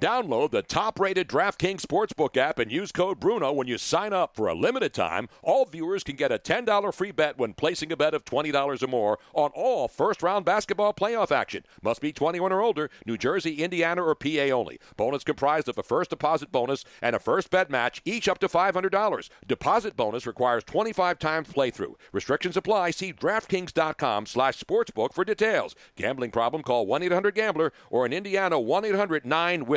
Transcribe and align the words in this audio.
Download 0.00 0.50
the 0.50 0.62
top 0.62 0.98
rated 0.98 1.28
DraftKings 1.28 1.80
Sportsbook 1.80 2.36
app 2.36 2.58
and 2.58 2.70
use 2.70 2.90
code 2.90 3.20
Bruno 3.20 3.52
when 3.52 3.68
you 3.68 3.78
sign 3.78 4.12
up 4.12 4.34
for 4.34 4.48
a 4.48 4.54
limited 4.54 4.92
time. 4.92 5.28
All 5.40 5.64
viewers 5.64 6.02
can 6.02 6.16
get 6.16 6.32
a 6.32 6.38
$10 6.38 6.92
free 6.92 7.12
bet 7.12 7.38
when 7.38 7.54
placing 7.54 7.92
a 7.92 7.96
bet 7.96 8.12
of 8.12 8.24
$20 8.24 8.82
or 8.82 8.86
more 8.88 9.20
on 9.34 9.52
all 9.54 9.86
first 9.86 10.20
round 10.20 10.44
basketball 10.44 10.92
playoff 10.92 11.30
action. 11.30 11.64
Must 11.80 12.00
be 12.00 12.12
21 12.12 12.52
or 12.52 12.60
older, 12.60 12.90
New 13.06 13.16
Jersey, 13.16 13.62
Indiana, 13.62 14.02
or 14.02 14.16
PA 14.16 14.50
only. 14.52 14.80
Bonus 14.96 15.22
comprised 15.22 15.68
of 15.68 15.78
a 15.78 15.82
first 15.84 16.10
deposit 16.10 16.50
bonus 16.50 16.84
and 17.00 17.14
a 17.14 17.20
first 17.20 17.50
bet 17.50 17.70
match, 17.70 18.02
each 18.04 18.28
up 18.28 18.38
to 18.40 18.48
$500. 18.48 19.28
Deposit 19.46 19.96
bonus 19.96 20.26
requires 20.26 20.64
25 20.64 21.20
times 21.20 21.48
playthrough. 21.48 21.94
Restrictions 22.10 22.56
apply. 22.56 22.90
See 22.90 23.12
DraftKings.com 23.12 24.26
slash 24.26 24.58
sportsbook 24.58 25.12
for 25.12 25.24
details. 25.24 25.76
Gambling 25.94 26.32
problem? 26.32 26.64
Call 26.64 26.84
1-800-GAMBLER 26.88 27.72
or 27.90 28.04
in 28.06 28.12
Indiana 28.12 28.56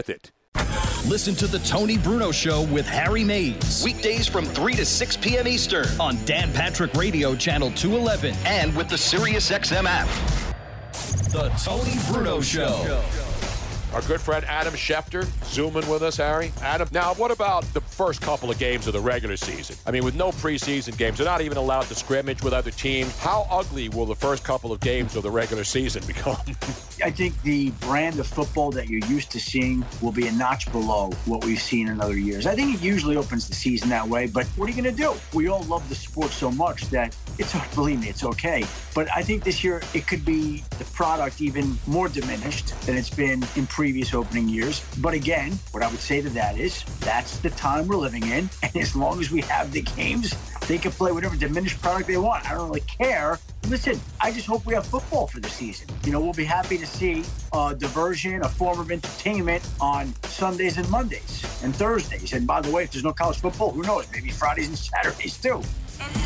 1-800-9-WITH 0.08 0.10
it. 0.10 0.32
Listen 1.08 1.36
to 1.36 1.48
the 1.48 1.60
Tony 1.60 1.98
Bruno 1.98 2.32
Show 2.32 2.64
with 2.64 2.86
Harry 2.86 3.24
Mays. 3.24 3.84
Weekdays 3.84 4.28
from 4.28 4.46
3 4.46 4.74
to 4.74 4.86
6 4.86 5.18
p.m. 5.18 5.48
Eastern 5.48 5.88
on 6.00 6.24
Dan 6.26 6.52
Patrick 6.52 6.94
Radio, 6.96 7.36
Channel 7.36 7.72
211, 7.72 8.36
and 8.46 8.76
with 8.76 8.90
the 8.90 8.96
SiriusXM 8.96 9.86
app. 9.86 10.08
The 11.32 11.50
Tony 11.64 11.96
Bruno 12.12 12.42
Show. 12.42 13.04
Our 13.98 14.04
good 14.04 14.22
friend 14.22 14.46
Adam 14.46 14.76
Schefter 14.76 15.26
zooming 15.44 15.90
with 15.90 16.04
us, 16.04 16.18
Harry. 16.18 16.52
Adam, 16.62 16.88
now 16.92 17.16
what 17.16 17.32
about 17.32 17.64
the 17.74 17.82
first 17.82 18.22
couple 18.22 18.52
of 18.52 18.60
games 18.60 18.86
of 18.86 18.94
the 18.94 19.00
regular 19.00 19.36
season? 19.38 19.76
I 19.88 19.92
mean, 19.92 20.06
with 20.06 20.14
no 20.14 20.30
preseason 20.30 20.96
games, 20.96 21.18
they're 21.18 21.26
not 21.26 21.42
even 21.42 21.58
allowed 21.58 21.88
to 21.88 21.96
scrimmage 21.96 22.44
with 22.44 22.54
other 22.54 22.70
teams. 22.70 23.18
How 23.18 23.48
ugly 23.50 23.90
will 23.90 24.06
the 24.06 24.14
first 24.14 24.44
couple 24.44 24.72
of 24.72 24.80
games 24.82 25.16
of 25.16 25.24
the 25.24 25.32
regular 25.32 25.64
season 25.64 26.04
become? 26.08 26.38
I 27.04 27.10
think 27.10 27.42
the 27.42 27.72
brand 27.72 28.20
of 28.20 28.28
football 28.28 28.70
that 28.74 28.88
you're 28.88 29.04
used 29.08 29.32
to 29.32 29.40
seeing 29.40 29.84
will 30.00 30.12
be 30.12 30.28
a 30.28 30.32
notch 30.32 30.72
below 30.72 31.10
what 31.26 31.44
we've 31.44 31.60
seen 31.60 31.88
in 31.88 32.00
other 32.00 32.18
years. 32.18 32.46
I 32.46 32.54
think 32.54 32.76
it 32.76 32.84
usually 32.84 33.18
opens 33.18 33.48
the 33.48 33.56
season 33.56 33.90
that 33.90 34.08
way, 34.08 34.28
but 34.28 34.46
what 34.58 34.68
are 34.68 34.72
you 34.72 34.80
going 34.80 34.96
to 34.96 35.02
do? 35.04 35.16
We 35.34 35.48
all 35.48 35.64
love 35.64 35.90
the 35.90 35.96
sport 35.96 36.30
so 36.30 36.52
much 36.52 36.84
that 36.92 37.16
it's, 37.40 37.56
believe 37.76 38.02
me, 38.02 38.10
it's 38.10 38.24
okay. 38.24 38.64
But 38.94 39.08
I 39.16 39.24
think 39.24 39.44
this 39.44 39.64
year 39.64 39.82
it 39.96 40.06
could 40.06 40.24
be 40.24 40.64
the 40.78 40.86
product 40.86 41.42
even 41.42 41.80
more 41.88 42.10
diminished 42.10 42.80
than 42.82 42.96
it's 42.96 43.10
been 43.10 43.44
in 43.56 43.66
previous 43.88 44.14
opening 44.14 44.50
years. 44.50 44.84
But 44.98 45.14
again, 45.14 45.58
what 45.72 45.82
I 45.82 45.88
would 45.88 46.02
say 46.02 46.22
to 46.22 46.30
that 46.32 46.58
is 46.58 46.84
that's 47.00 47.40
the 47.40 47.50
time 47.52 47.88
we're 47.88 47.96
living 47.96 48.24
in. 48.24 48.50
And 48.64 48.76
as 48.76 48.98
long 48.98 49.22
as 49.22 49.32
we 49.32 49.40
have 49.44 49.72
the 49.72 49.82
games, 49.82 50.36
they 50.68 50.78
can 50.78 50.92
play 50.92 51.14
whatever 51.14 51.38
diminished 51.38 51.82
product 51.82 52.08
they 52.10 52.18
want. 52.18 52.46
I 52.50 52.54
don't 52.54 52.68
really 52.68 52.82
care. 52.82 53.40
Listen, 53.70 53.98
I 54.20 54.34
just 54.34 54.46
hope 54.46 54.66
we 54.66 54.74
have 54.74 54.86
football 54.86 55.28
for 55.28 55.40
the 55.40 55.48
season. 55.48 55.88
You 56.04 56.12
know, 56.12 56.20
we'll 56.20 56.34
be 56.34 56.44
happy 56.44 56.78
to 56.78 56.86
see 56.86 57.24
a 57.54 57.74
diversion, 57.74 58.44
a 58.44 58.50
form 58.50 58.82
of 58.82 58.92
entertainment 58.92 59.64
on 59.80 60.14
Sundays 60.24 60.78
and 60.78 60.90
Mondays 60.90 61.46
and 61.64 61.74
Thursdays. 61.74 62.34
And 62.34 62.46
by 62.46 62.60
the 62.60 62.70
way, 62.72 62.84
if 62.84 62.92
there's 62.92 63.06
no 63.06 63.14
college 63.14 63.40
football, 63.40 63.72
who 63.72 63.84
knows? 63.84 64.06
Maybe 64.12 64.32
Fridays 64.32 64.68
and 64.68 64.78
Saturdays 64.78 65.38
too. 65.38 65.62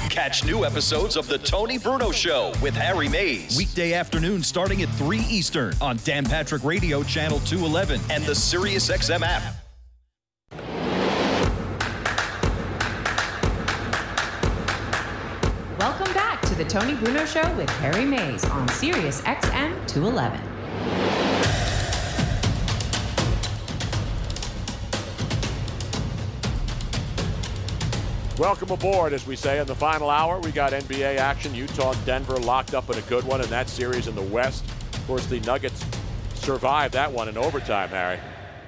Catch 0.09 0.45
new 0.45 0.65
episodes 0.65 1.15
of 1.15 1.27
The 1.27 1.37
Tony 1.37 1.77
Bruno 1.77 2.11
Show 2.11 2.51
with 2.61 2.75
Harry 2.75 3.07
Mays. 3.07 3.57
Weekday 3.57 3.93
afternoon 3.93 4.43
starting 4.43 4.81
at 4.81 4.89
3 4.89 5.19
Eastern 5.19 5.73
on 5.81 5.97
Dan 6.03 6.25
Patrick 6.25 6.63
Radio, 6.63 7.03
Channel 7.03 7.39
211, 7.39 8.01
and 8.09 8.23
the 8.25 8.33
SiriusXM 8.33 9.21
app. 9.21 9.55
Welcome 15.79 16.13
back 16.13 16.41
to 16.43 16.55
the 16.55 16.65
Tony 16.65 16.95
Bruno 16.95 17.25
Show 17.25 17.55
with 17.55 17.69
Harry 17.79 18.05
Mays 18.05 18.45
on 18.45 18.67
Sirius 18.69 19.21
XM 19.21 19.87
211. 19.87 21.30
Welcome 28.41 28.71
aboard, 28.71 29.13
as 29.13 29.27
we 29.27 29.35
say 29.35 29.59
in 29.59 29.67
the 29.67 29.75
final 29.75 30.09
hour. 30.09 30.39
We 30.39 30.51
got 30.51 30.71
NBA 30.71 31.17
action. 31.17 31.53
Utah 31.53 31.91
and 31.91 32.05
Denver 32.07 32.37
locked 32.37 32.73
up 32.73 32.89
in 32.89 32.97
a 32.97 33.01
good 33.01 33.23
one 33.23 33.39
in 33.39 33.47
that 33.51 33.69
series 33.69 34.07
in 34.07 34.15
the 34.15 34.23
West. 34.23 34.65
Of 34.95 35.05
course, 35.05 35.27
the 35.27 35.39
Nuggets 35.41 35.85
survived 36.33 36.95
that 36.95 37.11
one 37.11 37.29
in 37.29 37.37
overtime, 37.37 37.89
Harry. 37.89 38.17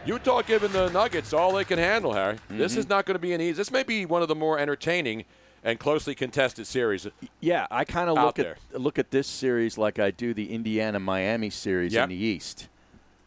Utah 0.06 0.44
giving 0.44 0.72
the 0.74 0.92
Nuggets 0.92 1.34
all 1.34 1.54
they 1.54 1.64
can 1.64 1.80
handle, 1.80 2.14
Harry. 2.14 2.38
This 2.50 2.78
is 2.78 2.88
not 2.88 3.08
going 3.08 3.16
to 3.16 3.20
be 3.20 3.34
an 3.34 3.42
easy. 3.42 3.54
This 3.54 3.72
may 3.72 3.82
be 3.82 4.06
one 4.06 4.22
of 4.22 4.28
the 4.28 4.36
more 4.36 4.60
entertaining 4.60 5.26
and 5.64 5.80
closely 5.80 6.14
contested 6.14 6.68
series. 6.68 7.08
Yeah, 7.40 7.66
I 7.72 7.84
kind 7.84 8.12
of 8.12 8.16
look 8.16 8.36
there. 8.36 8.58
at 8.76 8.80
look 8.80 9.00
at 9.00 9.10
this 9.10 9.26
series 9.26 9.76
like 9.76 9.98
I 9.98 10.12
do 10.12 10.36
the 10.36 10.54
Indiana 10.54 11.00
Miami 11.00 11.50
series 11.50 11.94
Yep. 11.94 12.04
in 12.04 12.10
the 12.10 12.24
East. 12.24 12.68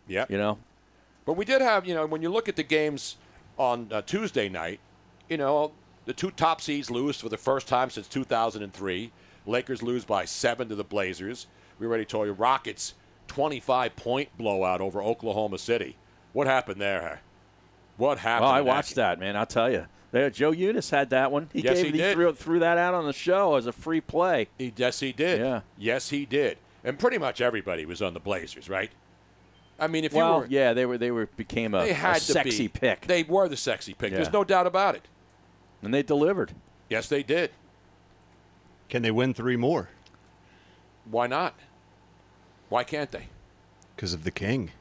Yeah. 0.06 0.26
You 0.28 0.38
know, 0.38 0.58
But 1.24 1.32
we 1.32 1.44
did 1.44 1.60
have, 1.60 1.88
you 1.88 1.94
know, 1.96 2.06
when 2.06 2.22
you 2.22 2.28
look 2.28 2.48
at 2.48 2.54
the 2.54 2.62
games 2.62 3.16
on 3.58 3.88
uh, 3.90 4.02
Tuesday 4.02 4.48
night, 4.48 4.78
you 5.28 5.38
know, 5.38 5.72
the 6.06 6.12
two 6.14 6.30
top 6.30 6.60
seeds 6.60 6.90
lose 6.90 7.20
for 7.20 7.28
the 7.28 7.36
first 7.36 7.68
time 7.68 7.90
since 7.90 8.08
2003. 8.08 9.12
Lakers 9.44 9.82
lose 9.82 10.04
by 10.04 10.24
seven 10.24 10.68
to 10.68 10.74
the 10.74 10.84
Blazers. 10.84 11.46
We 11.78 11.86
already 11.86 12.04
told 12.04 12.26
you 12.26 12.32
Rockets 12.32 12.94
25 13.28 13.94
point 13.96 14.28
blowout 14.38 14.80
over 14.80 15.02
Oklahoma 15.02 15.58
City. 15.58 15.96
What 16.32 16.46
happened 16.46 16.80
there? 16.80 17.20
What 17.96 18.18
happened? 18.18 18.46
well, 18.46 18.54
I 18.54 18.60
watched 18.60 18.94
that 18.94 19.18
man. 19.18 19.36
I'll 19.36 19.46
tell 19.46 19.70
you. 19.70 19.86
There, 20.12 20.30
Joe 20.30 20.52
Eunice 20.52 20.90
had 20.90 21.10
that 21.10 21.32
one. 21.32 21.50
He 21.52 21.60
Yes, 21.60 21.82
gave 21.82 21.86
he 21.92 21.98
did. 21.98 22.14
threw, 22.14 22.32
threw 22.32 22.58
that 22.60 22.78
out 22.78 22.94
on 22.94 23.06
the 23.06 23.12
show 23.12 23.56
as 23.56 23.66
a 23.66 23.72
free 23.72 24.00
play. 24.00 24.48
He, 24.56 24.72
yes, 24.76 25.00
he 25.00 25.12
did. 25.12 25.40
Yeah. 25.40 25.60
Yes, 25.76 26.10
he 26.10 26.24
did. 26.24 26.58
And 26.84 26.98
pretty 26.98 27.18
much 27.18 27.40
everybody 27.40 27.84
was 27.84 28.00
on 28.00 28.14
the 28.14 28.20
Blazers, 28.20 28.68
right? 28.68 28.90
I 29.78 29.88
mean, 29.88 30.04
if 30.04 30.12
well, 30.12 30.34
you 30.36 30.40
were, 30.40 30.46
yeah, 30.48 30.72
they 30.72 30.86
were 30.86 30.96
they 30.96 31.10
were 31.10 31.26
became 31.36 31.74
a, 31.74 31.80
they 31.80 31.90
a 31.90 31.94
had 31.94 32.14
to 32.14 32.20
sexy 32.20 32.68
pick, 32.68 33.06
They 33.06 33.24
were 33.24 33.48
the 33.48 33.56
sexy 33.56 33.92
pick. 33.92 34.12
There's 34.12 34.32
no 34.32 34.44
doubt 34.44 34.66
about 34.66 34.94
it. 34.94 35.02
And 35.86 35.94
they 35.94 36.02
delivered. 36.02 36.52
Yes, 36.90 37.08
they 37.08 37.22
did. 37.22 37.52
Can 38.88 39.02
they 39.02 39.10
win 39.10 39.32
three 39.32 39.56
more? 39.56 39.88
Why 41.10 41.26
not? 41.26 41.54
Why 42.68 42.84
can't 42.84 43.10
they? 43.12 43.28
Because 43.94 44.12
of 44.12 44.24
the 44.24 44.30
king. 44.30 44.72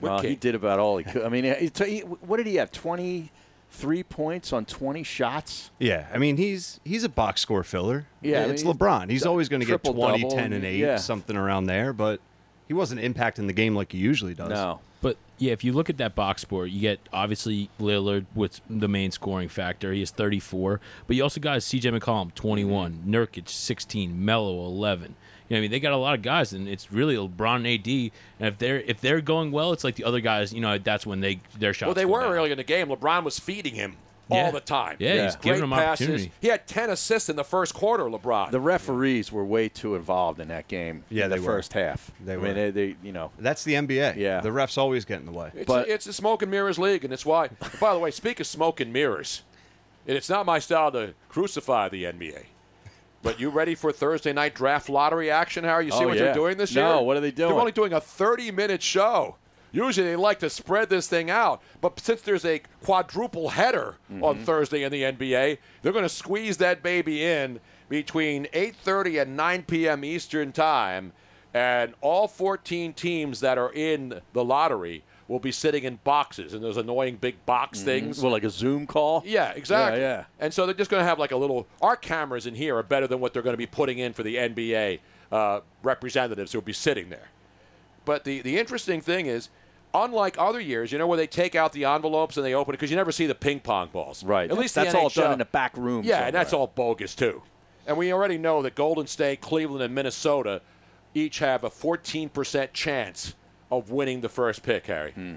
Well, 0.00 0.20
he 0.20 0.36
did 0.36 0.54
about 0.54 0.78
all 0.78 0.98
he 0.98 1.04
could. 1.04 1.22
I 1.22 1.28
mean, 1.28 1.44
he, 1.44 1.70
he, 1.84 2.00
what 2.00 2.36
did 2.36 2.46
he 2.46 2.56
have? 2.56 2.70
Twenty 2.70 3.30
three 3.70 4.02
points 4.02 4.52
on 4.52 4.64
twenty 4.66 5.02
shots. 5.02 5.70
Yeah, 5.78 6.08
I 6.12 6.18
mean 6.18 6.36
he's 6.36 6.80
he's 6.84 7.04
a 7.04 7.08
box 7.08 7.40
score 7.40 7.62
filler. 7.62 8.06
Yeah, 8.20 8.40
I 8.40 8.44
it's 8.48 8.64
LeBron. 8.64 9.08
He's 9.10 9.22
d- 9.22 9.28
always 9.28 9.48
going 9.48 9.60
to 9.60 9.66
get 9.66 9.82
20, 9.82 9.98
triple-double, 9.98 10.36
10, 10.36 10.52
and 10.52 10.64
eight, 10.64 10.78
yeah. 10.78 10.96
something 10.96 11.36
around 11.36 11.66
there. 11.66 11.92
But 11.92 12.20
he 12.68 12.74
wasn't 12.74 13.00
impacting 13.00 13.46
the 13.46 13.52
game 13.52 13.74
like 13.74 13.92
he 13.92 13.98
usually 13.98 14.34
does. 14.34 14.50
No, 14.50 14.80
But 14.80 14.91
Yeah, 15.42 15.50
if 15.52 15.64
you 15.64 15.72
look 15.72 15.90
at 15.90 15.96
that 15.96 16.14
box 16.14 16.42
score, 16.42 16.68
you 16.68 16.80
get 16.80 17.00
obviously 17.12 17.68
Lillard 17.80 18.26
with 18.32 18.60
the 18.70 18.86
main 18.86 19.10
scoring 19.10 19.48
factor. 19.48 19.92
He 19.92 19.98
has 19.98 20.12
34, 20.12 20.80
but 21.08 21.16
you 21.16 21.24
also 21.24 21.40
got 21.40 21.58
CJ 21.58 21.98
McCollum 21.98 22.32
21, 22.36 22.92
mm-hmm. 22.92 23.12
Nurkic 23.12 23.48
16, 23.48 24.24
Melo 24.24 24.64
11. 24.66 25.02
You 25.02 25.08
know, 25.08 25.14
what 25.48 25.56
I 25.56 25.60
mean, 25.62 25.70
they 25.72 25.80
got 25.80 25.92
a 25.92 25.96
lot 25.96 26.14
of 26.14 26.22
guys, 26.22 26.52
and 26.52 26.68
it's 26.68 26.92
really 26.92 27.16
LeBron 27.16 27.56
and 27.56 27.66
AD. 27.66 28.12
And 28.38 28.48
if 28.52 28.58
they're 28.58 28.82
if 28.82 29.00
they're 29.00 29.20
going 29.20 29.50
well, 29.50 29.72
it's 29.72 29.82
like 29.82 29.96
the 29.96 30.04
other 30.04 30.20
guys. 30.20 30.52
You 30.52 30.60
know, 30.60 30.78
that's 30.78 31.04
when 31.04 31.18
they 31.18 31.40
their 31.58 31.74
shots. 31.74 31.88
Well, 31.88 31.94
they 31.94 32.06
were 32.06 32.20
down. 32.20 32.32
early 32.32 32.52
in 32.52 32.56
the 32.56 32.62
game. 32.62 32.86
LeBron 32.86 33.24
was 33.24 33.40
feeding 33.40 33.74
him 33.74 33.96
Yeah. 34.30 34.44
all 34.46 34.52
the 34.52 34.60
time. 34.60 34.96
Yeah, 34.98 35.24
he's 35.24 35.36
giving 35.36 35.60
Great 35.60 35.64
him 35.64 35.70
passes. 35.70 36.06
opportunity. 36.08 36.32
He 36.40 36.48
had 36.48 36.66
10 36.66 36.90
assists 36.90 37.28
in 37.28 37.36
the 37.36 37.44
first 37.44 37.74
quarter, 37.74 38.04
LeBron. 38.04 38.50
The 38.50 38.60
referees 38.60 39.30
were 39.32 39.44
way 39.44 39.68
too 39.68 39.94
involved 39.94 40.40
in 40.40 40.48
that 40.48 40.68
game. 40.68 41.04
Yeah, 41.10 41.24
in 41.24 41.30
the 41.30 41.36
were. 41.36 41.42
first 41.42 41.72
half. 41.74 42.10
They 42.24 42.34
I 42.34 42.36
were. 42.36 42.42
mean, 42.44 42.54
they, 42.54 42.70
they, 42.70 42.96
you 43.02 43.12
know, 43.12 43.30
That's 43.38 43.64
the 43.64 43.74
NBA. 43.74 44.16
Yeah. 44.16 44.40
The 44.40 44.48
refs 44.50 44.78
always 44.78 45.04
get 45.04 45.20
in 45.20 45.26
the 45.26 45.32
way. 45.32 45.50
It's, 45.54 45.66
But- 45.66 45.88
a, 45.88 45.92
it's 45.92 46.06
a 46.06 46.12
smoke 46.12 46.40
and 46.42 46.50
mirrors 46.50 46.78
league, 46.78 47.04
and 47.04 47.12
it's 47.12 47.26
why. 47.26 47.48
by 47.80 47.92
the 47.92 47.98
way, 47.98 48.10
speak 48.10 48.40
of 48.40 48.46
smoke 48.46 48.80
and 48.80 48.92
mirrors, 48.92 49.42
and 50.06 50.16
it's 50.16 50.30
not 50.30 50.46
my 50.46 50.58
style 50.60 50.90
to 50.92 51.14
crucify 51.28 51.88
the 51.88 52.04
NBA. 52.04 52.44
But 53.22 53.38
you 53.38 53.50
ready 53.50 53.74
for 53.76 53.92
Thursday 53.92 54.32
night 54.32 54.54
draft 54.54 54.88
lottery 54.88 55.30
action, 55.30 55.62
Harry? 55.62 55.84
You 55.86 55.92
see 55.92 55.98
Oh, 56.04 56.08
what 56.08 56.16
yeah. 56.16 56.24
they're 56.24 56.34
doing 56.34 56.56
this 56.56 56.74
No, 56.74 56.80
year? 56.80 56.92
No, 56.94 57.02
what 57.02 57.16
are 57.16 57.20
they 57.20 57.30
doing? 57.30 57.50
They're 57.50 57.58
only 57.60 57.70
doing 57.70 57.92
a 57.92 58.00
30-minute 58.00 58.82
show. 58.82 59.36
Usually 59.72 60.06
they 60.06 60.16
like 60.16 60.38
to 60.40 60.50
spread 60.50 60.90
this 60.90 61.08
thing 61.08 61.30
out, 61.30 61.62
but 61.80 61.98
since 61.98 62.20
there's 62.20 62.44
a 62.44 62.60
quadruple 62.84 63.48
header 63.50 63.96
Mm-hmm. 64.12 64.22
on 64.24 64.38
Thursday 64.44 64.82
in 64.82 64.92
the 64.92 65.02
NBA, 65.02 65.56
they're 65.80 65.92
going 65.92 66.04
to 66.04 66.08
squeeze 66.10 66.58
that 66.58 66.82
baby 66.82 67.24
in 67.24 67.58
between 67.88 68.46
8:30 68.52 69.22
and 69.22 69.36
9 69.36 69.62
p.m. 69.62 70.04
Eastern 70.04 70.52
Time, 70.52 71.12
and 71.54 71.94
all 72.02 72.28
14 72.28 72.92
teams 72.92 73.40
that 73.40 73.56
are 73.58 73.72
in 73.72 74.20
the 74.34 74.44
lottery 74.44 75.02
will 75.28 75.38
be 75.38 75.52
sitting 75.52 75.84
in 75.84 75.98
boxes 76.04 76.52
and 76.52 76.62
those 76.62 76.76
annoying 76.76 77.16
big 77.16 77.36
box 77.46 77.80
things. 77.80 78.20
well, 78.22 78.32
like 78.32 78.44
a 78.44 78.50
Zoom 78.50 78.86
call. 78.86 79.22
Yeah, 79.24 79.52
exactly. 79.52 80.00
Yeah, 80.02 80.16
yeah. 80.18 80.24
And 80.38 80.52
so 80.52 80.66
they're 80.66 80.74
just 80.74 80.90
going 80.90 81.00
to 81.00 81.06
have 81.08 81.18
like 81.18 81.32
a 81.32 81.36
little. 81.36 81.66
Our 81.80 81.96
cameras 81.96 82.46
in 82.46 82.54
here 82.54 82.76
are 82.76 82.82
better 82.82 83.06
than 83.06 83.20
what 83.20 83.32
they're 83.32 83.42
going 83.42 83.54
to 83.54 83.58
be 83.58 83.66
putting 83.66 83.98
in 83.98 84.12
for 84.12 84.22
the 84.22 84.36
NBA 84.36 84.98
uh, 85.30 85.60
representatives 85.82 86.52
who 86.52 86.58
will 86.58 86.64
be 86.64 86.74
sitting 86.74 87.08
there. 87.08 87.28
But 88.04 88.24
the 88.24 88.42
the 88.42 88.58
interesting 88.58 89.00
thing 89.00 89.26
is, 89.26 89.48
unlike 89.94 90.36
other 90.38 90.60
years, 90.60 90.92
you 90.92 90.98
know 90.98 91.06
where 91.06 91.16
they 91.16 91.26
take 91.26 91.54
out 91.54 91.72
the 91.72 91.84
envelopes 91.84 92.36
and 92.36 92.44
they 92.46 92.54
open 92.54 92.74
it 92.74 92.78
because 92.78 92.90
you 92.90 92.96
never 92.96 93.12
see 93.12 93.26
the 93.26 93.34
ping 93.34 93.60
pong 93.60 93.88
balls. 93.92 94.24
Right. 94.24 94.50
At 94.50 94.58
least 94.58 94.74
that's 94.74 94.94
all 94.94 95.10
NHL 95.10 95.14
done 95.14 95.32
in 95.32 95.38
the 95.38 95.44
back 95.44 95.76
room. 95.76 96.04
yeah, 96.04 96.26
and 96.26 96.34
that's 96.34 96.52
all 96.52 96.66
bogus 96.68 97.14
too. 97.14 97.42
And 97.86 97.96
we 97.96 98.12
already 98.12 98.38
know 98.38 98.62
that 98.62 98.74
Golden 98.74 99.06
State, 99.06 99.40
Cleveland, 99.40 99.82
and 99.82 99.94
Minnesota 99.94 100.62
each 101.14 101.40
have 101.40 101.64
a 101.64 101.70
14% 101.70 102.72
chance 102.72 103.34
of 103.70 103.90
winning 103.90 104.20
the 104.20 104.28
first 104.28 104.62
pick, 104.62 104.86
Harry. 104.86 105.12
Hmm. 105.12 105.36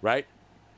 Right? 0.00 0.26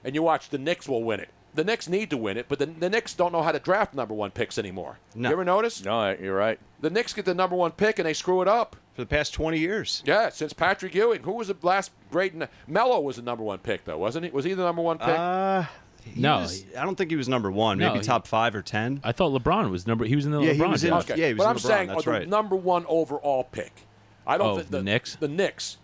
And 0.02 0.14
you 0.14 0.22
watch 0.22 0.50
the 0.50 0.58
Knicks 0.58 0.88
will 0.88 1.02
win 1.04 1.20
it. 1.20 1.28
The 1.54 1.62
Knicks 1.64 1.88
need 1.88 2.10
to 2.10 2.16
win 2.16 2.36
it, 2.36 2.46
but 2.48 2.58
the, 2.58 2.66
the 2.66 2.90
Knicks 2.90 3.14
don't 3.14 3.30
know 3.32 3.42
how 3.42 3.52
to 3.52 3.60
draft 3.60 3.94
number 3.94 4.12
one 4.12 4.32
picks 4.32 4.58
anymore. 4.58 4.98
No. 5.14 5.28
You 5.28 5.34
ever 5.34 5.44
notice? 5.44 5.84
No, 5.84 6.16
you're 6.20 6.36
right. 6.36 6.58
The 6.80 6.90
Knicks 6.90 7.12
get 7.12 7.24
the 7.24 7.34
number 7.34 7.54
one 7.54 7.70
pick 7.70 7.98
and 8.00 8.06
they 8.06 8.12
screw 8.12 8.42
it 8.42 8.48
up. 8.48 8.74
For 8.94 9.02
the 9.02 9.06
past 9.06 9.34
20 9.34 9.58
years. 9.58 10.02
Yeah, 10.06 10.28
since 10.28 10.52
Patrick 10.52 10.94
Ewing. 10.94 11.22
Who 11.24 11.32
was 11.32 11.48
the 11.48 11.56
last 11.62 11.90
great? 12.12 12.32
Melo 12.68 13.00
was 13.00 13.16
the 13.16 13.22
number 13.22 13.42
one 13.42 13.58
pick, 13.58 13.84
though, 13.84 13.98
wasn't 13.98 14.24
he? 14.24 14.30
Was 14.30 14.44
he 14.44 14.54
the 14.54 14.62
number 14.62 14.82
one 14.82 14.98
pick? 14.98 15.08
Uh, 15.08 15.64
No, 16.14 16.38
was- 16.40 16.64
I 16.78 16.84
don't 16.84 16.94
think 16.96 17.10
he 17.10 17.16
was 17.16 17.28
number 17.28 17.50
one. 17.50 17.78
No, 17.78 17.88
Maybe 17.88 18.00
he- 18.00 18.04
top 18.04 18.26
five 18.28 18.54
or 18.54 18.62
ten. 18.62 19.00
I 19.02 19.10
thought 19.12 19.32
LeBron 19.32 19.70
was 19.70 19.86
number. 19.86 20.04
He 20.04 20.14
was 20.14 20.26
in 20.26 20.32
the 20.32 20.40
Yeah, 20.42 20.52
he 20.52 20.60
was 20.62 20.84
in- 20.84 20.92
Okay, 20.92 21.16
yeah, 21.16 21.26
he 21.28 21.34
was 21.34 21.38
but 21.38 21.44
in 21.44 21.50
I'm 21.50 21.56
LeBron, 21.56 21.60
saying 21.60 21.88
that's 21.88 22.04
the 22.04 22.10
right. 22.10 22.28
number 22.28 22.54
one 22.56 22.84
overall 22.88 23.44
pick. 23.44 23.72
I 24.26 24.38
don't. 24.38 24.46
Oh, 24.48 24.56
think 24.58 24.70
the 24.70 24.82
Knicks? 24.82 25.16
The 25.16 25.28
Knicks. 25.28 25.78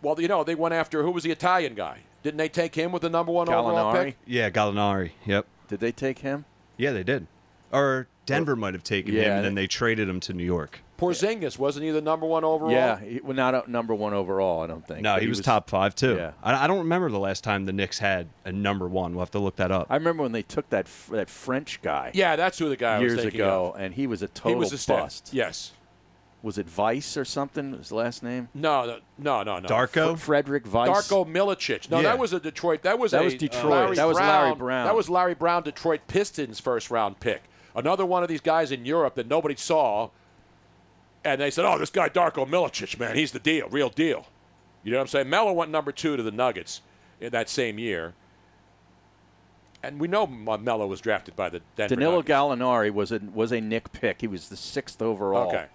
Well, 0.00 0.18
you 0.20 0.28
know, 0.28 0.42
they 0.44 0.54
went 0.54 0.74
after 0.74 1.02
who 1.02 1.10
was 1.10 1.22
the 1.24 1.30
Italian 1.32 1.74
guy? 1.74 1.98
Didn't 2.22 2.38
they 2.38 2.48
take 2.48 2.74
him 2.76 2.92
with 2.92 3.02
the 3.02 3.10
number 3.10 3.30
one 3.32 3.48
overall 3.50 3.92
Gallinari? 3.92 4.04
pick? 4.04 4.16
Yeah, 4.26 4.48
Gallinari. 4.48 5.10
Yep. 5.26 5.46
Did 5.68 5.80
they 5.80 5.92
take 5.92 6.20
him? 6.20 6.44
Yeah, 6.78 6.92
they 6.92 7.02
did. 7.02 7.26
Or 7.72 8.06
Denver 8.24 8.56
might 8.56 8.72
have 8.74 8.84
taken 8.84 9.14
him, 9.14 9.22
Yeah, 9.22 9.36
and 9.36 9.44
then 9.44 9.54
they 9.54 9.66
traded 9.66 10.08
him 10.08 10.20
to 10.20 10.32
New 10.32 10.44
York. 10.44 10.80
Porzingis 10.98 11.58
wasn't 11.58 11.84
he 11.84 11.90
the 11.90 12.00
number 12.00 12.24
one 12.26 12.44
overall? 12.44 12.70
Yeah, 12.70 12.98
he, 13.00 13.20
well, 13.22 13.34
not 13.34 13.54
a, 13.54 13.70
number 13.70 13.94
one 13.94 14.14
overall. 14.14 14.62
I 14.62 14.66
don't 14.66 14.86
think. 14.86 15.00
No, 15.02 15.14
But 15.14 15.22
he, 15.22 15.28
was, 15.28 15.40
top 15.40 15.68
five 15.68 15.94
too. 15.94 16.16
Yeah. 16.16 16.32
I, 16.42 16.64
I 16.64 16.66
don't 16.66 16.78
remember 16.78 17.10
the 17.10 17.18
last 17.18 17.42
time 17.44 17.64
the 17.64 17.72
Knicks 17.72 17.98
had 17.98 18.28
a 18.44 18.52
number 18.52 18.86
one. 18.88 19.12
We'll 19.12 19.22
have 19.22 19.30
to 19.32 19.38
look 19.40 19.56
that 19.56 19.70
up. 19.72 19.88
I 19.90 19.96
remember 19.96 20.22
when 20.22 20.32
they 20.32 20.42
took 20.42 20.70
that 20.70 20.86
f- 20.86 21.08
that 21.12 21.28
French 21.28 21.82
guy 21.82 22.10
Yeah, 22.14 22.36
that's 22.36 22.58
who 22.58 22.68
the 22.68 22.76
guy 22.76 22.96
I 22.96 22.98
was 23.00 23.12
years 23.14 23.24
ago, 23.24 23.72
of. 23.74 23.80
and 23.80 23.94
he 23.94 24.06
was 24.06 24.22
a 24.22 24.26
He 24.26 24.32
total 24.34 24.58
was 24.58 24.72
a 24.72 24.78
stud. 24.78 25.00
bust. 25.00 25.30
Yes. 25.32 25.72
Was 26.42 26.58
it 26.58 26.66
Weis 26.68 27.16
or 27.16 27.24
something? 27.24 27.72
His 27.72 27.90
last 27.90 28.22
name? 28.22 28.48
No, 28.52 28.84
no, 28.84 28.98
no, 29.16 29.42
no. 29.42 29.58
no. 29.60 29.66
Darko. 29.68 30.12
Frédéric 30.14 30.64
Weis. 30.70 30.88
Darko 30.88 31.26
Milicic. 31.26 31.90
No, 31.90 31.96
Yeah. 31.96 32.02
that 32.02 32.18
was 32.18 32.34
a 32.34 32.38
Detroit. 32.40 32.82
That 32.82 32.98
was 32.98 33.12
That 33.12 33.22
a, 33.22 33.24
was 33.24 33.34
Detroit. 33.34 33.70
Larry 33.72 33.96
That 33.96 34.06
was 34.06 34.18
Brown, 34.18 34.28
Larry 34.44 34.54
Brown. 34.56 34.84
That 34.84 34.94
was 34.94 35.08
Larry 35.08 35.34
Brown, 35.34 35.62
Detroit 35.62 36.02
Pistons 36.06 36.60
first 36.60 36.90
round 36.90 37.18
pick. 37.18 37.42
Another 37.74 38.04
one 38.04 38.22
of 38.22 38.28
these 38.28 38.42
guys 38.42 38.70
in 38.72 38.84
Europe 38.84 39.14
that 39.14 39.26
nobody 39.26 39.56
saw, 39.56 40.10
and 41.24 41.40
they 41.40 41.50
said, 41.50 41.64
"Oh, 41.64 41.78
this 41.78 41.90
guy 41.90 42.08
Darko 42.08 42.46
Milicic, 42.48 42.98
man, 42.98 43.16
he's 43.16 43.32
the 43.32 43.38
deal, 43.38 43.68
real 43.68 43.88
deal." 43.88 44.26
You 44.82 44.92
know 44.92 44.98
what 44.98 45.02
I'm 45.02 45.08
saying? 45.08 45.30
Melo 45.30 45.52
went 45.52 45.70
number 45.70 45.92
two 45.92 46.16
to 46.16 46.22
the 46.22 46.30
Nuggets 46.30 46.82
in 47.20 47.30
that 47.30 47.48
same 47.48 47.78
year, 47.78 48.12
and 49.82 49.98
we 50.00 50.08
know 50.08 50.24
M- 50.24 50.64
Melo 50.64 50.86
was 50.86 51.00
drafted 51.00 51.36
by 51.36 51.48
the 51.48 51.60
Denver 51.76 51.94
Danilo 51.96 52.16
Nuggets. 52.16 52.30
Gallinari 52.30 52.90
was 52.92 53.12
a 53.12 53.18
was 53.32 53.52
a 53.52 53.60
Knick 53.60 53.92
pick. 53.92 54.20
He 54.20 54.26
was 54.26 54.48
the 54.48 54.56
sixth 54.56 55.00
overall. 55.02 55.48
Okay. 55.48 55.66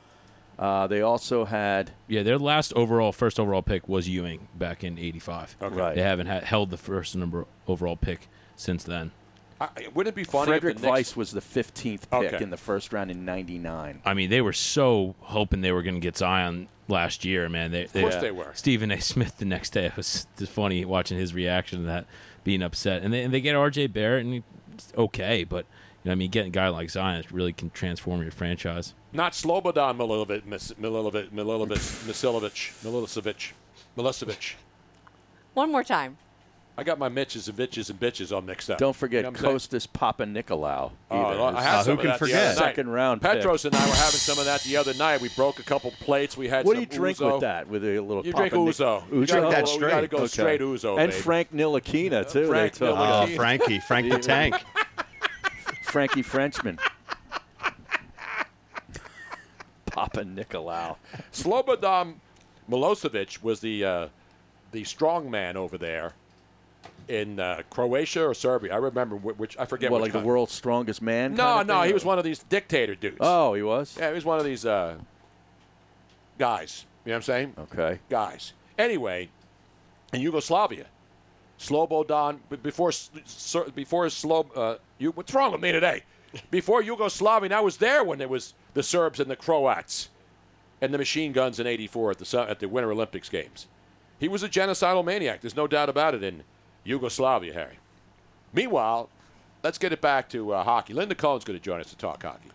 Uh, 0.57 0.87
they 0.87 1.01
also 1.01 1.45
had 1.45 1.91
Yeah, 2.07 2.21
their 2.21 2.37
last 2.37 2.73
overall, 2.73 3.13
first 3.13 3.39
overall 3.39 3.61
pick 3.61 3.87
was 3.87 4.09
Ewing 4.09 4.49
back 4.55 4.83
in 4.83 4.99
'85. 4.99 5.55
Okay. 5.61 5.75
Right. 5.75 5.95
They 5.95 6.01
haven't 6.01 6.27
ha- 6.27 6.41
held 6.41 6.69
the 6.69 6.77
first 6.77 7.15
number 7.15 7.45
overall 7.67 7.95
pick 7.95 8.27
since 8.57 8.83
then. 8.83 9.11
I, 9.61 9.67
wouldn't 9.93 10.13
it 10.13 10.15
be 10.15 10.23
funny 10.23 10.47
Frederick 10.47 10.75
if 10.77 10.81
the 10.81 10.91
Knicks, 10.91 11.13
Weis 11.13 11.15
was 11.17 11.31
the 11.31 11.41
fifteenth 11.41 12.09
pick 12.09 12.33
Okay. 12.33 12.43
in 12.43 12.49
the 12.49 12.57
first 12.57 12.93
round 12.93 13.11
in 13.11 13.25
'99. 13.25 14.01
I 14.05 14.13
mean, 14.13 14.29
they 14.29 14.41
were 14.41 14.53
so 14.53 15.15
hoping 15.19 15.61
they 15.61 15.71
were 15.71 15.83
going 15.83 15.95
to 15.95 15.99
get 16.01 16.15
Zion 16.17 16.67
last 16.87 17.25
year, 17.25 17.49
man. 17.49 17.71
They, 17.71 17.85
they, 17.85 18.01
course 18.01 18.15
they 18.15 18.31
were. 18.31 18.51
Stephen 18.55 18.89
A. 18.91 18.99
Smith 19.01 19.37
the 19.37 19.45
next 19.45 19.71
day 19.71 19.85
it 19.85 19.97
was 19.97 20.27
just 20.37 20.51
funny 20.51 20.85
watching 20.85 21.17
his 21.17 21.33
reaction 21.33 21.79
to 21.81 21.85
that, 21.87 22.05
being 22.43 22.61
upset. 22.63 23.03
And 23.03 23.13
they, 23.13 23.23
and 23.23 23.33
they 23.33 23.41
get 23.41 23.55
R.J. 23.55 23.87
Barrett, 23.87 24.25
and 24.25 24.43
it's 24.73 24.93
okay, 24.97 25.43
but 25.43 25.65
you 26.03 26.09
know, 26.09 26.13
I 26.13 26.15
mean, 26.15 26.31
getting 26.31 26.51
a 26.51 26.53
guy 26.53 26.69
like 26.69 26.89
Zion 26.89 27.23
really 27.29 27.51
can 27.53 27.69
transform 27.71 28.21
your 28.21 28.31
franchise. 28.31 28.93
not 29.11 29.33
Slobodan 29.33 29.97
Milivojevic, 29.97 30.45
Mis- 30.45 30.71
Milivojevic, 30.79 31.31
Milivojevic, 31.31 32.05
Milivojevic, 32.05 32.73
Milivojevic, 32.85 33.51
Milivojevic. 33.97 34.53
One 35.53 35.71
more 35.71 35.83
time. 35.83 36.17
I 36.79 36.83
got 36.83 36.97
my 36.97 37.09
Mitches 37.09 37.47
and 37.49 37.57
bitches 37.57 37.89
and 37.89 37.99
bitches 37.99 38.31
all 38.33 38.41
mixed 38.41 38.69
up. 38.71 38.77
Don't 38.77 38.95
forget 38.95 39.25
You 39.25 39.31
know 39.31 39.39
what 39.39 39.39
Costas 39.51 39.85
Papanikolaou. 39.85 40.91
Oh, 41.11 41.43
I 41.45 41.61
had 41.61 41.79
Uh, 41.79 41.83
who 41.83 41.97
can 41.97 42.17
forget? 42.17 42.55
Second 42.57 42.89
round 42.89 43.21
pick. 43.21 43.31
Petros 43.31 43.65
and 43.65 43.75
I 43.75 43.79
were 43.85 43.93
having 43.93 44.11
some 44.19 44.39
of 44.39 44.45
that 44.45 44.61
the 44.61 44.77
other 44.77 44.93
night. 44.93 45.19
We 45.21 45.29
broke 45.35 45.59
a 45.59 45.63
couple 45.63 45.91
plates. 45.99 46.37
We 46.37 46.47
had 46.47 46.65
What 46.65 46.77
some 46.77 46.85
do 46.85 46.89
you 46.93 46.99
drink 46.99 47.17
ouzo. 47.17 47.33
with 47.33 47.41
that? 47.41 47.67
With 47.67 47.83
a 47.83 47.99
little 47.99 48.25
You 48.25 48.31
Papa 48.31 48.49
drink 48.49 48.65
Nic- 48.65 48.75
ouzo. 48.75 49.03
You 49.11 49.25
Drink 49.25 49.29
that 49.29 49.39
go- 49.39 49.43
You 49.43 49.51
got 49.51 49.59
to 49.59 49.67
straight. 49.67 50.09
go 50.09 50.17
Okay. 50.19 50.27
straight 50.27 50.61
ouzo, 50.61 50.97
And 50.99 51.11
baby. 51.11 51.21
Frank 51.21 51.53
Ntilikina 51.53 52.31
too. 52.31 52.47
Frank 52.47 52.73
they 52.73 52.85
took. 52.87 52.95
Ntilikina. 52.97 53.23
Oh, 53.33 53.35
Frankie, 53.35 53.79
Frank 53.79 54.09
the 54.09 54.19
Tank. 54.31 54.55
Frankie 55.83 56.21
Frenchman. 56.21 56.79
Papanikolaou. 59.87 60.95
Slobodan 61.33 62.15
Milosevic 62.69 63.41
was 63.43 63.59
the 63.59 63.83
uh, 63.83 64.07
the 64.71 64.83
strong 64.83 65.29
man 65.31 65.57
over 65.57 65.77
there 65.77 66.13
in 67.09 67.39
uh, 67.39 67.63
Croatia 67.69 68.25
or 68.27 68.33
Serbia. 68.33 68.73
I 68.73 68.77
remember 68.77 69.17
wh- 69.17 69.37
which 69.39 69.57
I 69.57 69.65
forget. 69.65 69.91
What, 69.91 70.01
which 70.01 70.13
like 70.13 70.21
the 70.21 70.27
world's 70.27 70.53
strongest 70.53 71.01
man? 71.01 71.33
No, 71.35 71.43
kind 71.43 71.61
of 71.61 71.67
no, 71.67 71.73
thing, 71.81 71.83
he 71.87 71.91
or- 71.91 71.93
was 71.95 72.05
one 72.05 72.17
of 72.17 72.23
these 72.23 72.39
dictator 72.39 72.95
dudes. 72.95 73.17
Oh, 73.19 73.53
he 73.53 73.61
was. 73.63 73.95
Yeah, 73.99 74.09
he 74.09 74.13
was 74.15 74.25
one 74.25 74.39
of 74.39 74.45
these 74.45 74.65
uh, 74.65 74.97
guys. 76.37 76.85
You 77.05 77.09
know 77.09 77.15
what 77.15 77.17
I'm 77.17 77.21
saying? 77.23 77.53
Okay. 77.57 77.99
Guys. 78.09 78.53
Anyway, 78.77 79.29
in 80.13 80.21
Yugoslavia, 80.21 80.85
Slobodan 81.59 82.39
before 82.63 82.91
before 83.75 84.09
Slob. 84.09 84.55
Uh, 84.55 84.75
you, 84.97 85.11
what's 85.11 85.33
wrong 85.33 85.51
with 85.51 85.61
me 85.61 85.71
today? 85.71 86.03
Before 86.51 86.83
Yugoslavia, 86.83 87.57
I 87.57 87.59
was 87.59 87.77
there 87.77 88.03
when 88.03 88.21
it 88.21 88.29
was 88.29 88.53
the 88.75 88.83
Serbs 88.83 89.19
and 89.19 89.31
the 89.31 89.35
Croats 89.35 90.09
and 90.79 90.93
the 90.93 90.99
machine 90.99 91.31
guns 91.31 91.59
in 91.59 91.65
'84 91.65 92.11
at 92.11 92.17
the 92.19 92.39
at 92.47 92.59
the 92.59 92.67
Winter 92.69 92.91
Olympics 92.91 93.29
games. 93.29 93.65
He 94.19 94.27
was 94.27 94.43
a 94.43 94.47
genocidal 94.49 95.03
maniac. 95.03 95.41
There's 95.41 95.55
no 95.55 95.65
doubt 95.65 95.89
about 95.89 96.13
it 96.13 96.21
in 96.23 96.43
Yugoslavia, 96.83 97.53
Harry. 97.53 97.77
Meanwhile, 98.53 99.09
let's 99.63 99.77
get 99.77 99.93
it 99.93 100.01
back 100.01 100.29
to 100.29 100.53
uh, 100.53 100.63
hockey. 100.63 100.93
Linda 100.93 101.15
Cohn's 101.15 101.43
going 101.43 101.57
to 101.57 101.63
join 101.63 101.79
us 101.79 101.89
to 101.89 101.97
talk 101.97 102.23
hockey. 102.23 102.49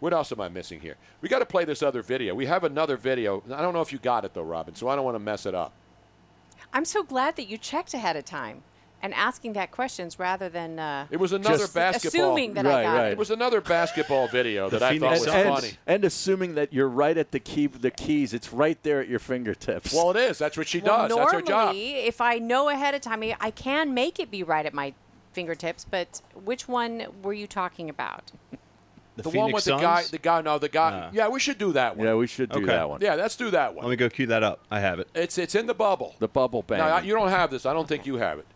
What 0.00 0.12
else 0.12 0.32
am 0.32 0.40
I 0.40 0.48
missing 0.48 0.80
here? 0.80 0.96
We 1.20 1.28
got 1.28 1.38
to 1.38 1.46
play 1.46 1.64
this 1.64 1.82
other 1.82 2.02
video. 2.02 2.34
We 2.34 2.46
have 2.46 2.64
another 2.64 2.96
video. 2.96 3.42
I 3.52 3.62
don't 3.62 3.72
know 3.72 3.82
if 3.82 3.92
you 3.92 3.98
got 3.98 4.24
it 4.24 4.34
though, 4.34 4.42
Robin. 4.42 4.74
So 4.74 4.88
I 4.88 4.96
don't 4.96 5.04
want 5.04 5.14
to 5.14 5.20
mess 5.20 5.46
it 5.46 5.54
up. 5.54 5.72
I'm 6.72 6.84
so 6.84 7.02
glad 7.02 7.36
that 7.36 7.48
you 7.48 7.58
checked 7.58 7.94
ahead 7.94 8.16
of 8.16 8.24
time. 8.24 8.62
And 9.02 9.12
asking 9.14 9.54
that 9.54 9.70
questions 9.72 10.18
rather 10.18 10.48
than 10.48 10.78
uh, 10.78 11.06
It 11.10 11.18
was 11.18 11.32
another 11.32 11.58
just 11.58 11.74
basketball. 11.74 12.08
assuming 12.36 12.54
that 12.54 12.66
I 12.66 12.82
got 12.84 13.06
It 13.06 13.12
it. 13.12 13.18
was 13.18 13.30
another 13.30 13.60
basketball 13.60 14.28
video 14.28 14.70
that 14.70 14.82
I 14.82 14.98
thought 14.98 15.10
was 15.10 15.26
and- 15.26 15.48
funny. 15.48 15.70
and 15.86 16.04
assuming 16.04 16.54
that 16.54 16.72
you're 16.72 16.88
right 16.88 17.18
at 17.18 17.32
the 17.32 17.40
key, 17.40 17.66
the 17.66 17.90
keys, 17.90 18.32
it's 18.32 18.52
right 18.52 18.80
there 18.82 19.00
at 19.00 19.08
your 19.08 19.18
fingertips. 19.18 19.92
Well, 19.92 20.10
it 20.12 20.16
is. 20.16 20.38
That's 20.38 20.56
what 20.56 20.68
she 20.68 20.78
Well, 20.80 21.08
does. 21.08 21.16
That's 21.16 21.32
her 21.32 21.40
normally, 21.42 21.46
job. 21.92 22.06
if 22.06 22.20
I 22.20 22.38
know 22.38 22.68
ahead 22.68 22.94
of 22.94 23.00
time, 23.00 23.22
I 23.22 23.36
I 23.40 23.50
can 23.50 23.92
make 23.92 24.20
it 24.20 24.30
be 24.30 24.42
right 24.42 24.64
at 24.64 24.72
my 24.72 24.94
fingertips. 25.32 25.84
But 25.90 26.22
which 26.34 26.68
one 26.68 27.06
were 27.22 27.32
you 27.32 27.46
talking 27.46 27.90
about? 27.90 28.30
The, 29.16 29.28
one 29.28 29.52
with 29.52 29.64
the 29.64 29.76
guy, 29.76 30.04
the 30.10 30.16
guy, 30.18 30.40
no, 30.40 30.58
the 30.58 30.70
guy. 30.70 30.90
No. 30.90 31.08
Yeah, 31.12 31.28
we 31.28 31.38
should 31.38 31.58
do 31.58 31.72
that 31.72 31.98
one. 31.98 32.06
yeah, 32.06 32.14
we 32.14 32.26
should 32.26 32.48
do 32.48 32.58
Okay. 32.60 32.66
that 32.68 32.88
one. 32.88 33.00
Yeah, 33.02 33.14
let's 33.14 33.36
do 33.36 33.50
that 33.50 33.74
one. 33.74 33.84
Let 33.84 33.90
me 33.90 33.96
go 33.96 34.08
cue 34.08 34.26
that 34.28 34.42
up. 34.42 34.60
I 34.70 34.80
have 34.80 35.00
it. 35.00 35.08
It's 35.14 35.36
it's 35.36 35.54
in 35.54 35.66
the 35.66 35.74
bubble. 35.74 36.14
The 36.18 36.28
bubble 36.28 36.62
bang. 36.62 36.78
No, 36.78 36.84
I- 36.84 37.00
you 37.02 37.12
don't 37.14 37.28
have 37.28 37.50
this. 37.50 37.66
I 37.66 37.74
don't 37.74 37.86
think 37.86 38.06
you 38.06 38.16
have 38.16 38.38
it. 38.38 38.46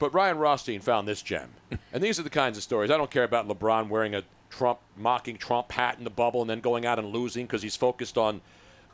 But 0.00 0.14
Ryan 0.14 0.38
Rothstein 0.38 0.80
found 0.80 1.06
this 1.06 1.22
gem. 1.22 1.50
and 1.92 2.02
these 2.02 2.18
are 2.18 2.24
the 2.24 2.30
kinds 2.30 2.56
of 2.56 2.64
stories. 2.64 2.90
I 2.90 2.96
don't 2.96 3.10
care 3.10 3.22
about 3.22 3.46
LeBron 3.46 3.88
wearing 3.88 4.16
a 4.16 4.24
Trump, 4.48 4.80
mocking 4.96 5.36
Trump 5.36 5.70
hat 5.70 5.98
in 5.98 6.04
the 6.04 6.10
bubble 6.10 6.40
and 6.40 6.50
then 6.50 6.60
going 6.60 6.84
out 6.84 6.98
and 6.98 7.08
losing 7.08 7.46
because 7.46 7.62
he's 7.62 7.76
focused 7.76 8.18
on 8.18 8.40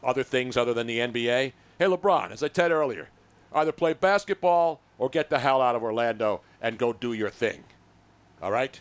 other 0.04 0.24
things 0.24 0.56
other 0.56 0.74
than 0.74 0.86
the 0.86 0.98
NBA. 0.98 1.52
Hey, 1.78 1.84
LeBron, 1.84 2.32
as 2.32 2.42
I 2.42 2.50
said 2.52 2.72
earlier, 2.72 3.08
either 3.54 3.72
play 3.72 3.94
basketball 3.94 4.80
or 4.98 5.08
get 5.08 5.30
the 5.30 5.38
hell 5.38 5.62
out 5.62 5.76
of 5.76 5.82
Orlando 5.82 6.40
and 6.60 6.76
go 6.76 6.92
do 6.92 7.12
your 7.12 7.30
thing. 7.30 7.62
All 8.42 8.50
right? 8.50 8.78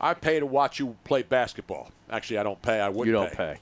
I 0.00 0.14
pay 0.14 0.40
to 0.40 0.46
watch 0.46 0.78
you 0.78 0.96
play 1.04 1.22
basketball. 1.22 1.90
Actually, 2.10 2.38
I 2.38 2.42
don't 2.42 2.60
pay. 2.62 2.80
I 2.80 2.88
wouldn't 2.88 3.06
You 3.06 3.12
don't 3.12 3.32
pay. 3.32 3.58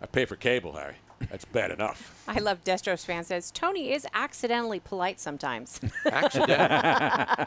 I 0.00 0.06
pay 0.06 0.24
for 0.24 0.36
cable, 0.36 0.72
Harry. 0.72 0.96
That's 1.30 1.44
bad 1.44 1.70
enough. 1.70 2.22
I 2.26 2.38
love 2.38 2.64
Destros 2.64 3.04
fan 3.04 3.24
says 3.24 3.50
Tony 3.50 3.92
is 3.92 4.06
accidentally 4.14 4.80
polite 4.80 5.20
sometimes. 5.20 5.80
Accidentally. 6.06 6.56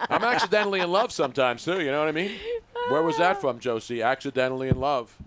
I'm 0.09 0.23
accidentally 0.23 0.79
in 0.79 0.91
love 0.91 1.11
sometimes 1.11 1.63
too. 1.63 1.81
You 1.81 1.91
know 1.91 1.99
what 1.99 2.09
I 2.09 2.11
mean? 2.11 2.31
Where 2.89 3.03
was 3.03 3.17
that 3.17 3.41
from, 3.41 3.59
Josie? 3.59 4.01
Accidentally 4.01 4.69
in 4.69 4.79
love. 4.79 5.17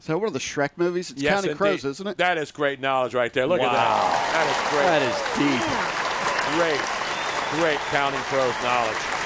Is 0.00 0.06
that 0.06 0.18
one 0.18 0.26
of 0.26 0.32
the 0.34 0.38
Shrek 0.38 0.70
movies? 0.76 1.10
It's 1.10 1.22
yes, 1.22 1.34
Counting 1.34 1.56
Crows, 1.56 1.84
isn't 1.84 2.06
it? 2.06 2.18
That 2.18 2.36
is 2.38 2.50
great 2.52 2.80
knowledge 2.80 3.14
right 3.14 3.32
there. 3.32 3.46
Look 3.46 3.60
at 3.60 3.72
that. 3.72 4.02
That 4.32 4.46
is 4.52 4.58
great. 4.70 4.86
That 4.86 5.02
is 5.02 5.16
deep. 5.40 5.64
Great, 6.54 6.80
great 7.60 7.78
Counting 7.90 8.20
Crows 8.28 8.54
knowledge. 8.62 9.16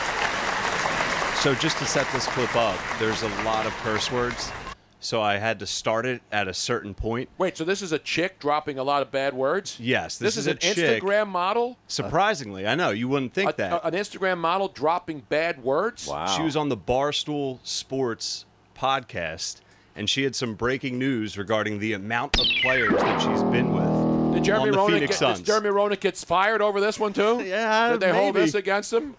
So 1.41 1.55
just 1.55 1.79
to 1.79 1.87
set 1.87 2.07
this 2.13 2.27
clip 2.27 2.55
up, 2.55 2.79
there's 2.99 3.23
a 3.23 3.29
lot 3.45 3.67
of 3.67 3.73
curse 3.79 4.13
words. 4.13 4.53
So 5.03 5.23
I 5.23 5.39
had 5.39 5.59
to 5.61 5.67
start 5.67 6.05
it 6.05 6.21
at 6.31 6.47
a 6.47 6.53
certain 6.53 6.93
point. 6.93 7.31
Wait, 7.39 7.57
so 7.57 7.65
this 7.65 7.81
is 7.81 7.91
a 7.91 7.99
chick 7.99 8.39
dropping 8.39 8.79
a 8.79 8.83
lot 8.85 9.01
of 9.01 9.11
bad 9.11 9.33
words? 9.33 9.79
Yes, 9.81 10.19
this, 10.19 10.35
This, 10.35 10.37
is, 10.37 10.47
a 10.47 10.51
an 10.51 10.59
chick. 10.59 11.03
Instagram 11.03 11.29
model? 11.29 11.79
Surprisingly, 11.89 12.67
I 12.67 12.75
know 12.75 12.91
you 12.91 13.09
wouldn't 13.09 13.33
think 13.33 13.51
A- 13.51 13.57
that. 13.57 13.73
a- 13.73 13.87
an 13.87 13.95
Instagram 13.95 14.37
model 14.39 14.69
dropping 14.69 15.21
bad 15.31 15.65
words? 15.65 16.07
Wow. 16.07 16.27
She 16.27 16.43
was 16.43 16.55
on 16.55 16.69
the 16.69 16.77
Barstool 16.77 17.61
Sports 17.63 18.45
podcast, 18.77 19.61
and 19.97 20.09
she 20.11 20.23
had 20.25 20.37
some 20.37 20.55
breaking 20.55 20.99
news 20.99 21.39
regarding 21.39 21.79
the 21.79 21.95
amount 21.95 22.39
of 22.39 22.47
players 22.61 22.93
that 22.93 23.21
she's 23.23 23.43
been 23.45 23.73
with 23.73 24.35
Did 24.35 24.45
Jeremy 24.45 24.67
on 24.69 24.73
the 24.73 24.77
Roenick 24.79 24.87
Phoenix 24.93 25.11
get, 25.13 25.19
Suns. 25.19 25.39
did 25.39 25.47
Jeremy 25.47 25.71
Roenick 25.71 26.01
gets 26.01 26.23
fired 26.25 26.61
over 26.61 26.79
this 26.79 26.99
one 27.01 27.15
too? 27.15 27.41
Yeah, 27.45 27.93
Did 27.93 28.01
they 28.01 28.13
hold 28.13 28.35
maybe. 28.35 28.45
this 28.45 28.55
against 28.55 28.93
him? 28.93 29.17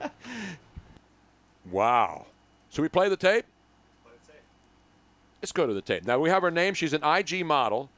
wow. 1.70 2.26
Should 2.70 2.82
we 2.82 2.88
play 2.88 3.08
the 3.08 3.16
tape? 3.16 3.46
Let's 5.44 5.52
go 5.52 5.66
to 5.66 5.74
the 5.74 5.82
tape. 5.82 6.06
Now 6.06 6.18
we 6.18 6.30
have 6.30 6.40
her 6.40 6.50
name. 6.50 6.72
She's 6.72 6.94
an 6.94 7.04
IG 7.04 7.44
model, 7.44 7.90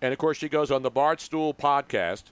and 0.00 0.14
of 0.14 0.18
course 0.18 0.38
she 0.38 0.48
goes 0.48 0.70
on 0.70 0.80
the 0.80 0.90
Barstool 0.90 1.54
podcast, 1.54 2.22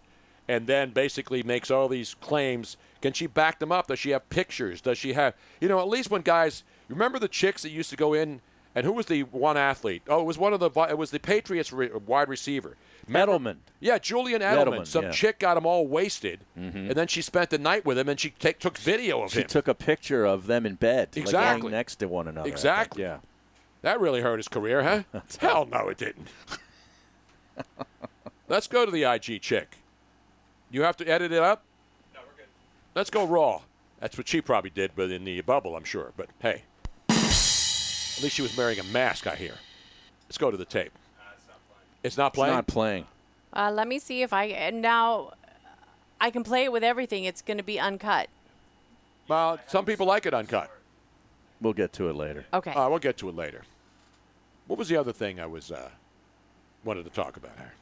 and 0.48 0.66
then 0.66 0.92
basically 0.92 1.42
makes 1.42 1.70
all 1.70 1.88
these 1.88 2.14
claims. 2.14 2.78
Can 3.02 3.12
she 3.12 3.26
back 3.26 3.58
them 3.58 3.70
up? 3.70 3.88
Does 3.88 3.98
she 3.98 4.12
have 4.12 4.30
pictures? 4.30 4.80
Does 4.80 4.96
she 4.96 5.12
have? 5.12 5.34
You 5.60 5.68
know, 5.68 5.78
at 5.78 5.88
least 5.88 6.10
when 6.10 6.22
guys 6.22 6.64
remember 6.88 7.18
the 7.18 7.28
chicks 7.28 7.60
that 7.64 7.68
used 7.68 7.90
to 7.90 7.96
go 7.96 8.14
in. 8.14 8.40
And 8.74 8.86
who 8.86 8.92
was 8.92 9.04
the 9.04 9.24
one 9.24 9.58
athlete? 9.58 10.00
Oh, 10.08 10.22
it 10.22 10.24
was 10.24 10.38
one 10.38 10.54
of 10.54 10.60
the. 10.60 10.70
It 10.88 10.96
was 10.96 11.10
the 11.10 11.20
Patriots 11.20 11.70
re- 11.74 11.90
wide 12.06 12.30
receiver. 12.30 12.78
Edelman. 13.10 13.56
Yeah, 13.78 13.98
Julian 13.98 14.40
Edelman. 14.40 14.78
Edelman, 14.78 14.86
Some 14.86 15.04
yeah. 15.04 15.10
chick 15.10 15.38
got 15.38 15.58
him 15.58 15.66
all 15.66 15.86
wasted, 15.86 16.40
mm-hmm. 16.58 16.78
and 16.78 16.92
then 16.92 17.08
she 17.08 17.20
spent 17.20 17.50
the 17.50 17.58
night 17.58 17.84
with 17.84 17.98
him, 17.98 18.08
and 18.08 18.18
she 18.18 18.30
take, 18.30 18.58
took 18.58 18.78
video 18.78 19.24
of 19.24 19.32
She 19.32 19.40
him. 19.40 19.42
She 19.42 19.48
took 19.48 19.68
a 19.68 19.74
picture 19.74 20.24
of 20.24 20.46
them 20.46 20.64
in 20.64 20.76
bed, 20.76 21.10
like 21.14 21.18
Exactly. 21.18 21.60
laying 21.64 21.72
next 21.72 21.96
to 21.96 22.06
one 22.06 22.26
another. 22.26 22.48
Exactly. 22.48 23.02
Yeah. 23.02 23.18
That 23.82 24.00
really 24.00 24.20
hurt 24.20 24.38
his 24.38 24.48
career, 24.48 24.82
huh? 24.82 25.20
Hell 25.40 25.66
no, 25.66 25.88
it 25.88 25.98
didn't. 25.98 26.28
Let's 28.48 28.66
go 28.66 28.84
to 28.84 28.90
the 28.90 29.04
IG 29.04 29.40
chick. 29.40 29.76
You 30.70 30.82
have 30.82 30.96
to 30.98 31.06
edit 31.06 31.32
it 31.32 31.42
up. 31.42 31.62
No, 32.14 32.20
we're 32.26 32.36
good. 32.36 32.46
Let's 32.94 33.10
go 33.10 33.26
raw. 33.26 33.60
That's 34.00 34.16
what 34.18 34.26
she 34.28 34.40
probably 34.40 34.70
did, 34.70 34.92
but 34.96 35.10
in 35.10 35.24
the 35.24 35.40
bubble, 35.42 35.76
I'm 35.76 35.84
sure. 35.84 36.12
But 36.16 36.28
hey, 36.40 36.62
at 37.08 37.16
least 37.16 38.30
she 38.30 38.42
was 38.42 38.56
wearing 38.56 38.78
a 38.78 38.84
mask. 38.84 39.26
I 39.26 39.36
hear. 39.36 39.54
Let's 40.26 40.38
go 40.38 40.50
to 40.50 40.56
the 40.56 40.64
tape. 40.64 40.92
It's 42.02 42.16
not 42.16 42.34
playing. 42.34 42.58
It's 42.58 42.72
playing. 42.72 43.04
not 43.04 43.06
playing. 43.54 43.68
uh, 43.68 43.70
let 43.72 43.86
me 43.86 43.98
see 43.98 44.22
if 44.22 44.32
I 44.32 44.46
and 44.46 44.82
now 44.82 45.34
I 46.20 46.30
can 46.30 46.42
play 46.42 46.64
it 46.64 46.72
with 46.72 46.82
everything. 46.82 47.24
It's 47.24 47.42
going 47.42 47.58
to 47.58 47.62
be 47.62 47.78
uncut. 47.78 48.28
well, 49.28 49.58
some 49.66 49.84
people 49.84 50.06
like 50.06 50.26
it 50.26 50.34
uncut. 50.34 50.70
We'll 51.60 51.74
get 51.74 51.92
to 51.94 52.08
it 52.10 52.16
later. 52.16 52.44
Okay. 52.52 52.72
Uh, 52.72 52.88
we'll 52.88 52.98
get 52.98 53.16
to 53.18 53.28
it 53.28 53.36
later. 53.36 53.62
What 54.66 54.78
was 54.78 54.88
the 54.88 54.96
other 54.96 55.12
thing 55.12 55.40
I 55.40 55.46
was 55.46 55.70
uh, 55.70 55.90
wanted 56.84 57.04
to 57.04 57.10
talk 57.10 57.36
about 57.36 57.56
here? 57.58 57.72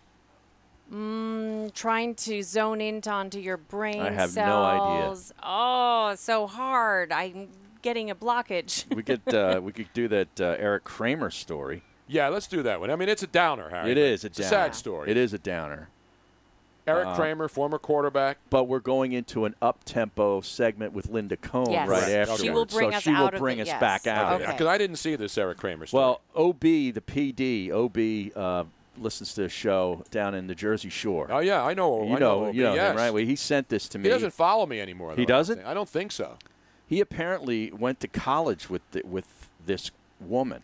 Mm, 0.92 1.72
trying 1.72 2.14
to 2.16 2.42
zone 2.42 2.80
in 2.80 3.00
onto 3.06 3.38
your 3.38 3.56
brain 3.56 4.00
I 4.00 4.10
have 4.10 4.30
cells. 4.30 4.49
no 4.49 4.64
idea. 4.64 5.16
Oh, 5.42 6.14
so 6.16 6.46
hard. 6.46 7.12
I'm 7.12 7.49
getting 7.82 8.10
a 8.10 8.14
blockage. 8.14 8.92
we 8.94 9.02
could 9.02 9.32
uh, 9.32 9.60
we 9.62 9.72
could 9.72 9.92
do 9.94 10.08
that 10.08 10.40
uh, 10.40 10.56
Eric 10.58 10.84
Kramer 10.84 11.30
story. 11.30 11.82
Yeah, 12.08 12.28
let's 12.28 12.49
do 12.49 12.62
that 12.64 12.80
one. 12.80 12.90
I 12.90 12.96
mean, 12.96 13.08
it's 13.08 13.22
a 13.22 13.28
downer, 13.28 13.68
Harry. 13.68 13.92
It 13.92 13.99
is 13.99 14.22
but 14.22 14.25
is 14.25 14.25
a 14.25 14.26
it's 14.26 14.38
downer. 14.38 14.46
a 14.46 14.50
sad 14.50 14.75
story. 14.75 15.10
It 15.10 15.16
is 15.16 15.32
a 15.32 15.38
downer. 15.38 15.88
Eric 16.87 17.08
Uh, 17.08 17.16
Kramer, 17.16 17.49
former 17.49 17.78
quarterback. 17.78 18.38
But 18.50 18.64
we're 18.64 18.80
going 18.80 19.12
into 19.12 19.44
an 19.44 19.54
up 19.62 19.84
tempo 19.84 20.40
segment 20.40 20.92
with 20.92 21.08
Linda 21.08 21.37
Cohn 21.37 21.70
Yes. 21.70 21.88
right 21.88 22.08
after. 22.10 22.37
She 22.42 22.50
will 22.50 22.66
bring 22.66 22.90
so 22.90 22.96
us 22.96 23.02
she 23.02 23.10
will 23.10 23.26
out 23.26 23.37
bring 23.37 23.58
it, 23.58 23.62
us 23.62 23.66
yes. 23.68 23.80
back 23.80 24.06
out. 24.06 24.40
Okay. 24.40 24.50
Because 24.52 24.66
I 24.66 24.78
didn't 24.78 24.96
see 24.96 25.16
this 25.16 25.37
Eric 25.38 25.58
Kramer 25.58 25.87
story. 25.87 26.02
Well, 26.02 26.20
OB, 26.34 26.60
the 26.60 27.02
PD, 27.06 27.70
OB 27.70 28.37
uh, 28.37 28.64
listens 28.99 29.34
to 29.34 29.42
the 29.42 29.49
show 29.49 30.04
down 30.10 30.34
in 30.34 30.46
the 30.46 30.54
Jersey 30.54 30.90
Shore. 30.90 31.28
oh 31.30 31.38
yeah, 31.38 31.64
I 31.64 31.75
know. 31.75 32.04
you 32.04 32.16
I 32.16 32.18
know, 32.18 32.46
OB, 32.46 32.54
you 32.54 32.62
know 32.62 32.75
yes. 32.75 32.90
him, 32.92 32.96
right? 32.96 33.10
Well, 33.10 33.25
he 33.25 33.37
sent 33.37 33.68
this 33.68 33.88
to 33.90 33.99
me. 33.99 34.04
He 34.04 34.08
doesn't 34.10 34.32
follow 34.32 34.66
me 34.66 34.80
anymore. 34.80 35.10
He 35.10 35.16
though, 35.16 35.22
I 35.22 35.25
don't 35.25 35.28
doesn't? 35.28 35.64
I 35.66 35.75
don't 35.75 35.88
think 35.88 36.12
so. 36.12 36.37
He 36.87 37.00
apparently 37.00 37.70
went 37.70 38.00
to 38.00 38.08
college 38.08 38.68
with 38.68 38.82
the, 38.90 39.02
with 39.04 39.49
this 39.64 39.90
woman. 40.20 40.62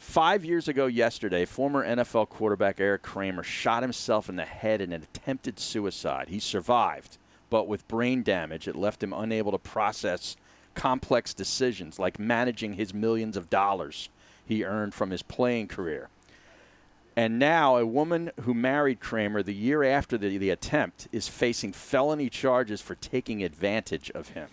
Five 0.00 0.46
years 0.46 0.66
ago 0.66 0.86
yesterday, 0.86 1.44
former 1.44 1.86
NFL 1.86 2.30
quarterback 2.30 2.80
Eric 2.80 3.02
Kramer 3.02 3.42
shot 3.42 3.82
himself 3.82 4.30
in 4.30 4.36
the 4.36 4.46
head 4.46 4.80
in 4.80 4.92
an 4.92 5.02
attempted 5.02 5.60
suicide. 5.60 6.28
He 6.30 6.40
survived, 6.40 7.18
but 7.50 7.68
with 7.68 7.86
brain 7.86 8.22
damage, 8.22 8.66
it 8.66 8.74
left 8.74 9.02
him 9.02 9.12
unable 9.12 9.52
to 9.52 9.58
process 9.58 10.36
complex 10.74 11.34
decisions 11.34 11.98
like 11.98 12.18
managing 12.18 12.72
his 12.72 12.94
millions 12.94 13.36
of 13.36 13.50
dollars 13.50 14.08
he 14.44 14.64
earned 14.64 14.94
from 14.94 15.10
his 15.10 15.22
playing 15.22 15.68
career. 15.68 16.08
And 17.14 17.38
now, 17.38 17.76
a 17.76 17.84
woman 17.84 18.30
who 18.40 18.54
married 18.54 19.00
Kramer 19.00 19.42
the 19.42 19.54
year 19.54 19.84
after 19.84 20.16
the, 20.16 20.38
the 20.38 20.50
attempt 20.50 21.08
is 21.12 21.28
facing 21.28 21.72
felony 21.74 22.30
charges 22.30 22.80
for 22.80 22.94
taking 22.94 23.44
advantage 23.44 24.10
of 24.12 24.30
him. 24.30 24.48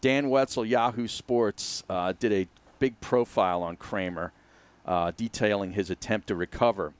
Dan 0.00 0.30
Wetzel, 0.30 0.64
Yahoo 0.64 1.06
Sports, 1.06 1.84
uh, 1.90 2.14
did 2.18 2.32
a 2.32 2.48
big 2.78 2.98
profile 3.00 3.62
on 3.62 3.76
Kramer, 3.76 4.32
uh, 4.88 5.12
detailing 5.16 5.72
his 5.74 5.90
attempt 5.90 6.26
to 6.28 6.34
recover. 6.34 6.94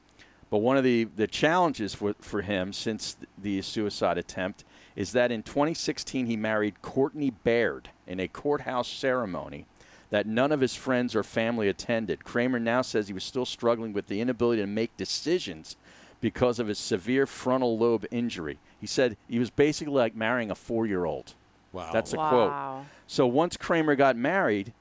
But 0.50 0.58
one 0.58 0.76
of 0.76 0.84
the, 0.84 1.04
the 1.04 1.26
challenges 1.26 1.94
for, 1.94 2.14
for 2.20 2.42
him 2.42 2.72
since 2.72 3.16
the 3.36 3.60
suicide 3.62 4.18
attempt 4.18 4.64
is 4.94 5.12
that 5.12 5.32
in 5.32 5.42
2016 5.42 6.26
he 6.26 6.36
married 6.36 6.82
Courtney 6.82 7.30
Baird 7.30 7.90
in 8.06 8.20
a 8.20 8.28
courthouse 8.28 8.88
ceremony 8.88 9.64
that 10.10 10.26
none 10.26 10.52
of 10.52 10.60
his 10.60 10.74
friends 10.74 11.14
or 11.14 11.22
family 11.22 11.68
attended. 11.68 12.24
Kramer 12.24 12.58
now 12.58 12.82
says 12.82 13.08
he 13.08 13.14
was 13.14 13.24
still 13.24 13.44
struggling 13.44 13.92
with 13.92 14.06
the 14.06 14.20
inability 14.20 14.62
to 14.62 14.66
make 14.66 14.96
decisions 14.96 15.76
because 16.20 16.58
of 16.58 16.66
his 16.66 16.78
severe 16.78 17.26
frontal 17.26 17.78
lobe 17.78 18.06
injury. 18.10 18.58
He 18.80 18.86
said 18.86 19.16
he 19.28 19.38
was 19.38 19.50
basically 19.50 19.94
like 19.94 20.14
marrying 20.14 20.50
a 20.50 20.54
four 20.54 20.86
year 20.86 21.04
old. 21.04 21.34
Wow. 21.72 21.90
That's 21.92 22.12
a 22.12 22.16
Wow. 22.16 22.28
quote. 22.28 22.86
So 23.06 23.26
once 23.26 23.56
Kramer 23.56 23.94
got 23.96 24.16
married, 24.16 24.72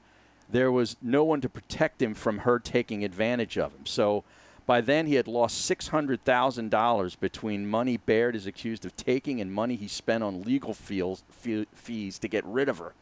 there 0.50 0.72
was 0.72 0.96
no 1.02 1.24
one 1.24 1.40
to 1.40 1.48
protect 1.48 2.00
him 2.00 2.14
from 2.14 2.38
her 2.38 2.58
taking 2.58 3.04
advantage 3.04 3.58
of 3.58 3.72
him. 3.72 3.86
So 3.86 4.24
by 4.66 4.80
then 4.80 5.06
he 5.06 5.14
had 5.14 5.28
lost 5.28 5.70
$600,000 5.70 7.20
between 7.20 7.66
money 7.66 7.96
Baird 7.96 8.36
is 8.36 8.46
accused 8.46 8.84
of 8.84 8.96
taking 8.96 9.40
and 9.40 9.52
money 9.52 9.76
he 9.76 9.88
spent 9.88 10.24
on 10.24 10.42
legal 10.42 10.74
fees, 10.74 12.18
to 12.18 12.28
get 12.28 12.44
rid 12.44 12.68
of 12.68 12.78
her. 12.78 12.94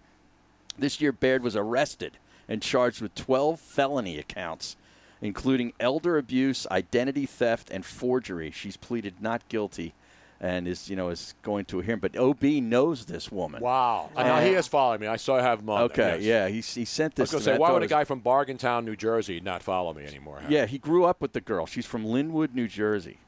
This 0.79 1.00
year, 1.00 1.12
Baird 1.12 1.43
was 1.43 1.57
arrested 1.57 2.19
and 2.49 2.62
charged 2.62 3.00
with 3.00 3.15
12 3.15 3.59
felony 3.59 4.19
accounts, 4.19 4.76
including 5.21 5.73
elder 5.81 6.19
abuse, 6.19 6.67
identity 6.71 7.26
theft, 7.26 7.71
and 7.71 7.85
forgery. 7.85 8.50
She's 8.50 8.76
pleaded 8.76 9.21
not 9.21 9.49
guilty 9.49 9.95
and 10.40 10.69
is 10.69 10.90
you 10.90 10.97
know 10.97 11.09
is 11.09 11.35
going 11.43 11.64
to 11.66 11.81
a 11.81 11.83
hearing. 11.83 12.00
But 12.00 12.16
Ob 12.16 12.43
knows 12.43 13.05
this 13.07 13.31
woman. 13.31 13.62
Wow. 13.62 14.11
I 14.16 14.25
know 14.25 14.40
he 14.47 14.52
has 14.52 14.66
followed 14.66 15.00
me. 15.00 15.07
I 15.07 15.16
saw 15.16 15.37
I 15.37 15.43
have 15.43 15.61
him 15.61 15.71
on. 15.71 15.83
Okay, 15.83 16.02
there, 16.02 16.16
yes. 16.16 16.25
yeah, 16.25 16.49
he, 16.49 16.57
he 16.57 16.85
sent 16.85 17.14
this. 17.14 17.33
I 17.33 17.37
was 17.37 17.45
this. 17.45 17.45
going 17.45 17.45
to 17.45 17.50
to 17.50 17.57
say, 17.57 17.59
why 17.59 17.73
would 17.73 17.83
a 17.83 17.87
guy 17.87 18.05
from 18.05 18.21
Bargaintown, 18.21 18.85
New 18.85 18.97
Jersey, 18.97 19.40
not 19.40 19.62
follow 19.62 19.95
me 19.95 20.05
anymore? 20.05 20.40
Harry? 20.40 20.55
Yeah, 20.55 20.66
he 20.66 20.78
grew 20.78 21.05
up 21.05 21.21
with 21.21 21.33
the 21.33 21.40
girl. 21.40 21.66
She's 21.66 21.87
from 21.87 22.05
Linwood, 22.05 22.55
New 22.55 22.69
Jersey. 22.69 23.19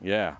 Yeah. 0.00 0.36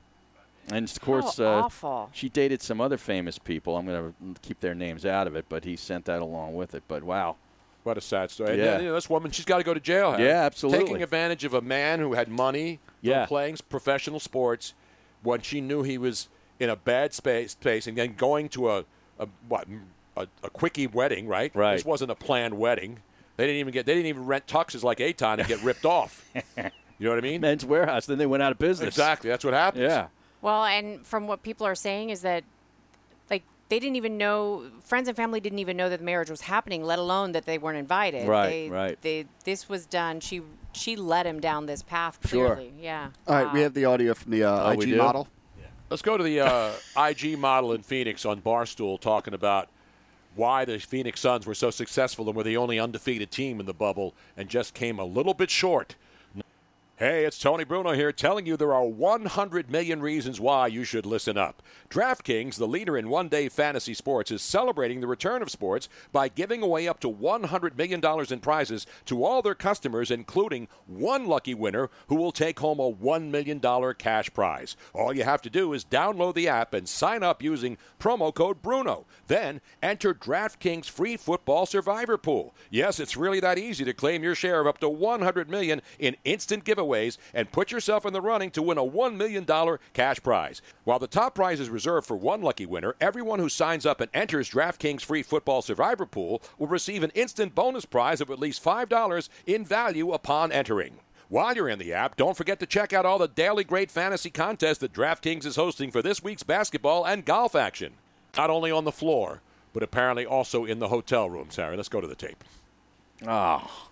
And 0.69 0.89
of 0.89 1.01
course, 1.01 1.39
uh, 1.39 1.63
awful. 1.63 2.11
she 2.13 2.29
dated 2.29 2.61
some 2.61 2.81
other 2.81 2.97
famous 2.97 3.39
people. 3.39 3.77
I'm 3.77 3.87
going 3.87 4.15
to 4.35 4.41
keep 4.41 4.61
their 4.61 4.75
names 4.75 5.07
out 5.07 5.29
of 5.29 5.37
it, 5.37 5.47
but 5.49 5.65
he 5.65 5.77
sent 5.77 6.07
that 6.07 6.21
along 6.21 6.55
with 6.55 6.75
it. 6.75 6.83
But 6.89 7.05
wow. 7.05 7.37
What 7.85 7.97
a 7.97 8.01
sad 8.01 8.33
story. 8.33 8.59
Yeah. 8.59 8.65
then, 8.65 8.81
you 8.81 8.89
know, 8.89 8.95
this 8.95 9.09
woman, 9.09 9.31
she's 9.31 9.45
got 9.45 9.59
to 9.59 9.63
go 9.63 9.73
to 9.73 9.79
jail. 9.79 10.11
Harry. 10.11 10.25
Yeah, 10.25 10.43
absolutely. 10.43 10.87
Taking 10.87 11.03
advantage 11.05 11.45
of 11.45 11.55
a 11.55 11.61
man 11.61 12.01
who 12.01 12.15
had 12.15 12.29
money 12.29 12.81
Yeah. 13.01 13.23
from 13.23 13.29
playing 13.29 13.59
professional 13.69 14.19
sports 14.19 14.75
when 15.27 15.41
she 15.43 15.61
knew 15.61 15.83
he 15.83 15.99
was 15.99 16.29
in 16.59 16.71
a 16.71 16.77
bad 16.77 17.13
space, 17.13 17.53
space 17.53 17.87
and 17.87 17.99
then 17.99 18.15
going 18.15 18.49
to 18.51 18.71
a, 18.71 18.85
a 19.19 19.29
what 19.49 19.67
a, 20.17 20.27
a 20.43 20.51
quickie 20.51 20.87
wedding, 20.87 21.27
right? 21.27 21.55
Right. 21.55 21.75
This 21.77 21.85
wasn't 21.85 22.11
a 22.11 22.15
planned 22.15 22.55
wedding. 22.55 23.01
They 23.37 23.47
didn't 23.47 23.61
even 23.61 23.73
get. 23.73 23.85
They 23.85 23.95
didn't 23.95 24.07
even 24.07 24.25
rent 24.25 24.47
tuxes 24.47 24.83
like 24.83 25.01
Aton 25.01 25.41
and 25.41 25.49
get 25.49 25.63
ripped 25.63 25.85
off. 25.85 26.25
You 26.57 26.71
know 27.01 27.11
what 27.11 27.19
I 27.19 27.21
mean? 27.21 27.43
Men's 27.43 27.65
Wearhouse. 27.65 28.07
Then 28.07 28.17
they 28.17 28.27
went 28.27 28.43
out 28.43 28.53
of 28.53 28.59
business. 28.59 28.89
Exactly. 28.89 29.29
That's 29.29 29.45
what 29.45 29.53
happens. 29.53 29.83
Yeah. 29.83 30.09
Well, 30.41 30.65
and 30.65 31.07
from 31.07 31.27
what 31.27 31.43
people 31.43 31.67
are 31.67 31.75
saying 31.75 32.11
is 32.11 32.23
that, 32.23 32.45
like, 32.45 32.45
they 33.69 33.79
didn't 33.81 33.97
even 33.97 34.17
know, 34.17 34.71
friends 34.85 35.09
and 35.09 35.17
family 35.17 35.41
didn't 35.41 35.59
even 35.59 35.77
know 35.77 35.89
that 35.89 35.99
the 35.99 36.05
marriage 36.05 36.31
was 36.31 36.43
happening, 36.43 36.85
let 36.85 36.99
alone 36.99 37.33
that 37.33 37.47
they 37.47 37.59
weren't 37.59 37.79
invited. 37.79 38.29
Right, 38.29 38.49
They, 38.49 38.69
right. 38.71 39.03
They, 39.03 39.27
this 39.45 39.69
was 39.69 39.87
done. 39.87 40.21
She 40.21 40.43
she 40.73 40.95
led 40.95 41.27
him 41.27 41.41
down 41.41 41.65
this 41.67 41.83
path 41.83 42.19
Sure. 42.29 42.55
clearly. 42.55 42.73
Yeah. 42.79 43.09
All 43.27 43.35
right, 43.45 43.53
we 43.53 43.63
have 43.63 43.73
the 43.73 43.87
audio 43.87 44.13
from 44.15 44.31
the 44.31 44.45
uh, 44.45 44.65
Oh, 44.69 44.71
IG 44.73 44.81
do? 44.81 44.97
model. 44.97 45.27
Let's 45.89 46.03
go 46.03 46.17
to 46.19 46.23
the 46.25 46.41
uh, 46.41 46.73
IG 46.99 47.39
model 47.39 47.73
in 47.73 47.83
Phoenix 47.83 48.27
on 48.27 48.43
Barstool 48.43 49.01
talking 49.01 49.33
about 49.35 49.69
why 50.35 50.65
the 50.67 50.79
Phoenix 50.79 51.21
Suns 51.21 51.47
were 51.47 51.55
so 51.55 51.71
successful 51.71 52.27
and 52.29 52.37
were 52.37 52.43
the 52.43 52.57
only 52.59 52.79
undefeated 52.79 53.31
team 53.31 53.59
in 53.59 53.67
the 53.67 53.73
bubble 53.73 54.13
and 54.37 54.49
just 54.51 54.75
came 54.75 54.99
a 54.99 55.05
little 55.05 55.33
bit 55.33 55.49
short. 55.49 55.95
Hey, 56.99 57.27
it's 57.27 57.39
Tony 57.39 57.65
Bruno 57.65 57.93
here 57.93 58.11
telling 58.11 58.47
you 58.47 58.57
there 58.57 58.73
are 58.73 58.87
100 58.87 59.71
million 59.71 60.01
reasons 60.01 60.41
why 60.41 60.67
you 60.67 60.83
should 60.83 61.05
listen 61.05 61.37
up. 61.37 61.63
DraftKings, 61.91 62.57
the 62.57 62.67
leader 62.67 62.97
in 62.97 63.11
one 63.11 63.29
day 63.29 63.51
fantasy 63.51 63.93
sports, 63.93 64.31
is 64.31 64.41
celebrating 64.41 65.03
the 65.03 65.07
return 65.07 65.43
of 65.43 65.51
sports 65.51 65.91
by 66.11 66.29
giving 66.29 66.63
away 66.63 66.89
up 66.89 66.99
to 67.01 67.13
$100 67.13 67.77
million 67.77 68.01
in 68.31 68.41
prizes 68.41 68.87
to 69.05 69.23
all 69.23 69.43
their 69.43 69.55
customers, 69.55 70.11
including 70.11 70.69
one 70.87 71.27
lucky 71.27 71.53
winner 71.53 71.91
who 72.07 72.15
will 72.15 72.33
take 72.33 72.61
home 72.61 72.81
a 72.81 72.91
$1 72.91 73.31
million 73.31 73.61
cash 73.99 74.33
prize. 74.33 74.75
All 74.95 75.15
you 75.15 75.25
have 75.25 75.43
to 75.43 75.51
do 75.51 75.75
is 75.75 75.85
download 75.85 76.35
the 76.35 76.49
app 76.49 76.73
and 76.73 76.89
sign 76.89 77.23
up 77.23 77.43
using 77.43 77.77
promo 78.01 78.35
code 78.35 78.63
Bruno. 78.63 79.05
Then 79.27 79.61
enter 79.83 80.15
DraftKings 80.15 80.89
free 80.89 81.19
football 81.19 81.67
survivor 81.67 82.17
pool. 82.17 82.55
Yes, 82.71 82.99
it's 82.99 83.19
really 83.19 83.41
that 83.41 83.59
easy 83.59 83.85
to 83.85 83.93
claim 83.93 84.23
your 84.23 84.35
share 84.35 84.63
of 84.63 84.67
up 84.67 84.79
to 84.79 84.89
100 84.89 85.51
million 85.51 85.83
in 85.99 86.17
instant 86.25 86.65
giveaways 86.65 86.86
and 87.35 87.53
put 87.53 87.73
yourself 87.73 88.07
in 88.07 88.13
the 88.13 88.21
running 88.21 88.51
to 88.53 88.63
win 88.63 88.79
a 88.79 88.85
$1 88.85 89.17
million 89.17 89.47
cash 89.93 90.23
prize. 90.23 90.63
While 90.85 90.99
the 90.99 91.07
top 91.07 91.35
prize 91.35 91.61
is 91.61 91.71
reserved 91.71 92.07
for 92.07 92.17
one 92.17 92.43
lucky 92.43 92.67
winner, 92.67 92.95
everyone 93.01 93.39
who 93.39 93.49
signs 93.49 93.87
up 93.87 94.01
and 94.01 94.11
enters 94.15 94.51
DraftKings 94.51 95.03
free 95.03 95.23
football 95.23 95.63
survivor 95.63 96.07
pool 96.07 96.43
will 96.59 96.67
receive 96.67 97.03
an 97.03 97.13
instant 97.15 97.55
bonus 97.55 97.85
prize 97.85 98.21
of 98.21 98.31
at 98.31 98.39
least 98.39 98.65
$5 98.65 99.29
in 99.47 99.65
value 99.65 100.13
upon 100.13 100.53
entering. 100.53 100.99
While 101.29 101.57
you're 101.57 101.69
in 101.69 101.81
the 101.81 101.93
app, 101.93 102.17
don't 102.17 102.37
forget 102.37 102.61
to 102.61 102.67
check 102.67 102.93
out 102.93 103.05
all 103.05 103.19
the 103.19 103.27
daily 103.27 103.65
great 103.65 103.91
fantasy 103.91 104.31
contests 104.31 104.79
that 104.79 104.93
DraftKings 104.93 105.45
is 105.45 105.57
hosting 105.57 105.91
for 105.91 106.01
this 106.01 106.23
week's 106.23 106.45
basketball 106.45 107.05
and 107.05 107.25
golf 107.25 107.57
action. 107.57 107.95
Not 108.37 108.51
only 108.51 108.71
on 108.71 108.85
the 108.85 108.93
floor, 108.93 109.41
but 109.73 109.83
apparently 109.83 110.25
also 110.25 110.65
in 110.65 110.79
the 110.79 110.89
hotel 110.89 111.29
rooms, 111.29 111.57
Harry. 111.57 111.77
Let's 111.77 111.89
go 111.89 112.01
to 112.01 112.07
the 112.07 112.15
tape. 112.15 112.45
Oh. 113.27 113.89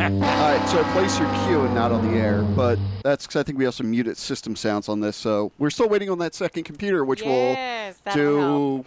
All 0.00 0.08
right, 0.08 0.66
so 0.70 0.82
place 0.92 1.18
your 1.18 1.28
cue 1.44 1.60
and 1.60 1.74
not 1.74 1.92
on 1.92 2.10
the 2.10 2.18
air, 2.18 2.40
but 2.42 2.78
that's 3.02 3.26
because 3.26 3.38
I 3.38 3.42
think 3.42 3.58
we 3.58 3.64
have 3.64 3.74
some 3.74 3.90
muted 3.90 4.16
system 4.16 4.56
sounds 4.56 4.88
on 4.88 5.00
this. 5.00 5.14
So 5.14 5.52
we're 5.58 5.68
still 5.68 5.90
waiting 5.90 6.08
on 6.08 6.18
that 6.20 6.34
second 6.34 6.62
computer, 6.64 7.04
which 7.04 7.20
Yes, 7.20 8.00
will 8.06 8.14
do 8.14 8.84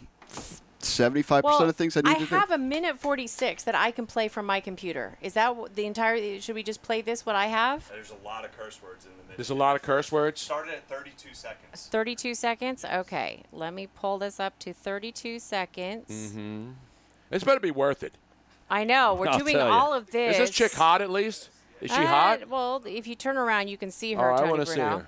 seventy-five 0.79 1.43
percent 1.43 1.69
of 1.69 1.75
things 1.75 1.95
I 1.95 2.01
need 2.01 2.09
I 2.09 2.13
to 2.15 2.25
do. 2.25 2.35
I 2.35 2.39
have 2.39 2.49
a 2.49 2.57
minute 2.57 2.97
46 2.97 3.61
that 3.61 3.75
I 3.75 3.91
can 3.91 4.07
play 4.07 4.27
from 4.27 4.47
my 4.47 4.59
computer. 4.59 5.19
Is 5.21 5.33
that 5.35 5.55
the 5.75 5.85
entire? 5.85 6.39
Should 6.39 6.55
we 6.55 6.63
just 6.63 6.81
play 6.81 7.01
this? 7.01 7.27
What 7.27 7.35
I 7.35 7.45
have? 7.45 7.87
There's 7.89 8.09
a 8.09 8.25
lot 8.25 8.43
of 8.43 8.57
curse 8.57 8.81
words 8.81 9.05
in 9.05 9.11
the 9.11 9.17
middle. 9.17 9.35
There's 9.37 9.51
a 9.51 9.55
lot 9.55 9.75
of 9.75 9.83
curse 9.83 10.11
words. 10.11 10.41
Started 10.41 10.73
at 10.73 10.89
32 10.89 11.35
seconds. 11.35 11.89
32 11.91 12.33
seconds. 12.33 12.83
Okay, 12.85 13.43
let 13.51 13.75
me 13.75 13.85
pull 13.85 14.17
this 14.17 14.39
up 14.39 14.57
to 14.57 14.73
32 14.73 15.37
seconds. 15.37 16.09
Mm-hmm. 16.09 16.71
This 17.29 17.43
better 17.43 17.59
be 17.59 17.69
worth 17.69 18.01
it. 18.01 18.13
I 18.69 18.83
know 18.83 19.13
we're 19.15 19.27
I'll 19.29 19.39
doing 19.39 19.57
all 19.57 19.93
of 19.93 20.11
this. 20.11 20.37
Is 20.37 20.49
this 20.49 20.55
chick 20.55 20.73
hot 20.73 21.01
at 21.01 21.09
least? 21.09 21.49
Is 21.81 21.91
she 21.91 21.97
Uh, 21.97 22.05
hot? 22.07 22.47
Well, 22.49 22.81
if 22.85 23.07
you 23.07 23.15
turn 23.15 23.37
around, 23.37 23.67
you 23.67 23.77
can 23.77 23.91
see 23.91 24.13
her. 24.13 24.31
Oh, 24.31 24.35
I 24.35 24.49
wanna 24.49 24.65
see 24.65 24.79
her. 24.79 25.07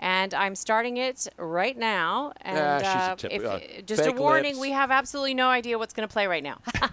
And 0.00 0.32
I'm 0.34 0.54
starting 0.54 0.96
it 0.96 1.26
right 1.38 1.76
now. 1.76 2.32
And 2.40 2.56
Yeah, 2.56 2.78
she's 2.78 2.86
a 2.86 3.12
uh, 3.12 3.14
tip- 3.16 3.32
if, 3.32 3.44
uh, 3.44 3.58
just 3.84 4.06
a 4.06 4.12
warning, 4.12 4.52
lips. 4.54 4.60
we 4.60 4.70
have 4.70 4.90
absolutely 4.92 5.34
no 5.34 5.48
idea 5.48 5.76
what's 5.78 5.92
going 5.92 6.06
to 6.08 6.12
play 6.12 6.26
right 6.28 6.42
now. 6.42 6.58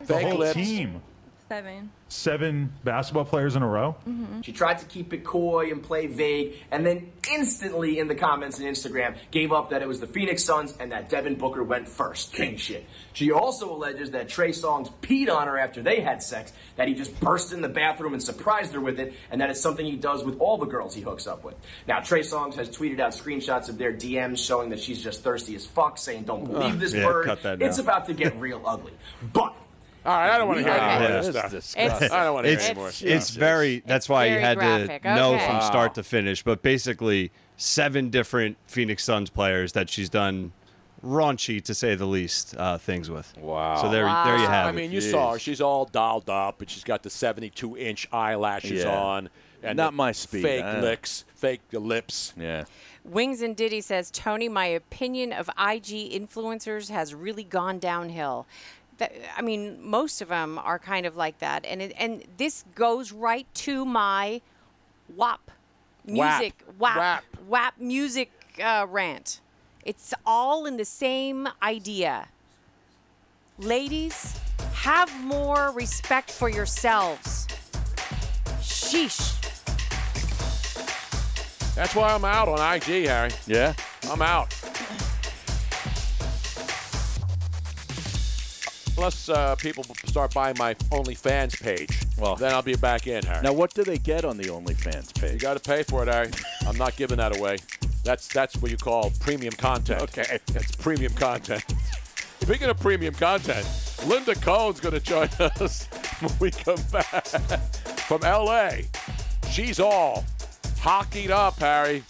The 0.00 0.14
Fake 0.14 0.26
whole 0.28 0.38
lips. 0.38 0.54
team. 0.54 1.02
Seven. 1.48 1.90
Seven 2.08 2.72
basketball 2.84 3.26
players 3.26 3.54
in 3.54 3.62
a 3.62 3.68
row. 3.68 3.94
Mm-hmm. 4.08 4.40
She 4.40 4.52
tried 4.52 4.78
to 4.78 4.86
keep 4.86 5.12
it 5.12 5.24
coy 5.24 5.70
and 5.70 5.82
play 5.82 6.06
vague, 6.06 6.54
and 6.70 6.86
then 6.86 7.12
instantly 7.30 7.98
in 7.98 8.08
the 8.08 8.14
comments 8.14 8.58
and 8.58 8.66
Instagram 8.66 9.16
gave 9.30 9.52
up 9.52 9.70
that 9.70 9.82
it 9.82 9.88
was 9.88 10.00
the 10.00 10.06
Phoenix 10.06 10.42
Suns 10.42 10.74
and 10.80 10.92
that 10.92 11.10
Devin 11.10 11.34
Booker 11.34 11.62
went 11.62 11.86
first. 11.86 12.32
King 12.32 12.56
shit. 12.56 12.86
She 13.12 13.30
also 13.30 13.74
alleges 13.74 14.12
that 14.12 14.28
Trey 14.30 14.50
Songz 14.50 14.90
peed 15.02 15.28
on 15.28 15.48
her 15.48 15.58
after 15.58 15.82
they 15.82 16.00
had 16.00 16.22
sex, 16.22 16.52
that 16.76 16.88
he 16.88 16.94
just 16.94 17.18
burst 17.20 17.52
in 17.52 17.60
the 17.60 17.68
bathroom 17.68 18.14
and 18.14 18.22
surprised 18.22 18.72
her 18.72 18.80
with 18.80 18.98
it, 19.00 19.12
and 19.30 19.40
that 19.42 19.50
it's 19.50 19.60
something 19.60 19.84
he 19.84 19.96
does 19.96 20.24
with 20.24 20.38
all 20.40 20.56
the 20.56 20.66
girls 20.66 20.94
he 20.94 21.02
hooks 21.02 21.26
up 21.26 21.44
with. 21.44 21.56
Now, 21.86 22.00
Trey 22.00 22.20
Songz 22.20 22.54
has 22.54 22.70
tweeted 22.70 23.00
out 23.00 23.12
screenshots 23.12 23.68
of 23.68 23.76
their 23.76 23.92
DMs 23.92 24.38
showing 24.38 24.70
that 24.70 24.80
she's 24.80 25.02
just 25.02 25.22
thirsty 25.22 25.54
as 25.56 25.66
fuck, 25.66 25.98
saying, 25.98 26.22
Don't 26.22 26.50
believe 26.50 26.80
this 26.80 26.94
Yeah, 26.94 27.04
bird. 27.04 27.38
It's 27.60 27.78
about 27.78 28.06
to 28.06 28.14
get 28.14 28.38
real 28.40 28.62
ugly. 28.64 28.92
But. 29.32 29.54
All 30.08 30.16
right, 30.16 30.30
I 30.30 30.38
don't 30.38 30.48
want 30.48 30.58
to 30.60 30.64
hear 30.64 30.72
Okay. 30.72 30.84
any 30.84 31.08
more 31.08 31.18
of 31.18 31.24
this 31.26 31.50
this 31.52 31.66
stuff. 31.66 32.02
is. 32.02 32.10
I 32.10 32.24
don't 32.24 32.32
want 32.34 32.44
to 32.44 32.48
hear 32.50 32.58
it's, 32.58 32.68
any 32.68 32.78
more. 32.78 32.90
It's 33.16 33.30
very. 33.30 33.82
That's 33.84 34.08
why 34.08 34.24
you 34.26 34.38
had 34.38 34.56
graphic. 34.56 35.02
to 35.02 35.14
know 35.14 35.34
Okay. 35.34 35.46
from 35.46 35.60
start 35.60 35.94
to 35.96 36.02
finish. 36.02 36.42
But 36.42 36.62
basically, 36.62 37.30
seven 37.58 38.08
different 38.08 38.56
Phoenix 38.66 39.04
Suns 39.04 39.28
players 39.28 39.72
that 39.72 39.90
she's 39.90 40.08
done 40.08 40.52
raunchy, 41.04 41.62
to 41.62 41.74
say 41.74 41.94
the 41.94 42.06
least, 42.06 42.56
uh, 42.56 42.78
things 42.78 43.10
with. 43.10 43.36
Wow. 43.36 43.76
So 43.82 43.90
there, 43.90 44.04
there 44.04 44.36
you 44.38 44.46
have 44.46 44.66
I 44.66 44.68
it. 44.70 44.72
I 44.72 44.72
mean, 44.72 44.90
you 44.90 45.00
saw 45.00 45.32
her. 45.32 45.38
She's 45.38 45.60
all 45.60 45.84
dolled 45.84 46.28
up, 46.30 46.60
and 46.60 46.68
she's 46.70 46.82
got 46.84 47.02
the 47.02 47.10
72-inch 47.10 48.08
eyelashes 48.12 48.82
Yeah. 48.84 48.98
on, 48.98 49.28
and 49.62 49.76
Not 49.76 49.94
my 49.94 50.10
speed. 50.12 50.42
Fake 50.42 50.64
Uh. 50.64 50.80
licks, 50.80 51.24
fake 51.36 51.60
lips. 51.72 52.32
Yeah. 52.36 52.64
Wings 53.04 53.42
and 53.42 53.56
Diddy 53.56 53.80
says, 53.80 54.10
Tony, 54.10 54.48
my 54.48 54.66
opinion 54.66 55.32
of 55.32 55.48
IG 55.50 56.10
influencers 56.12 56.90
has 56.90 57.14
really 57.14 57.44
gone 57.44 57.78
downhill. 57.78 58.46
That, 58.98 59.12
I 59.36 59.42
mean, 59.42 59.78
most 59.82 60.20
of 60.20 60.28
them 60.28 60.58
are 60.58 60.78
kind 60.78 61.06
of 61.06 61.16
like 61.16 61.38
that, 61.38 61.64
and 61.64 61.80
it, 61.80 61.92
and 61.98 62.24
this 62.36 62.64
goes 62.74 63.12
right 63.12 63.46
to 63.54 63.84
my 63.84 64.40
WAP 65.14 65.40
Wap. 65.46 65.50
music 66.04 66.54
WAP 66.78 66.96
Wap. 66.96 67.24
WAP 67.46 67.74
music 67.78 68.30
uh, 68.62 68.86
rant. 68.88 69.40
It's 69.84 70.12
all 70.26 70.66
in 70.66 70.76
the 70.76 70.84
same 70.84 71.48
idea. 71.62 72.28
Ladies, 73.58 74.38
have 74.74 75.12
more 75.24 75.72
respect 75.72 76.30
for 76.30 76.48
yourselves. 76.48 77.46
Sheesh. 78.60 79.34
That's 81.74 81.94
why 81.94 82.12
I'm 82.12 82.24
out 82.24 82.48
on 82.48 82.74
IG, 82.74 83.06
Harry. 83.06 83.30
Yeah. 83.46 83.74
I'm 84.10 84.22
out. 84.22 84.57
Unless 88.98 89.28
uh, 89.28 89.54
people 89.54 89.84
start 90.06 90.34
buying 90.34 90.56
my 90.58 90.74
OnlyFans 90.90 91.62
page, 91.62 92.00
well, 92.18 92.34
then 92.34 92.52
I'll 92.52 92.62
be 92.62 92.74
back 92.74 93.06
in, 93.06 93.24
Harry. 93.24 93.42
Now, 93.44 93.52
what 93.52 93.72
do 93.72 93.84
they 93.84 93.96
get 93.96 94.24
on 94.24 94.36
the 94.36 94.48
OnlyFans 94.48 95.14
page? 95.14 95.34
You 95.34 95.38
got 95.38 95.54
to 95.54 95.60
pay 95.60 95.84
for 95.84 96.02
it, 96.02 96.08
Harry. 96.08 96.32
I'm 96.66 96.76
not 96.76 96.96
giving 96.96 97.18
that 97.18 97.38
away. 97.38 97.58
That's 98.02 98.26
that's 98.26 98.56
what 98.56 98.72
you 98.72 98.76
call 98.76 99.12
premium 99.20 99.52
content. 99.52 100.02
Okay, 100.02 100.40
that's 100.52 100.74
premium 100.74 101.12
content. 101.12 101.64
Speaking 102.40 102.68
of 102.68 102.80
premium 102.80 103.14
content, 103.14 103.64
Linda 104.04 104.34
Cohn's 104.34 104.80
going 104.80 104.94
to 104.94 105.00
join 105.00 105.28
us 105.38 105.86
when 106.18 106.32
we 106.40 106.50
come 106.50 106.82
back 106.90 107.24
from 108.08 108.24
L.A. 108.24 108.86
She's 109.48 109.78
all 109.78 110.24
hockeyed 110.80 111.30
up, 111.30 111.60
Harry. 111.60 112.02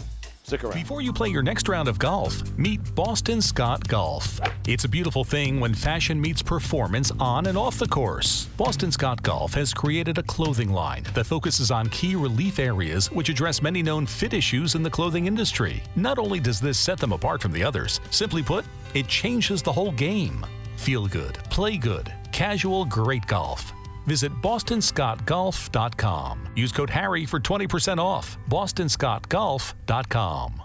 Stick 0.49 0.65
around. 0.65 0.73
Before 0.73 1.03
you 1.03 1.13
play 1.13 1.29
your 1.29 1.43
next 1.43 1.69
round 1.69 1.89
of 1.89 1.99
golf, 1.99 2.43
meet 2.57 2.81
Boston 2.95 3.43
Scott 3.43 3.87
Golf. 3.87 4.41
It's 4.67 4.85
a 4.85 4.89
beautiful 4.89 5.23
thing 5.23 5.61
when 5.61 5.75
fashion 5.75 6.19
meets 6.19 6.41
performance 6.41 7.13
on 7.21 7.45
and 7.49 7.59
off 7.59 7.79
the 7.79 7.87
course. 7.87 8.47
Boston 8.57 8.91
Scott 8.91 9.23
Golf 9.23 9.53
has 9.53 9.75
created 9.75 10.17
a 10.17 10.23
clothing 10.23 10.73
line 10.73 11.05
that 11.13 11.27
focuses 11.27 11.71
on 11.71 11.91
key 11.91 12.17
relief 12.17 12.59
areas 12.59 13.13
which 13.13 13.29
address 13.29 13.61
many 13.61 13.83
known 13.83 14.07
fit 14.07 14.33
issues 14.33 14.75
in 14.75 14.83
the 14.83 14.89
clothing 14.89 15.27
industry. 15.27 15.83
Not 15.97 16.19
only 16.19 16.41
does 16.41 16.63
this 16.63 16.79
set 16.79 16.97
them 16.97 17.13
apart 17.13 17.43
from 17.43 17.53
the 17.53 17.63
others, 17.63 18.01
simply 18.11 18.43
put, 18.43 18.65
it 18.95 19.07
changes 19.07 19.63
the 19.63 19.73
whole 19.73 19.93
game. 19.93 20.47
Feel 20.79 21.07
good, 21.09 21.35
play 21.51 21.77
good, 21.77 22.11
casual, 22.33 22.87
great 22.87 23.27
golf. 23.27 23.75
Visit 24.09 24.33
bostonscottgolf.com. 24.43 26.49
Use 26.57 26.73
code 26.73 26.91
HARRY 26.91 27.27
for 27.27 27.39
20% 27.39 27.99
off. 27.99 28.37
bostonscottgolf.com. 28.49 30.63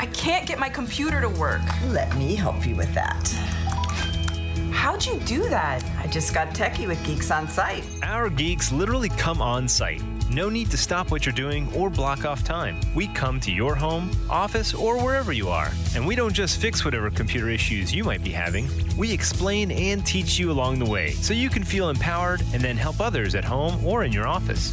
I 0.00 0.08
can't 0.14 0.48
get 0.48 0.58
my 0.58 0.70
computer 0.70 1.20
to 1.20 1.28
work. 1.28 1.60
Let 1.88 2.16
me 2.16 2.34
help 2.34 2.66
you 2.66 2.74
with 2.74 2.92
that. 2.94 3.28
How'd 4.72 5.04
you 5.04 5.20
do 5.20 5.46
that? 5.50 5.84
I 5.98 6.06
just 6.06 6.32
got 6.34 6.48
techie 6.54 6.88
with 6.88 7.04
Geeks 7.04 7.30
on 7.30 7.46
Site. 7.46 7.84
Our 8.02 8.30
geeks 8.30 8.72
literally 8.72 9.10
come 9.10 9.42
on 9.42 9.68
site. 9.68 10.00
No 10.32 10.48
need 10.48 10.70
to 10.70 10.78
stop 10.78 11.10
what 11.10 11.26
you're 11.26 11.34
doing 11.34 11.70
or 11.74 11.90
block 11.90 12.24
off 12.24 12.42
time. 12.42 12.80
We 12.94 13.08
come 13.08 13.38
to 13.40 13.52
your 13.52 13.74
home, 13.74 14.10
office, 14.30 14.72
or 14.72 14.96
wherever 14.96 15.30
you 15.30 15.50
are. 15.50 15.70
And 15.94 16.06
we 16.06 16.14
don't 16.14 16.32
just 16.32 16.58
fix 16.58 16.86
whatever 16.86 17.10
computer 17.10 17.50
issues 17.50 17.94
you 17.94 18.02
might 18.02 18.24
be 18.24 18.30
having, 18.30 18.66
we 18.96 19.12
explain 19.12 19.70
and 19.70 20.06
teach 20.06 20.38
you 20.38 20.50
along 20.50 20.78
the 20.78 20.86
way 20.86 21.10
so 21.10 21.34
you 21.34 21.50
can 21.50 21.62
feel 21.62 21.90
empowered 21.90 22.40
and 22.54 22.62
then 22.62 22.78
help 22.78 22.98
others 22.98 23.34
at 23.34 23.44
home 23.44 23.84
or 23.84 24.04
in 24.04 24.12
your 24.12 24.26
office. 24.26 24.72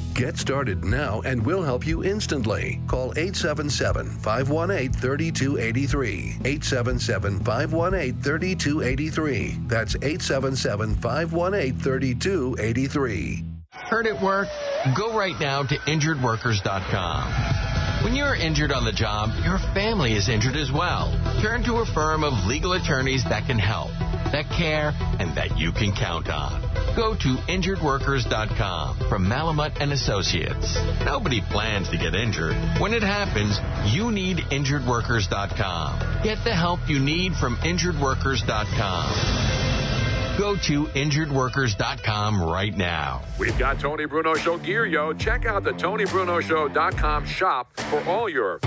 Get 0.13 0.37
started 0.37 0.83
now 0.83 1.21
and 1.21 1.45
we'll 1.45 1.63
help 1.63 1.87
you 1.87 2.03
instantly. 2.03 2.81
Call 2.87 3.13
877 3.17 4.09
518 4.19 4.91
3283. 4.93 6.37
877 6.43 7.39
518 7.39 8.21
3283. 8.21 9.57
That's 9.67 9.95
877 9.95 10.95
518 10.95 11.79
3283. 11.79 13.45
Hurt 13.71 14.05
at 14.05 14.21
work? 14.21 14.49
Go 14.95 15.17
right 15.17 15.39
now 15.39 15.63
to 15.63 15.75
injuredworkers.com. 15.75 18.03
When 18.03 18.15
you're 18.15 18.35
injured 18.35 18.71
on 18.71 18.83
the 18.83 18.91
job, 18.91 19.29
your 19.45 19.59
family 19.73 20.13
is 20.13 20.27
injured 20.27 20.57
as 20.57 20.71
well. 20.71 21.11
Turn 21.41 21.63
to 21.63 21.77
a 21.77 21.85
firm 21.85 22.23
of 22.23 22.33
legal 22.45 22.73
attorneys 22.73 23.23
that 23.25 23.45
can 23.45 23.59
help, 23.59 23.91
that 24.31 24.49
care, 24.49 24.91
and 25.19 25.35
that 25.35 25.57
you 25.57 25.71
can 25.71 25.93
count 25.93 26.29
on. 26.29 26.70
Go 26.95 27.15
to 27.15 27.35
injuredworkers.com 27.47 28.97
from 29.09 29.25
Malamut 29.25 29.77
and 29.79 29.93
Associates. 29.93 30.77
Nobody 31.05 31.41
plans 31.41 31.89
to 31.89 31.97
get 31.97 32.13
injured. 32.15 32.55
When 32.79 32.93
it 32.93 33.03
happens, 33.03 33.59
you 33.93 34.11
need 34.11 34.37
injuredworkers.com. 34.37 36.23
Get 36.23 36.43
the 36.43 36.53
help 36.53 36.81
you 36.87 36.99
need 36.99 37.33
from 37.35 37.55
injuredworkers.com. 37.57 40.37
Go 40.37 40.55
to 40.55 40.85
injuredworkers.com 40.85 42.41
right 42.41 42.75
now. 42.75 43.21
We've 43.39 43.57
got 43.57 43.79
Tony 43.79 44.05
Bruno 44.05 44.33
Show 44.35 44.57
gear, 44.57 44.85
yo. 44.85 45.13
Check 45.13 45.45
out 45.45 45.63
the 45.63 45.71
TonyBrunoShow.com 45.71 47.25
shop 47.25 47.79
for 47.79 48.03
all 48.05 48.27
your 48.27 48.59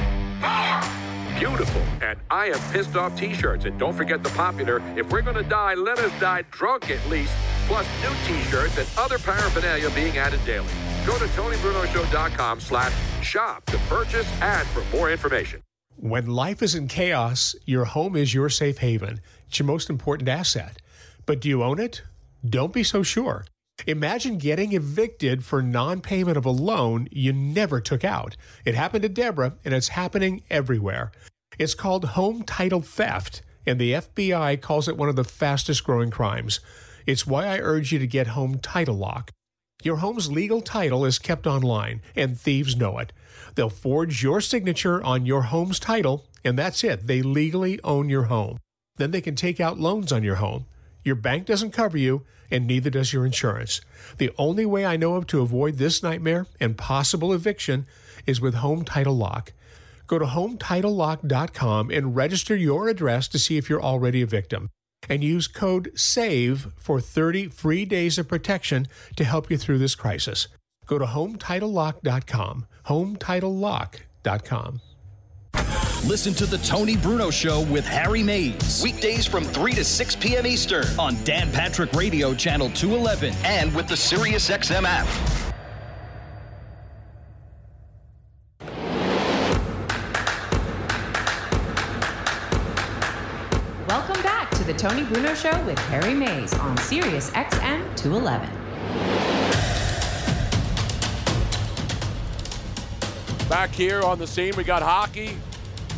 beautiful 1.38 1.82
and 2.00 2.18
I 2.30 2.46
am 2.46 2.72
pissed 2.72 2.96
off 2.96 3.18
t-shirts. 3.18 3.64
And 3.64 3.78
don't 3.78 3.94
forget 3.94 4.22
the 4.22 4.28
popular, 4.30 4.82
if 4.96 5.10
we're 5.10 5.22
going 5.22 5.36
to 5.36 5.42
die, 5.42 5.74
let 5.74 5.98
us 5.98 6.12
die 6.20 6.42
drunk 6.50 6.90
at 6.90 7.06
least, 7.08 7.32
plus 7.66 7.86
new 8.02 8.14
t-shirts 8.26 8.78
and 8.78 8.88
other 8.96 9.18
paraphernalia 9.18 9.90
being 9.90 10.18
added 10.18 10.44
daily. 10.44 10.66
Go 11.06 11.18
to 11.18 11.24
TonyBrunoShow.com 11.26 12.60
slash 12.60 12.92
shop 13.22 13.64
to 13.66 13.78
purchase 13.88 14.30
and 14.40 14.66
for 14.68 14.96
more 14.96 15.10
information. 15.10 15.60
When 15.96 16.26
life 16.26 16.62
is 16.62 16.74
in 16.74 16.88
chaos, 16.88 17.54
your 17.66 17.84
home 17.84 18.16
is 18.16 18.34
your 18.34 18.48
safe 18.48 18.78
haven. 18.78 19.20
It's 19.48 19.58
your 19.58 19.66
most 19.66 19.88
important 19.88 20.28
asset. 20.28 20.78
But 21.26 21.40
do 21.40 21.48
you 21.48 21.62
own 21.62 21.78
it? 21.78 22.02
Don't 22.44 22.72
be 22.72 22.82
so 22.82 23.02
sure. 23.02 23.46
Imagine 23.86 24.38
getting 24.38 24.72
evicted 24.72 25.44
for 25.44 25.62
non 25.62 26.00
payment 26.00 26.36
of 26.36 26.46
a 26.46 26.50
loan 26.50 27.08
you 27.10 27.32
never 27.32 27.80
took 27.80 28.04
out. 28.04 28.36
It 28.64 28.74
happened 28.74 29.02
to 29.02 29.08
Deborah, 29.08 29.54
and 29.64 29.74
it's 29.74 29.88
happening 29.88 30.42
everywhere. 30.50 31.12
It's 31.58 31.74
called 31.74 32.04
home 32.04 32.42
title 32.42 32.80
theft, 32.80 33.42
and 33.66 33.78
the 33.78 33.94
FBI 33.94 34.60
calls 34.60 34.88
it 34.88 34.96
one 34.96 35.08
of 35.08 35.16
the 35.16 35.24
fastest 35.24 35.84
growing 35.84 36.10
crimes. 36.10 36.60
It's 37.06 37.26
why 37.26 37.46
I 37.46 37.58
urge 37.58 37.92
you 37.92 37.98
to 37.98 38.06
get 38.06 38.28
Home 38.28 38.58
Title 38.58 38.96
Lock. 38.96 39.30
Your 39.82 39.96
home's 39.96 40.30
legal 40.30 40.62
title 40.62 41.04
is 41.04 41.18
kept 41.18 41.46
online, 41.46 42.00
and 42.16 42.38
thieves 42.38 42.76
know 42.76 42.98
it. 42.98 43.12
They'll 43.54 43.68
forge 43.68 44.22
your 44.22 44.40
signature 44.40 45.02
on 45.02 45.26
your 45.26 45.42
home's 45.42 45.78
title, 45.78 46.24
and 46.42 46.58
that's 46.58 46.82
it. 46.82 47.06
They 47.06 47.20
legally 47.20 47.78
own 47.84 48.08
your 48.08 48.24
home. 48.24 48.58
Then 48.96 49.10
they 49.10 49.20
can 49.20 49.34
take 49.34 49.60
out 49.60 49.78
loans 49.78 50.12
on 50.12 50.22
your 50.22 50.36
home. 50.36 50.64
Your 51.02 51.16
bank 51.16 51.44
doesn't 51.44 51.72
cover 51.72 51.98
you, 51.98 52.22
and 52.50 52.66
neither 52.66 52.88
does 52.88 53.12
your 53.12 53.26
insurance. 53.26 53.82
The 54.16 54.32
only 54.38 54.64
way 54.64 54.86
I 54.86 54.96
know 54.96 55.16
of 55.16 55.26
to 55.28 55.42
avoid 55.42 55.76
this 55.76 56.02
nightmare 56.02 56.46
and 56.58 56.78
possible 56.78 57.34
eviction 57.34 57.86
is 58.26 58.40
with 58.40 58.54
Home 58.54 58.84
Title 58.84 59.16
Lock. 59.16 59.52
Go 60.06 60.18
to 60.18 60.26
HomeTitleLock.com 60.26 61.90
and 61.90 62.16
register 62.16 62.56
your 62.56 62.88
address 62.88 63.28
to 63.28 63.38
see 63.38 63.58
if 63.58 63.68
you're 63.68 63.82
already 63.82 64.22
a 64.22 64.26
victim. 64.26 64.70
And 65.08 65.24
use 65.24 65.46
code 65.46 65.90
SAVE 65.94 66.72
for 66.76 67.00
30 67.00 67.48
free 67.48 67.84
days 67.84 68.18
of 68.18 68.28
protection 68.28 68.86
to 69.16 69.24
help 69.24 69.50
you 69.50 69.58
through 69.58 69.78
this 69.78 69.94
crisis. 69.94 70.48
Go 70.86 70.98
to 70.98 71.06
HomeTitleLock.com. 71.06 72.66
HomeTitleLock.com. 72.86 74.80
Listen 76.06 76.34
to 76.34 76.44
The 76.44 76.58
Tony 76.58 76.98
Bruno 76.98 77.30
Show 77.30 77.62
with 77.62 77.86
Harry 77.86 78.22
Mays. 78.22 78.82
Weekdays 78.82 79.26
from 79.26 79.44
3 79.44 79.72
to 79.72 79.84
6 79.84 80.16
p.m. 80.16 80.46
Eastern 80.46 80.84
on 80.98 81.16
Dan 81.24 81.50
Patrick 81.50 81.92
Radio, 81.94 82.34
Channel 82.34 82.68
211, 82.70 83.32
and 83.44 83.74
with 83.74 83.88
the 83.88 83.94
SiriusXM 83.94 84.84
app. 84.84 85.43
Tony 94.84 95.02
Bruno 95.04 95.32
Show 95.32 95.64
with 95.64 95.78
Harry 95.78 96.12
Mays 96.12 96.52
on 96.52 96.76
Sirius 96.76 97.30
XM 97.30 97.96
211. 97.96 98.46
Back 103.48 103.70
here 103.70 104.02
on 104.02 104.18
the 104.18 104.26
scene, 104.26 104.52
we 104.58 104.62
got 104.62 104.82
hockey. 104.82 105.38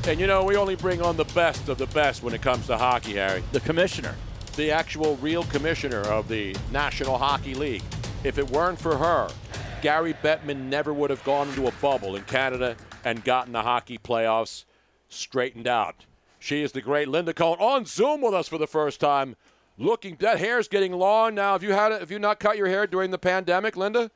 And 0.06 0.20
you 0.20 0.28
know, 0.28 0.44
we 0.44 0.54
only 0.54 0.76
bring 0.76 1.02
on 1.02 1.16
the 1.16 1.24
best 1.24 1.68
of 1.68 1.78
the 1.78 1.88
best 1.88 2.22
when 2.22 2.32
it 2.32 2.42
comes 2.42 2.68
to 2.68 2.78
hockey, 2.78 3.14
Harry. 3.14 3.42
The 3.50 3.58
commissioner. 3.58 4.14
The 4.54 4.70
actual 4.70 5.16
real 5.16 5.42
commissioner 5.42 6.02
of 6.02 6.28
the 6.28 6.54
National 6.70 7.18
Hockey 7.18 7.54
League. 7.54 7.82
If 8.22 8.38
it 8.38 8.48
weren't 8.48 8.78
for 8.78 8.96
her, 8.96 9.28
Gary 9.82 10.14
Bettman 10.14 10.68
never 10.68 10.92
would 10.94 11.10
have 11.10 11.24
gone 11.24 11.48
into 11.48 11.66
a 11.66 11.72
bubble 11.82 12.14
in 12.14 12.22
Canada 12.22 12.76
and 13.04 13.24
gotten 13.24 13.52
the 13.52 13.62
hockey 13.62 13.98
playoffs 13.98 14.64
straightened 15.08 15.66
out. 15.66 16.04
She 16.46 16.62
is 16.62 16.70
the 16.70 16.80
great 16.80 17.08
Linda 17.08 17.34
Cohn 17.34 17.58
on 17.58 17.86
Zoom 17.86 18.20
with 18.20 18.32
us 18.32 18.46
for 18.46 18.56
the 18.56 18.68
first 18.68 19.00
time. 19.00 19.34
Looking, 19.78 20.14
that 20.20 20.38
hair's 20.38 20.68
getting 20.68 20.92
long 20.92 21.34
now. 21.34 21.54
Have 21.54 21.64
you 21.64 21.72
had 21.72 21.90
it? 21.90 21.98
Have 21.98 22.12
you 22.12 22.20
not 22.20 22.38
cut 22.38 22.56
your 22.56 22.68
hair 22.68 22.86
during 22.86 23.10
the 23.10 23.18
pandemic, 23.18 23.76
Linda? 23.76 24.12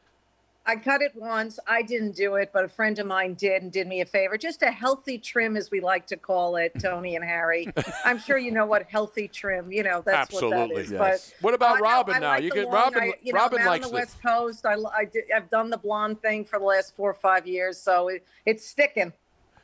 I 0.65 0.77
cut 0.77 1.03
it 1.03 1.11
once. 1.17 1.59
I 1.67 1.83
didn't 1.83 2.15
do 2.15 2.37
it, 2.37 2.51
but 2.53 2.63
a 2.65 2.69
friend 2.69 2.97
of 3.01 3.09
mine 3.09 3.35
did 3.35 3.65
and 3.65 3.73
did 3.73 3.89
me 3.89 4.01
a 4.01 4.07
favor. 4.07 4.39
Just 4.39 4.63
a 4.63 4.71
healthy 4.71 5.19
trim, 5.19 5.57
as 5.57 5.73
we 5.73 5.81
like 5.81 6.07
to 6.07 6.17
call 6.17 6.55
it, 6.55 6.71
Tony 6.81 7.17
and 7.17 7.25
Harry. 7.25 7.67
I'm 8.05 8.21
sure 8.21 8.39
you 8.39 8.53
know 8.53 8.65
what 8.65 8.85
healthy 8.89 9.27
trim. 9.27 9.73
You 9.73 9.83
know 9.83 10.01
that's 10.07 10.33
Absolutely. 10.33 10.59
what 10.59 10.69
that 10.69 10.81
is. 10.83 10.91
Yes. 10.93 11.33
But 11.41 11.45
What 11.45 11.55
about 11.55 11.79
uh, 11.79 11.83
Robin 11.83 12.15
I 12.15 12.19
now? 12.21 12.29
like 12.35 12.45
You 12.45 12.51
get 12.53 12.65
long- 12.67 12.75
Robin. 12.75 13.03
I, 13.03 13.13
you 13.25 13.33
know, 13.33 13.41
Robin 13.41 13.65
likes 13.67 13.87
on 13.87 13.91
the. 13.91 13.97
West 13.97 14.23
Coast. 14.23 14.65
I, 14.65 14.75
I, 14.75 15.07
I've 15.35 15.51
done 15.51 15.69
the 15.69 15.79
blonde 15.79 16.23
thing 16.23 16.45
for 16.45 16.61
the 16.61 16.65
last 16.65 16.95
four 16.95 17.11
or 17.11 17.15
five 17.15 17.45
years, 17.49 17.77
so 17.77 18.07
it, 18.07 18.25
it's 18.47 18.65
sticking. 18.65 19.13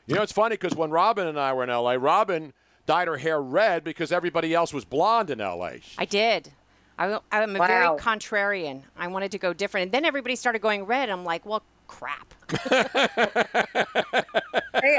You 0.07 0.15
know, 0.15 0.23
it's 0.23 0.33
funny 0.33 0.55
because 0.55 0.77
when 0.77 0.91
Robin 0.91 1.27
and 1.27 1.39
I 1.39 1.53
were 1.53 1.65
in 1.65 1.71
LA, 1.71 1.93
Robin 1.93 2.53
dyed 2.87 3.09
her 3.09 3.17
hair 3.17 3.41
red 3.43 3.83
because 3.83 4.13
everybody 4.13 4.55
else 4.55 4.73
was 4.73 4.85
blonde 4.85 5.31
in 5.31 5.39
LA. 5.41 5.71
I 5.99 6.05
did. 6.05 6.53
I, 6.99 7.19
am 7.33 7.57
a 7.57 7.59
Wow. 7.59 7.67
very 7.67 7.99
contrarian. 7.99 8.83
I 8.97 9.09
wanted 9.09 9.33
to 9.33 9.39
go 9.39 9.53
different. 9.53 9.85
And 9.87 9.93
then 9.93 10.05
everybody 10.05 10.37
started 10.37 10.61
going 10.61 10.85
red. 10.85 11.11
I'm 11.11 11.25
like, 11.25 11.45
well, 11.45 11.63
crap. 11.89 12.33
hey, 12.71 13.09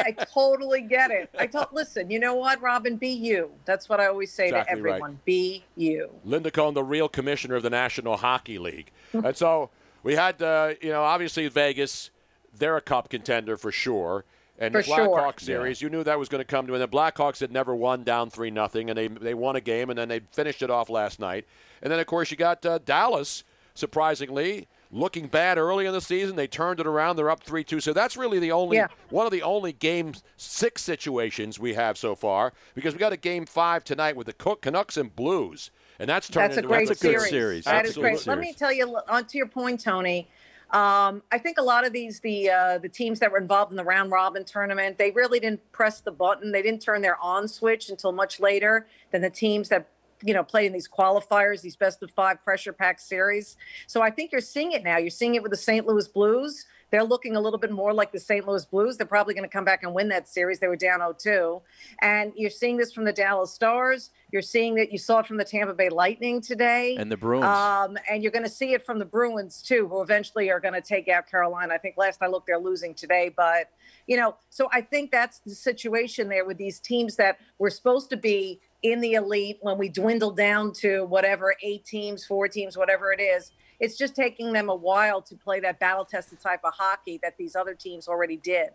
I 0.06 0.12
totally 0.34 0.82
get 0.82 1.10
it. 1.12 1.30
I 1.40 1.48
told, 1.48 1.68
listen, 1.72 2.12
you 2.12 2.20
know 2.20 2.36
what, 2.36 2.62
Robin? 2.62 2.98
Be 2.98 3.10
you. 3.10 3.50
That's 3.66 3.90
what 3.90 4.00
I 4.00 4.08
always 4.08 4.32
say 4.32 4.48
Exactly 4.50 4.76
to 4.76 4.82
right. 4.82 4.90
everyone. 4.96 5.20
Be 5.26 5.64
you. 5.76 6.10
Linda 6.24 6.52
Cohn, 6.52 6.74
the 6.74 6.84
real 6.84 7.10
commissioner 7.10 7.56
of 7.56 7.64
the 7.64 7.70
National 7.70 8.18
Hockey 8.18 8.60
League. 8.60 8.92
and 9.14 9.36
so 9.36 9.70
we 10.04 10.16
had, 10.16 10.42
uh, 10.42 10.74
you 10.82 10.90
know, 10.90 11.04
obviously 11.04 11.48
Vegas, 11.48 12.12
they're 12.58 12.78
a 12.78 12.82
cup 12.82 13.10
contender 13.10 13.58
for 13.58 13.72
sure. 13.72 14.26
And 14.60 14.74
For 14.74 14.82
the 14.82 14.88
Blackhawks 14.90 15.42
sure. 15.42 15.46
series, 15.46 15.82
you 15.84 15.90
knew 15.90 16.04
that 16.04 16.18
was 16.18 16.30
going 16.30 16.40
to 16.42 16.46
come 16.46 16.66
to, 16.68 16.74
and 16.74 16.82
the 16.82 16.88
Blackhawks 16.88 17.40
had 17.40 17.52
never 17.52 17.76
won 17.76 18.04
down 18.04 18.30
three 18.32 18.50
nothing, 18.50 18.90
and 18.90 18.98
they 18.98 19.08
they 19.08 19.34
won 19.36 19.56
a 19.56 19.62
game, 19.62 19.90
and 19.92 20.00
then 20.00 20.08
they 20.10 20.22
finished 20.32 20.62
it 20.64 20.72
off 20.72 20.90
last 20.90 21.20
night. 21.20 21.46
And 21.84 21.92
then 21.92 22.00
of 22.00 22.08
course 22.08 22.32
you 22.32 22.38
got 22.38 22.66
uh, 22.66 22.80
Dallas, 22.80 23.44
surprisingly 23.76 24.68
looking 24.92 25.28
bad 25.28 25.58
early 25.58 25.86
in 25.86 25.92
the 25.92 26.02
season. 26.02 26.36
They 26.36 26.48
turned 26.48 26.80
it 26.80 26.88
around. 26.88 27.18
They're 27.18 27.30
up 27.30 27.44
three 27.44 27.64
two. 27.64 27.80
So 27.80 27.94
that's 27.94 28.16
really 28.18 28.40
the 28.40 28.52
only 28.52 28.78
Yeah. 28.78 28.88
one 29.10 29.26
of 29.26 29.32
the 29.32 29.44
only 29.44 29.74
game 29.74 30.14
six 30.38 30.82
situations 30.82 31.60
we 31.60 31.74
have 31.74 31.98
so 31.98 32.16
far 32.16 32.54
because 32.74 32.94
we 32.94 33.00
got 33.00 33.14
a 33.14 33.18
game 33.18 33.46
five 33.46 33.84
tonight 33.84 34.16
with 34.16 34.28
the 34.28 34.34
Cook 34.34 34.62
Canucks 34.62 34.98
and 34.98 35.14
Blues, 35.16 35.72
and 36.00 36.10
that's 36.10 36.30
turned 36.30 36.46
That's 36.52 36.58
a 36.58 36.60
into 36.60 36.68
great 36.70 36.88
good 36.88 36.98
series. 36.98 37.30
series. 37.30 37.66
That 37.66 37.86
is 37.86 37.92
Absolute 37.92 38.04
great. 38.04 38.28
Let 38.28 38.40
me 38.40 38.54
tell 38.54 38.72
you, 38.72 38.98
on 39.08 39.26
to 39.26 39.38
your 39.38 39.48
point, 39.48 39.82
Tony. 39.84 40.28
Um, 40.72 41.24
I 41.32 41.38
think 41.38 41.58
a 41.58 41.64
lot 41.64 41.86
of 41.86 41.94
these 41.94 42.20
the 42.20 42.50
uh, 42.50 42.78
the 42.80 42.90
teams 42.90 43.20
that 43.20 43.32
were 43.32 43.38
involved 43.38 43.72
in 43.72 43.78
the 43.78 43.84
round 43.84 44.12
robin 44.12 44.44
tournament, 44.44 44.98
they 44.98 45.12
really 45.12 45.40
didn't 45.40 45.72
press 45.72 46.02
the 46.02 46.12
button. 46.12 46.52
They 46.52 46.62
didn't 46.62 46.82
turn 46.82 47.02
their 47.02 47.18
on 47.22 47.48
switch 47.48 47.90
until 47.90 48.12
much 48.12 48.40
later 48.40 48.88
than 49.12 49.22
the 49.22 49.30
teams 49.30 49.70
that 49.70 49.88
you 50.24 50.34
know 50.34 50.44
played 50.44 50.66
in 50.66 50.74
these 50.74 50.88
qualifiers, 50.88 51.62
these 51.62 51.78
best 51.78 52.04
of 52.04 52.12
five 52.12 52.44
pressure 52.44 52.74
pack 52.74 53.00
series. 53.00 53.56
So 53.88 54.02
I 54.02 54.10
think 54.10 54.34
you're 54.34 54.42
seeing 54.42 54.74
it 54.74 54.84
now. 54.84 54.98
You're 54.98 55.10
seeing 55.10 55.36
it 55.36 55.42
with 55.42 55.52
the 55.52 55.58
St. 55.58 55.88
Louis 55.88 56.08
Blues. 56.08 56.66
They're 56.90 57.04
looking 57.04 57.36
a 57.36 57.42
little 57.42 57.60
bit 57.60 57.72
more 57.72 57.94
like 57.94 58.12
the 58.12 58.20
St. 58.20 58.48
Louis 58.48 58.66
Blues. 58.66 58.98
They're 58.98 59.08
probably 59.08 59.34
going 59.34 59.44
to 59.44 59.50
come 59.50 59.66
back 59.66 59.84
and 59.84 59.94
win 59.94 60.08
that 60.10 60.28
series. 60.28 60.60
They 60.60 60.68
were 60.68 60.78
down 60.78 61.00
0-2. 61.00 61.62
And 62.02 62.32
you're 62.36 62.50
seeing 62.50 62.78
this 62.78 62.94
from 62.94 63.04
the 63.04 63.12
Dallas 63.12 63.52
Stars. 63.52 64.12
You're 64.32 64.42
seeing 64.42 64.76
that 64.76 64.92
you 64.92 64.98
saw 64.98 65.20
it 65.20 65.28
from 65.28 65.38
the 65.38 65.44
Tampa 65.44 65.74
Bay 65.74 65.90
Lightning 65.90 66.42
today. 66.42 66.96
And 66.98 67.12
the 67.12 67.18
Bruins. 67.18 67.46
Um, 67.46 67.98
and 68.10 68.24
you're 68.24 68.32
going 68.32 68.46
to 68.46 68.50
see 68.50 68.74
it 68.74 68.86
from 68.86 69.00
the 69.00 69.06
Bruins 69.06 69.62
too, 69.62 69.88
who 69.88 70.02
eventually 70.02 70.50
are 70.50 70.60
going 70.60 70.74
to 70.74 70.82
take 70.82 71.08
out 71.10 71.30
Carolina. 71.30 71.74
I 71.74 71.78
think 71.78 71.98
last 71.98 72.22
I 72.22 72.28
looked, 72.28 72.48
they're 72.48 72.58
losing 72.58 72.94
today. 72.94 73.34
But, 73.36 73.70
you 74.06 74.16
know, 74.18 74.36
so 74.50 74.70
I 74.72 74.82
think 74.82 75.12
that's 75.12 75.40
the 75.40 75.56
situation 75.56 76.30
there 76.30 76.46
with 76.46 76.58
these 76.58 76.80
teams 76.80 77.16
that 77.18 77.40
were 77.60 77.70
supposed 77.70 78.10
to 78.12 78.18
be 78.18 78.62
in 78.84 79.02
the 79.02 79.14
elite 79.14 79.58
when 79.62 79.78
we 79.78 79.90
dwindle 79.90 80.32
down 80.32 80.72
to 80.72 81.06
whatever 81.06 81.56
eight 81.64 81.84
teams, 81.86 82.26
four 82.26 82.48
teams, 82.48 82.78
whatever 82.78 83.12
it 83.12 83.20
is. 83.20 83.52
It's 83.80 83.98
just 83.98 84.16
taking 84.16 84.54
them 84.54 84.70
a 84.70 84.76
while 84.76 85.22
to 85.22 85.36
play 85.36 85.60
that 85.60 85.80
battle 85.80 86.06
tested 86.06 86.40
type 86.40 86.62
of 86.64 86.74
hockey 86.74 87.20
that 87.22 87.38
these 87.38 87.56
other 87.56 87.76
teams 87.76 88.08
already 88.08 88.38
did. 88.38 88.70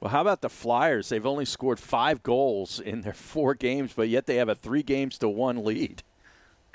Well, 0.00 0.10
how 0.10 0.20
about 0.20 0.42
the 0.42 0.50
Flyers? 0.50 1.08
They've 1.08 1.24
only 1.24 1.44
scored 1.44 1.78
five 1.78 2.22
goals 2.22 2.80
in 2.80 3.02
their 3.02 3.14
four 3.14 3.54
games, 3.54 3.92
but 3.94 4.08
yet 4.08 4.26
they 4.26 4.36
have 4.36 4.48
a 4.48 4.54
three 4.54 4.82
games 4.82 5.18
to 5.18 5.28
one 5.28 5.64
lead. 5.64 6.02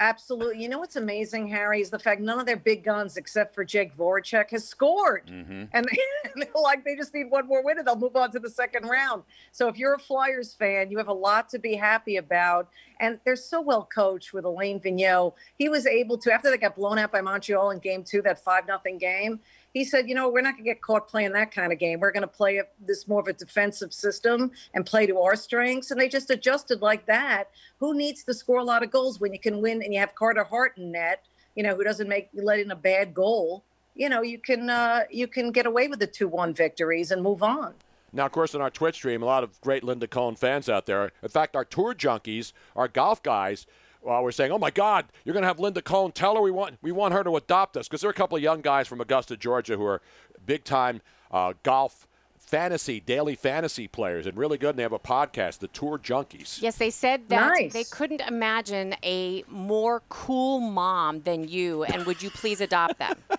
Absolutely. 0.01 0.63
You 0.63 0.69
know 0.69 0.79
what's 0.79 0.95
amazing, 0.95 1.49
Harry, 1.49 1.81
is 1.81 1.89
the 1.89 1.99
fact 1.99 2.21
none 2.21 2.39
of 2.39 2.45
their 2.45 2.55
big 2.55 2.85
guns, 2.85 3.17
except 3.17 3.53
for 3.53 3.65
Jake 3.65 3.95
Voracek, 3.97 4.49
has 4.51 4.65
scored. 4.65 5.27
Mm-hmm. 5.27 5.65
And 5.73 5.85
they, 5.85 5.97
they're 6.35 6.61
like 6.61 6.85
they 6.85 6.95
just 6.95 7.13
need 7.13 7.29
one 7.29 7.47
more 7.47 7.61
win 7.61 7.77
and 7.79 7.85
they'll 7.85 7.97
move 7.97 8.15
on 8.15 8.31
to 8.31 8.39
the 8.39 8.49
second 8.49 8.87
round. 8.87 9.23
So 9.51 9.67
if 9.67 9.77
you're 9.77 9.95
a 9.95 9.99
Flyers 9.99 10.53
fan, 10.53 10.89
you 10.89 10.97
have 10.97 11.09
a 11.09 11.13
lot 11.13 11.49
to 11.49 11.59
be 11.59 11.75
happy 11.75 12.15
about. 12.15 12.69
And 13.01 13.19
they're 13.25 13.35
so 13.35 13.59
well 13.59 13.87
coached 13.93 14.31
with 14.31 14.45
Alain 14.45 14.79
Vigneault. 14.79 15.33
He 15.55 15.67
was 15.67 15.85
able 15.85 16.17
to, 16.19 16.31
after 16.31 16.49
they 16.49 16.57
got 16.57 16.77
blown 16.77 16.97
out 16.97 17.11
by 17.11 17.19
Montreal 17.19 17.71
in 17.71 17.79
game 17.79 18.03
two, 18.03 18.21
that 18.21 18.41
five 18.41 18.67
nothing 18.67 18.97
game, 18.97 19.41
he 19.73 19.83
said, 19.83 20.09
you 20.09 20.15
know, 20.15 20.29
we're 20.29 20.41
not 20.41 20.53
going 20.53 20.63
to 20.63 20.69
get 20.69 20.81
caught 20.81 21.07
playing 21.07 21.33
that 21.33 21.53
kind 21.53 21.71
of 21.71 21.79
game. 21.79 21.99
We're 21.99 22.11
going 22.11 22.21
to 22.21 22.27
play 22.27 22.57
a, 22.57 22.63
this 22.85 23.07
more 23.07 23.19
of 23.19 23.27
a 23.27 23.33
defensive 23.33 23.93
system 23.93 24.51
and 24.73 24.85
play 24.85 25.05
to 25.05 25.19
our 25.19 25.35
strengths. 25.35 25.91
And 25.91 25.99
they 25.99 26.09
just 26.09 26.29
adjusted 26.29 26.81
like 26.81 27.05
that. 27.05 27.51
Who 27.79 27.95
needs 27.95 28.23
to 28.23 28.33
score 28.33 28.59
a 28.59 28.63
lot 28.63 28.83
of 28.83 28.91
goals 28.91 29.19
when 29.19 29.33
you 29.33 29.39
can 29.39 29.61
win 29.61 29.83
and 29.83 29.93
you 29.93 29.99
have 29.99 30.15
Carter 30.15 30.43
Hart 30.43 30.77
in 30.77 30.91
net, 30.91 31.25
you 31.55 31.63
know, 31.63 31.75
who 31.75 31.83
doesn't 31.83 32.09
make 32.09 32.29
let 32.33 32.59
in 32.59 32.71
a 32.71 32.75
bad 32.75 33.13
goal? 33.13 33.63
You 33.95 34.09
know, 34.09 34.21
you 34.21 34.39
can 34.39 34.69
uh, 34.69 35.03
you 35.11 35.27
can 35.27 35.51
get 35.51 35.65
away 35.65 35.87
with 35.87 35.99
the 35.99 36.07
two 36.07 36.27
one 36.27 36.53
victories 36.53 37.11
and 37.11 37.21
move 37.21 37.43
on. 37.43 37.73
Now, 38.11 38.25
of 38.25 38.31
course, 38.31 38.55
on 38.55 38.61
our 38.61 38.69
Twitch 38.71 38.95
stream, 38.95 39.21
a 39.21 39.25
lot 39.25 39.43
of 39.43 39.59
great 39.61 39.83
Linda 39.83 40.07
Cohn 40.07 40.35
fans 40.35 40.67
out 40.67 40.85
there. 40.85 41.11
In 41.21 41.29
fact, 41.29 41.55
our 41.55 41.65
tour 41.65 41.93
junkies, 41.93 42.53
our 42.75 42.87
golf 42.87 43.21
guys, 43.21 43.67
uh, 44.07 44.21
were 44.21 44.31
saying, 44.31 44.51
"Oh 44.51 44.57
my 44.59 44.71
God, 44.71 45.05
you're 45.25 45.33
going 45.33 45.43
to 45.43 45.47
have 45.47 45.59
Linda 45.59 45.81
Cohn. 45.81 46.11
Tell 46.11 46.35
her 46.35 46.41
we 46.41 46.51
want 46.51 46.77
we 46.81 46.91
want 46.91 47.13
her 47.13 47.23
to 47.23 47.35
adopt 47.35 47.77
us." 47.77 47.87
Because 47.87 48.01
there 48.01 48.09
are 48.09 48.11
a 48.11 48.15
couple 48.15 48.37
of 48.37 48.43
young 48.43 48.61
guys 48.61 48.87
from 48.87 49.01
Augusta, 49.01 49.37
Georgia, 49.37 49.77
who 49.77 49.85
are 49.85 50.01
big 50.45 50.63
time 50.63 51.01
uh, 51.31 51.53
golf 51.63 52.07
fantasy 52.37 52.99
daily 52.99 53.35
fantasy 53.35 53.87
players 53.87 54.25
and 54.25 54.35
really 54.35 54.57
good. 54.57 54.71
And 54.71 54.79
they 54.79 54.83
have 54.83 54.91
a 54.91 54.97
podcast, 54.99 55.59
the 55.59 55.67
Tour 55.67 55.99
Junkies. 55.99 56.61
Yes, 56.61 56.77
they 56.77 56.89
said 56.89 57.29
that 57.29 57.49
Nice. 57.59 57.73
they 57.73 57.83
couldn't 57.83 58.21
imagine 58.21 58.95
a 59.03 59.43
more 59.47 60.01
cool 60.09 60.59
mom 60.59 61.21
than 61.21 61.47
you, 61.47 61.83
and 61.83 62.05
would 62.07 62.23
you 62.23 62.29
please 62.31 62.59
adopt 62.61 62.97
them? 62.99 63.15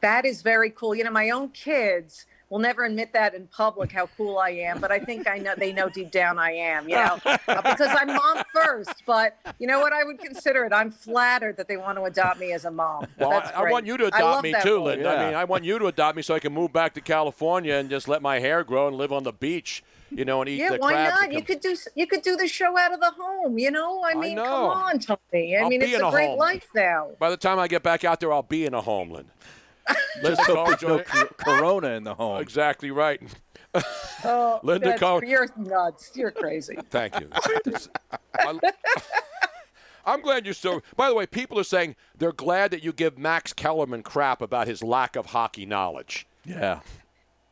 That 0.00 0.24
is 0.24 0.42
very 0.42 0.70
cool. 0.70 0.94
You 0.94 1.02
know, 1.02 1.10
my 1.10 1.30
own 1.30 1.48
kids 1.48 2.24
will 2.50 2.58
never 2.58 2.84
admit 2.84 3.12
that 3.12 3.34
in 3.34 3.46
public 3.48 3.92
how 3.92 4.08
cool 4.16 4.38
I 4.38 4.50
am, 4.50 4.80
but 4.80 4.90
I 4.90 4.98
think 4.98 5.28
I 5.28 5.38
know 5.38 5.54
they 5.56 5.72
know 5.72 5.88
deep 5.88 6.10
down 6.10 6.38
I 6.38 6.52
am, 6.52 6.88
you 6.88 6.94
know, 6.96 7.18
uh, 7.24 7.36
because 7.62 7.94
I'm 7.98 8.08
mom 8.08 8.42
first. 8.54 9.02
But 9.06 9.36
you 9.58 9.66
know 9.66 9.80
what? 9.80 9.92
I 9.92 10.04
would 10.04 10.18
consider 10.18 10.64
it. 10.64 10.72
I'm 10.72 10.90
flattered 10.90 11.56
that 11.58 11.68
they 11.68 11.76
want 11.76 11.98
to 11.98 12.04
adopt 12.04 12.40
me 12.40 12.52
as 12.52 12.64
a 12.64 12.70
mom. 12.70 13.06
Well, 13.18 13.30
That's 13.30 13.50
I, 13.56 13.64
I 13.64 13.70
want 13.70 13.86
you 13.86 13.96
to 13.98 14.06
adopt 14.06 14.42
me 14.42 14.54
too, 14.62 14.76
role. 14.76 14.84
Linda. 14.86 15.10
I 15.10 15.26
mean, 15.26 15.34
I 15.34 15.44
want 15.44 15.64
you 15.64 15.78
to 15.78 15.86
adopt 15.86 16.16
me 16.16 16.22
so 16.22 16.34
I 16.34 16.38
can 16.38 16.52
move 16.52 16.72
back 16.72 16.94
to 16.94 17.00
California 17.00 17.74
and 17.74 17.90
just 17.90 18.08
let 18.08 18.22
my 18.22 18.38
hair 18.38 18.64
grow 18.64 18.88
and 18.88 18.96
live 18.96 19.12
on 19.12 19.24
the 19.24 19.32
beach, 19.32 19.82
you 20.10 20.24
know, 20.24 20.40
and 20.40 20.48
eat 20.48 20.56
Yeah, 20.60 20.70
the 20.70 20.78
why 20.78 20.92
crabs. 20.92 21.12
that 21.20 21.20
not? 21.26 21.32
You 21.32 21.38
come- 21.40 21.46
could 21.46 21.60
do 21.60 21.76
you 21.94 22.06
could 22.06 22.22
do 22.22 22.36
the 22.36 22.48
show 22.48 22.78
out 22.78 22.92
of 22.94 23.00
the 23.00 23.10
home. 23.18 23.58
You 23.58 23.70
know, 23.70 24.02
I 24.04 24.14
mean, 24.14 24.36
know. 24.36 24.44
come 24.44 24.64
on, 24.64 24.98
Tony. 24.98 25.56
I 25.56 25.60
I'll 25.62 25.68
mean, 25.68 25.82
it's 25.82 26.00
a 26.00 26.06
a 26.06 26.10
great 26.10 26.28
home. 26.30 26.38
life 26.38 26.66
now. 26.74 27.10
By 27.18 27.28
the 27.30 27.36
time 27.36 27.58
I 27.58 27.68
get 27.68 27.82
back 27.82 28.04
out 28.04 28.20
there, 28.20 28.32
I'll 28.32 28.42
be 28.42 28.64
in 28.64 28.72
a 28.72 28.80
home, 28.80 29.10
Linda. 30.22 30.28
Linda 30.28 30.36
Just 30.36 30.50
hope 30.50 30.66
there's 30.68 30.82
no 30.82 31.02
join- 31.02 31.28
corona 31.36 31.88
in 31.90 32.04
the 32.04 32.14
home. 32.14 32.40
Exactly 32.40 32.90
right. 32.90 33.20
Oh, 34.24 34.60
Linda 34.64 34.96
that's- 34.98 35.22
You're 35.26 35.48
nuts. 35.56 36.10
You're 36.14 36.30
crazy. 36.30 36.76
Thank 36.90 37.18
you. 37.20 37.28
I, 38.38 38.58
am 40.06 40.20
glad 40.22 40.44
you're 40.44 40.54
still. 40.54 40.82
By 40.96 41.08
the 41.08 41.14
way, 41.14 41.26
people 41.26 41.58
are 41.58 41.64
saying 41.64 41.96
they're 42.16 42.32
glad 42.32 42.70
that 42.70 42.82
you 42.82 42.92
give 42.92 43.18
Max 43.18 43.52
Kellerman 43.52 44.02
crap 44.02 44.40
about 44.42 44.66
his 44.66 44.82
lack 44.82 45.16
of 45.16 45.26
hockey 45.26 45.66
knowledge. 45.66 46.26
Yeah. 46.44 46.80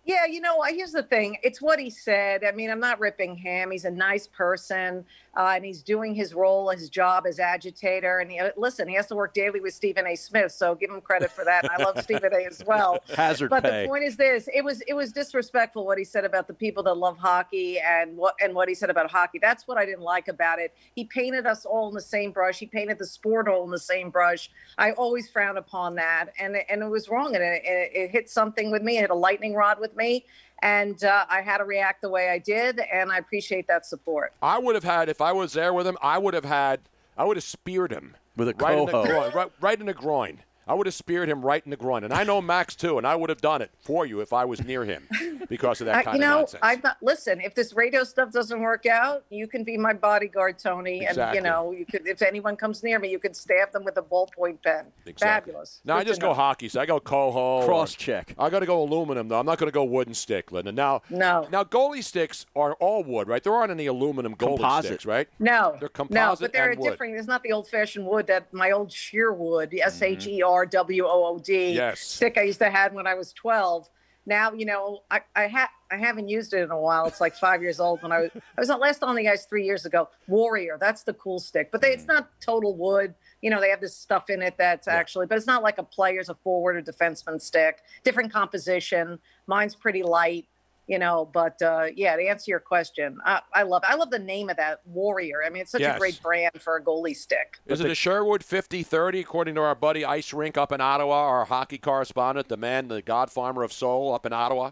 Yeah, 0.07 0.25
you 0.27 0.40
know, 0.40 0.62
here's 0.62 0.92
the 0.92 1.03
thing. 1.03 1.37
It's 1.42 1.61
what 1.61 1.81
he 1.81 1.90
said. 1.90 2.44
I 2.44 2.53
mean, 2.53 2.70
I'm 2.70 2.79
not 2.79 3.01
ripping 3.01 3.35
him. 3.35 3.72
He's 3.72 3.85
a 3.85 3.90
nice 3.90 4.29
person, 4.29 5.05
uh, 5.37 5.53
and 5.55 5.64
he's 5.64 5.83
doing 5.83 6.14
his 6.14 6.33
role, 6.35 6.70
his 6.70 6.88
job 6.88 7.27
as 7.27 7.38
agitator. 7.38 8.20
And 8.20 8.31
he, 8.31 8.40
listen, 8.57 8.88
he 8.88 8.94
has 8.94 9.07
to 9.09 9.14
work 9.14 9.35
daily 9.35 9.61
with 9.61 9.75
Stephen 9.75 10.07
A. 10.07 10.16
Smith, 10.16 10.53
so 10.53 10.75
give 10.75 10.90
him 10.90 11.01
credit 11.01 11.31
for 11.31 11.44
that. 11.44 11.64
And 11.64 11.72
I 11.72 11.85
love 11.85 12.01
Stephen 12.03 12.33
A. 12.33 12.46
as 12.46 12.62
well. 12.66 12.99
Hazard 13.16 13.51
but 13.51 13.62
pay. 13.62 13.83
the 13.83 13.88
point 13.88 14.05
is 14.05 14.16
this: 14.16 14.49
it 14.55 14.64
was 14.64 14.81
it 14.88 14.94
was 14.94 15.12
disrespectful 15.12 15.85
what 15.85 15.99
he 15.99 16.05
said 16.05 16.25
about 16.25 16.46
the 16.49 16.55
people 16.55 16.83
that 16.85 16.94
love 16.96 17.18
hockey 17.18 17.79
and 17.79 18.16
what 18.16 18.35
and 18.42 18.55
what 18.55 18.68
he 18.68 18.75
said 18.75 18.88
about 18.90 19.11
hockey. 19.11 19.38
That's 19.40 19.68
what 19.68 19.77
I 19.79 19.85
didn't 19.85 20.03
like 20.03 20.29
about 20.29 20.59
it. 20.59 20.75
He 20.94 21.05
painted 21.05 21.46
us 21.46 21.64
all 21.66 21.88
in 21.88 21.94
the 21.94 22.01
same 22.01 22.33
brush. 22.33 22.59
He 22.59 22.66
painted 22.66 22.99
the 22.99 23.07
sport 23.07 23.49
all 23.49 23.64
in 23.64 23.70
the 23.70 23.79
same 23.79 24.11
brush. 24.11 24.51
I 24.79 24.92
always 24.92 25.29
frown 25.29 25.59
upon 25.59 25.94
that, 25.96 26.27
and 26.38 26.57
it- 26.57 26.66
and 26.68 26.83
it 26.83 26.88
was 26.88 27.09
wrong, 27.09 27.35
and 27.35 27.44
it, 27.44 27.62
it 27.64 28.11
hit 28.11 28.31
something 28.31 28.70
with 28.70 28.83
me. 28.83 28.96
It 28.99 29.03
hit 29.03 29.11
a 29.11 29.14
lightning 29.14 29.55
rod 29.55 29.79
with 29.81 29.94
me, 29.96 30.25
and 30.62 31.03
uh, 31.05 31.27
I 31.29 31.40
had 31.42 31.59
to 31.59 31.64
react 31.64 32.03
the 32.03 32.09
way 32.09 32.31
I 32.31 32.38
did, 32.38 32.81
and 32.92 33.11
I 33.12 33.19
appreciate 33.19 33.66
that 33.69 33.87
support. 33.87 34.33
I 34.42 34.59
would 34.59 34.75
have 34.75 34.85
had 34.85 35.09
if 35.09 35.21
I 35.21 35.33
was 35.33 35.53
there 35.53 35.73
with 35.73 35.87
him. 35.87 35.97
I 36.03 36.19
would 36.19 36.35
have 36.35 36.45
had. 36.45 36.81
I 37.19 37.25
would 37.25 37.37
have 37.37 37.45
speared 37.45 37.92
him 37.92 38.14
With 38.37 38.49
a 38.49 38.55
right 38.55 38.79
in 38.79 38.85
the 38.87 38.92
coho. 38.92 39.07
groin. 39.07 39.33
Right, 39.33 39.53
right 39.61 39.81
in 39.81 39.87
the 39.87 39.95
groin. 39.95 40.40
I 40.68 40.74
would 40.74 40.87
have 40.87 40.94
speared 40.94 41.29
him 41.29 41.42
right 41.42 41.62
in 41.64 41.70
the 41.70 41.76
groin, 41.76 42.02
and 42.02 42.12
I 42.12 42.24
know 42.24 42.40
Max 42.42 42.74
too, 42.74 42.98
and 42.98 43.07
I 43.07 43.14
would 43.14 43.31
have 43.31 43.40
done 43.40 43.62
it 43.62 43.70
for 43.79 44.05
you 44.05 44.20
if 44.20 44.33
I 44.33 44.44
was 44.44 44.64
near 44.64 44.85
him 44.85 45.07
because 45.48 45.81
of 45.81 45.87
that 45.87 46.05
kind 46.05 46.09
I- 46.09 46.11
kind 46.11 46.18
you 46.18 46.24
of 46.24 46.29
know, 46.31 46.37
nonsense. 46.40 46.61
I'm 46.62 46.81
not. 46.83 46.96
Listen, 47.02 47.40
if 47.40 47.55
this 47.55 47.72
radio 47.74 48.02
stuff 48.02 48.33
doesn't 48.33 48.61
work 48.61 48.85
out, 48.87 49.24
you 49.31 49.46
can 49.46 49.62
be 49.62 49.76
my 49.79 49.92
bodyguard, 49.92 50.59
Tony, 50.59 51.07
and 51.07 51.16
you 51.35 51.40
know, 51.40 51.70
you 51.70 51.87
could. 51.87 52.07
If 52.09 52.20
anyone 52.22 52.57
comes 52.57 52.83
near 52.83 52.98
me, 52.98 53.11
you 53.11 53.18
could 53.20 53.37
stab 53.37 53.70
them 53.72 53.85
with 53.85 53.96
a 53.96 54.02
ballpoint 54.02 54.62
pen. 54.64 54.87
Exactly. 55.07 55.52
Fabulous. 55.52 55.81
No, 55.85 55.94
I 55.96 56.02
just 56.05 56.20
go 56.20 56.29
know. 56.29 56.35
hockey. 56.35 56.68
So 56.68 56.81
I 56.81 56.87
go 56.87 56.98
coho. 56.98 57.61
or- 57.62 57.64
Cross-check. 57.66 58.35
I 58.38 58.50
got 58.50 58.61
to 58.61 58.66
go 58.66 58.83
aluminum 58.83 59.29
though. 59.29 59.38
I'm 59.38 59.46
not 59.46 59.59
going 59.59 59.68
to 59.68 59.74
go 59.74 59.85
wooden 59.85 60.14
stick, 60.14 60.50
Linda. 60.50 60.72
Now, 60.72 61.02
No. 61.11 61.46
Now 61.50 61.62
goalie 61.64 62.02
sticks 62.02 62.44
are 62.57 62.74
all 62.74 63.05
wood, 63.05 63.29
right? 63.29 63.42
There 63.42 63.52
aren't 63.52 63.70
any 63.70 63.87
aluminum 63.87 64.35
goalie 64.35 64.57
Composite. 64.59 64.87
sticks, 64.87 65.07
right? 65.07 65.29
No, 65.38 65.76
They're 65.79 65.88
composite. 65.88 66.14
no, 66.14 66.37
but 66.40 66.52
they're 66.52 66.70
and 66.70 66.81
wood. 66.81 66.90
different. 66.90 67.16
It's 67.16 67.29
not 67.29 67.42
the 67.44 67.52
old-fashioned 67.52 68.05
wood 68.07 68.26
that 68.26 68.52
my 68.52 68.72
old 68.72 68.90
Sherwood, 68.92 69.72
S 69.81 70.02
H 70.02 70.26
E 70.26 70.42
R 70.42 70.56
W 70.64 71.05
O 71.05 71.25
O 71.27 71.38
D 71.38 71.73
Yes. 71.73 72.01
stick 72.01 72.38
I 72.38 72.42
used 72.42 72.61
to 72.61 72.71
have 72.71 72.92
when 72.92 73.07
I 73.07 73.14
was 73.14 73.33
12. 73.33 73.88
Now, 74.29 74.53
you 74.53 74.64
know, 74.64 75.03
I 75.11 75.21
I, 75.37 75.47
ha- 75.47 75.71
I 75.90 75.97
haven't 75.97 76.29
used 76.29 76.53
it 76.53 76.62
in 76.62 76.71
a 76.71 76.81
while. 76.81 77.07
It's 77.07 77.21
like 77.21 77.37
five 77.37 77.62
years 77.62 77.79
old. 77.79 78.03
When 78.03 78.11
I 78.11 78.23
was 78.23 78.31
I 78.35 78.61
was 78.61 78.69
last 78.69 79.03
on 79.05 79.14
the 79.14 79.29
ice 79.29 79.47
three 79.47 79.64
years 79.64 79.87
ago. 79.87 80.09
Warrior, 80.27 80.79
that's 80.81 81.05
the 81.05 81.14
cool 81.14 81.38
stick, 81.38 81.71
but 81.71 81.81
they, 81.81 81.92
it's 81.92 82.05
mm. 82.05 82.09
not 82.09 82.29
total 82.40 82.77
wood. 82.77 83.14
You 83.40 83.51
know, 83.51 83.61
they 83.61 83.71
have 83.71 83.81
this 83.81 83.97
stuff 83.97 84.29
in 84.29 84.42
it 84.42 84.55
that's 84.59 84.88
actually, 84.88 85.27
but 85.27 85.37
it's 85.37 85.47
not 85.47 85.62
like 85.62 85.79
a 85.79 85.85
player's, 85.85 86.29
a 86.29 86.35
forward 86.35 86.77
or 86.77 86.83
defenseman 86.83 87.40
stick. 87.40 87.83
Different 88.03 88.33
composition. 88.33 89.21
Mine's 89.47 89.77
pretty 89.77 90.03
light. 90.03 90.47
You 90.87 90.99
know. 90.99 91.29
But 91.33 91.61
uh, 91.62 91.87
yeah, 91.94 92.16
to 92.16 92.22
answer 92.22 92.51
your 92.51 92.61
question, 92.61 93.18
I, 93.25 93.40
I 93.55 93.62
love 93.62 93.83
I 93.87 93.94
love 93.94 94.11
the 94.11 94.18
name 94.18 94.51
of 94.51 94.57
that 94.57 94.81
Warrior. 94.87 95.42
I 95.44 95.51
mean, 95.51 95.62
it's 95.62 95.72
such 95.72 95.81
Yes. 95.81 95.96
a 95.96 95.99
great 95.99 96.20
brand 96.22 96.53
for 96.61 96.77
a 96.77 96.83
goalie 96.83 97.16
stick. 97.16 97.59
Is 97.66 97.81
it 97.81 97.90
a 97.90 97.94
Sherwood 97.94 98.42
50-30, 98.42 99.20
according 99.20 99.55
to 99.57 99.61
our 99.62 99.75
buddy 99.75 100.05
Ice 100.05 100.33
Rink 100.33 100.57
up 100.57 100.72
in 100.72 100.81
Ottawa, 100.81 101.14
our 101.25 101.44
hockey 101.44 101.79
correspondent, 101.79 102.49
the 102.49 102.57
man, 102.57 102.88
the 102.88 103.03
god 103.03 103.31
farmer 103.31 103.62
of 103.62 103.72
soul 103.72 104.14
up 104.14 104.27
in 104.27 104.33
Ottawa? 104.33 104.70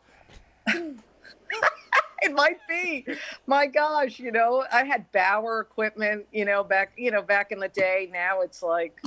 it 0.67 2.33
might 2.33 2.59
be. 2.69 3.07
My 3.47 3.67
gosh, 3.67 4.19
you 4.19 4.33
know, 4.33 4.65
I 4.73 4.85
had 4.85 5.11
Bauer 5.13 5.61
equipment, 5.61 6.27
you 6.33 6.45
know, 6.45 6.65
back 6.65 6.93
you 6.97 7.11
know 7.11 7.23
back 7.23 7.53
in 7.53 7.59
the 7.59 7.69
day. 7.69 8.09
Now 8.13 8.41
it's 8.41 8.63
like, 8.63 9.01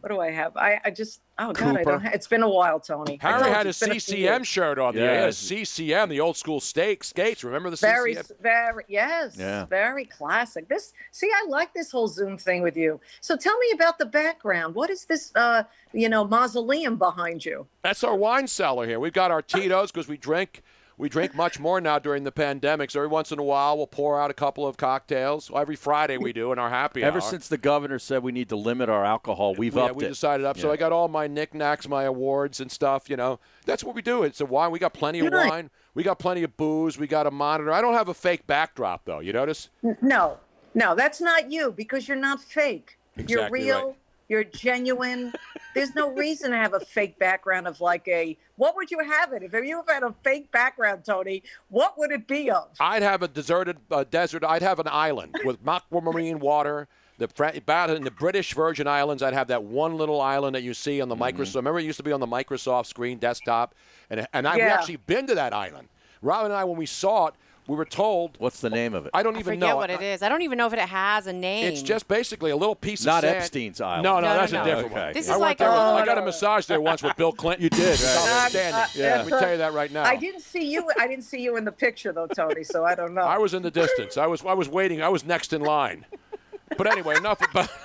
what 0.00 0.08
do 0.10 0.20
I 0.20 0.30
have? 0.30 0.56
I, 0.56 0.80
I 0.84 0.90
just 0.90 1.20
oh 1.38 1.52
god, 1.52 1.76
I 1.76 1.84
don't. 1.84 2.00
Ha- 2.00 2.10
it's 2.14 2.26
been 2.26 2.42
a 2.42 2.48
while, 2.48 2.80
Tony. 2.80 3.18
I 3.22 3.28
Harry 3.28 3.42
told 3.42 3.54
had 3.54 3.66
a 3.66 3.68
it's 3.70 3.80
been 3.80 3.90
few 3.90 4.00
CCM 4.00 4.18
years. 4.18 4.46
shirt 4.48 4.78
on. 4.78 4.96
Yeah. 4.96 5.26
He 5.26 5.64
CCM, 5.64 6.08
the 6.08 6.20
old 6.20 6.36
school 6.36 6.60
steak 6.60 7.04
skates. 7.04 7.44
Remember 7.44 7.70
the 7.70 7.76
Very, 7.76 8.14
CCM? 8.14 8.36
very, 8.40 8.84
yes, 8.88 9.36
Yeah. 9.38 9.66
very 9.66 10.04
classic. 10.06 10.68
This, 10.68 10.92
see, 11.12 11.28
I 11.32 11.46
like 11.48 11.74
this 11.74 11.90
whole 11.90 12.08
Zoom 12.08 12.38
thing 12.38 12.62
with 12.62 12.76
you. 12.76 13.00
So 13.20 13.36
tell 13.36 13.56
me 13.58 13.72
about 13.74 13.98
the 13.98 14.06
background. 14.06 14.74
What 14.74 14.90
is 14.90 15.04
this, 15.04 15.32
uh, 15.34 15.64
you 15.92 16.08
know, 16.08 16.24
mausoleum 16.24 16.96
behind 16.96 17.44
you? 17.44 17.66
That's 17.82 18.02
our 18.04 18.16
wine 18.16 18.46
cellar 18.46 18.86
here. 18.86 19.00
We've 19.00 19.12
got 19.12 19.30
our 19.30 19.42
Tito's 19.42 19.90
because 19.92 20.08
we 20.08 20.16
drink. 20.16 20.62
We 21.00 21.08
drink 21.08 21.34
much 21.34 21.58
more 21.58 21.80
now 21.80 21.98
during 21.98 22.24
the 22.24 22.30
pandemic. 22.30 22.90
So 22.90 23.00
every 23.00 23.08
once 23.08 23.32
in 23.32 23.38
a 23.38 23.42
while, 23.42 23.78
we'll 23.78 23.86
pour 23.86 24.20
out 24.20 24.30
a 24.30 24.34
couple 24.34 24.66
of 24.66 24.76
cocktails. 24.76 25.50
Well, 25.50 25.62
every 25.62 25.74
Friday 25.74 26.18
we 26.18 26.34
do 26.34 26.52
in 26.52 26.58
our 26.58 26.68
happy 26.68 27.02
Ever 27.02 27.22
hour. 27.22 27.30
since 27.30 27.48
the 27.48 27.56
governor 27.56 27.98
said 27.98 28.22
we 28.22 28.32
need 28.32 28.50
to 28.50 28.56
limit 28.56 28.90
our 28.90 29.02
alcohol, 29.02 29.54
we've 29.54 29.76
yeah, 29.76 29.84
upped 29.84 29.96
we 29.96 30.04
it. 30.04 30.08
decided 30.08 30.44
up. 30.44 30.58
So 30.58 30.70
I 30.70 30.76
got 30.76 30.92
all 30.92 31.08
my 31.08 31.26
knickknacks, 31.26 31.88
my 31.88 32.02
awards 32.04 32.60
and 32.60 32.70
stuff. 32.70 33.08
You 33.08 33.16
know, 33.16 33.40
that's 33.64 33.82
what 33.82 33.94
we 33.94 34.02
do. 34.02 34.24
It's 34.24 34.42
a 34.42 34.46
wine. 34.46 34.72
We 34.72 34.78
got 34.78 34.92
plenty 34.92 35.20
of 35.20 35.30
Good. 35.30 35.48
wine. 35.48 35.70
We 35.94 36.02
got 36.02 36.18
plenty 36.18 36.42
of 36.42 36.58
booze. 36.58 36.98
We 36.98 37.06
got 37.06 37.26
a 37.26 37.30
monitor. 37.30 37.72
I 37.72 37.80
don't 37.80 37.94
have 37.94 38.08
a 38.10 38.14
fake 38.14 38.46
backdrop 38.46 39.06
though. 39.06 39.20
You 39.20 39.32
notice? 39.32 39.70
No, 40.02 40.36
no, 40.74 40.94
that's 40.94 41.22
not 41.22 41.50
you 41.50 41.72
because 41.72 42.08
you're 42.08 42.16
not 42.18 42.42
fake. 42.42 42.98
you're 43.26 43.48
real. 43.48 43.86
right. 43.86 43.96
You're 44.30 44.44
genuine. 44.44 45.32
There's 45.74 45.92
no 45.96 46.12
reason 46.12 46.52
to 46.52 46.56
have 46.56 46.72
a 46.72 46.78
fake 46.78 47.18
background 47.18 47.66
of 47.66 47.80
like 47.80 48.06
a. 48.06 48.38
What 48.54 48.76
would 48.76 48.88
you 48.88 49.00
have 49.00 49.32
it 49.32 49.42
if 49.42 49.52
you 49.52 49.82
had 49.88 50.04
a 50.04 50.14
fake 50.22 50.52
background, 50.52 51.04
Tony? 51.04 51.42
What 51.68 51.98
would 51.98 52.12
it 52.12 52.28
be 52.28 52.48
of? 52.48 52.68
I'd 52.78 53.02
have 53.02 53.22
a 53.24 53.28
deserted 53.28 53.78
uh, 53.90 54.04
desert. 54.08 54.44
I'd 54.44 54.62
have 54.62 54.78
an 54.78 54.86
island 54.86 55.36
with 55.44 55.58
aquamarine 55.66 56.38
water. 56.38 56.86
The 57.18 57.28
about 57.56 57.90
in 57.90 58.04
the 58.04 58.10
British 58.12 58.54
Virgin 58.54 58.86
Islands, 58.86 59.20
I'd 59.22 59.34
have 59.34 59.48
that 59.48 59.64
one 59.64 59.96
little 59.98 60.20
island 60.20 60.54
that 60.54 60.62
you 60.62 60.74
see 60.74 61.00
on 61.02 61.08
the 61.08 61.16
Mm-hmm. 61.16 61.42
Microsoft. 61.42 61.56
Remember, 61.56 61.80
it 61.80 61.84
used 61.84 61.98
to 61.98 62.04
be 62.04 62.12
on 62.12 62.20
the 62.20 62.26
Microsoft 62.26 62.86
screen 62.86 63.18
desktop, 63.18 63.74
and 64.10 64.28
and 64.32 64.46
I've 64.46 64.58
Yeah. 64.58 64.72
actually 64.74 64.96
been 64.96 65.26
to 65.26 65.34
that 65.34 65.52
island. 65.52 65.88
Robin 66.22 66.52
and 66.52 66.58
I, 66.58 66.62
when 66.64 66.76
we 66.78 66.86
saw 66.86 67.26
it, 67.26 67.34
we 67.66 67.76
were 67.76 67.84
told. 67.84 68.36
What's 68.38 68.60
the 68.60 68.70
name 68.70 68.94
of 68.94 69.06
it? 69.06 69.10
I 69.14 69.22
don't 69.22 69.36
I 69.36 69.40
even 69.40 69.54
forget 69.54 69.68
know. 69.70 69.76
what 69.76 69.90
it 69.90 70.00
is. 70.02 70.22
I 70.22 70.28
don't 70.28 70.42
even 70.42 70.58
know 70.58 70.66
if 70.66 70.72
it 70.72 70.78
has 70.80 71.26
a 71.26 71.32
name. 71.32 71.66
It's 71.66 71.82
just 71.82 72.08
basically 72.08 72.50
a 72.50 72.56
little 72.56 72.74
piece 72.74 73.04
Not 73.04 73.22
of 73.22 73.30
sand. 73.30 73.36
Epstein's 73.38 73.80
Island. 73.80 74.02
No, 74.02 74.14
no, 74.16 74.20
No, 74.22 74.28
no, 74.28 74.34
that's 74.40 74.52
no. 74.52 74.62
a 74.62 74.64
different 74.64 74.92
Okay. 74.92 75.00
one. 75.04 75.12
This 75.12 75.28
I 75.28 75.32
is 75.34 75.38
went 75.38 75.40
like 75.42 75.58
there. 75.58 75.68
a- 75.68 75.72
I 75.72 76.04
got 76.04 76.18
a 76.18 76.22
massage 76.22 76.66
there 76.66 76.80
once 76.80 77.02
with 77.02 77.16
Bill 77.16 77.32
Clinton. 77.32 77.62
You 77.64 77.70
did. 77.70 77.90
Outstanding. 77.90 78.74
Uh, 78.74 78.86
yeah, 78.94 79.20
uh, 79.20 79.24
we 79.24 79.30
tell 79.30 79.50
you 79.52 79.58
that 79.58 79.72
right 79.72 79.92
now. 79.92 80.04
I 80.04 80.16
didn't 80.16 80.40
see 80.42 80.70
you. 80.72 80.88
I 80.98 81.06
didn't 81.06 81.24
see 81.24 81.40
you 81.40 81.56
in 81.56 81.64
the 81.64 81.72
picture 81.72 82.12
though, 82.12 82.26
Tony. 82.26 82.64
So 82.64 82.84
I 82.84 82.94
don't 82.94 83.14
know. 83.14 83.22
I 83.22 83.38
was 83.38 83.54
in 83.54 83.62
the 83.62 83.70
distance. 83.70 84.16
I 84.16 84.26
was 84.26 84.44
I 84.44 84.54
was 84.54 84.68
waiting. 84.68 85.02
I 85.02 85.08
was 85.08 85.24
next 85.24 85.52
in 85.52 85.60
line. 85.62 86.06
But 86.76 86.86
anyway, 86.86 87.16
enough 87.16 87.40
about. 87.48 87.68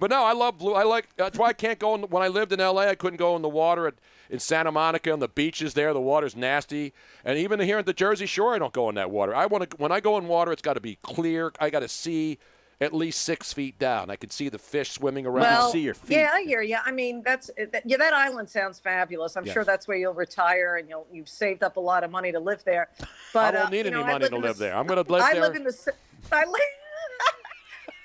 But 0.00 0.10
no, 0.10 0.22
I 0.24 0.32
love 0.32 0.58
blue. 0.58 0.74
I 0.74 0.84
like. 0.84 1.08
That's 1.16 1.38
why 1.38 1.48
I 1.48 1.52
can't 1.52 1.78
go. 1.78 1.94
In, 1.94 2.02
when 2.02 2.22
I 2.22 2.28
lived 2.28 2.52
in 2.52 2.60
L.A., 2.60 2.88
I 2.88 2.94
couldn't 2.94 3.16
go 3.16 3.34
in 3.36 3.42
the 3.42 3.48
water 3.48 3.86
at, 3.88 3.94
in 4.30 4.38
Santa 4.38 4.70
Monica 4.72 5.12
on 5.12 5.20
the 5.20 5.28
beaches 5.28 5.74
there. 5.74 5.92
The 5.92 6.00
water's 6.00 6.36
nasty, 6.36 6.92
and 7.24 7.38
even 7.38 7.60
here 7.60 7.78
at 7.78 7.86
the 7.86 7.92
Jersey 7.92 8.26
Shore, 8.26 8.54
I 8.54 8.58
don't 8.58 8.72
go 8.72 8.88
in 8.88 8.94
that 8.96 9.10
water. 9.10 9.34
I 9.34 9.46
want 9.46 9.70
to. 9.70 9.76
When 9.76 9.92
I 9.92 10.00
go 10.00 10.18
in 10.18 10.28
water, 10.28 10.52
it's 10.52 10.62
got 10.62 10.74
to 10.74 10.80
be 10.80 10.96
clear. 11.02 11.52
I 11.60 11.70
got 11.70 11.80
to 11.80 11.88
see 11.88 12.38
at 12.80 12.94
least 12.94 13.22
six 13.22 13.52
feet 13.52 13.76
down. 13.78 14.08
I 14.08 14.14
can 14.14 14.30
see 14.30 14.48
the 14.48 14.58
fish 14.58 14.92
swimming 14.92 15.26
around. 15.26 15.42
well, 15.42 15.72
see 15.72 15.80
your 15.80 15.94
feet. 15.94 16.16
yeah, 16.18 16.30
I 16.32 16.42
hear 16.42 16.62
you. 16.62 16.76
I 16.84 16.92
mean, 16.92 17.22
that's 17.24 17.50
that, 17.72 17.82
yeah. 17.84 17.96
That 17.96 18.12
island 18.12 18.48
sounds 18.48 18.78
fabulous. 18.78 19.36
I'm 19.36 19.44
Yes. 19.44 19.52
sure 19.54 19.64
that's 19.64 19.88
where 19.88 19.96
you'll 19.96 20.14
retire 20.14 20.76
and 20.76 20.88
you'll 20.88 21.06
you've 21.12 21.28
saved 21.28 21.62
up 21.64 21.76
a 21.76 21.80
lot 21.80 22.04
of 22.04 22.10
money 22.10 22.30
to 22.30 22.38
live 22.38 22.62
there. 22.64 22.88
But 23.34 23.54
I 23.54 23.58
don't 23.58 23.66
uh, 23.66 23.70
need 23.70 23.84
you 23.86 23.90
know, 23.90 24.02
any 24.02 24.12
money 24.12 24.28
to 24.28 24.36
live 24.36 24.58
the- 24.58 24.64
there. 24.66 24.76
I'm 24.76 24.86
going 24.86 25.04
to 25.04 25.12
live 25.12 25.22
I 25.22 25.32
there. 25.32 25.42
live 25.42 25.56
in 25.56 25.64
the. 25.64 25.70
s- 25.70 25.88
I 26.30 26.44
live. 26.44 26.60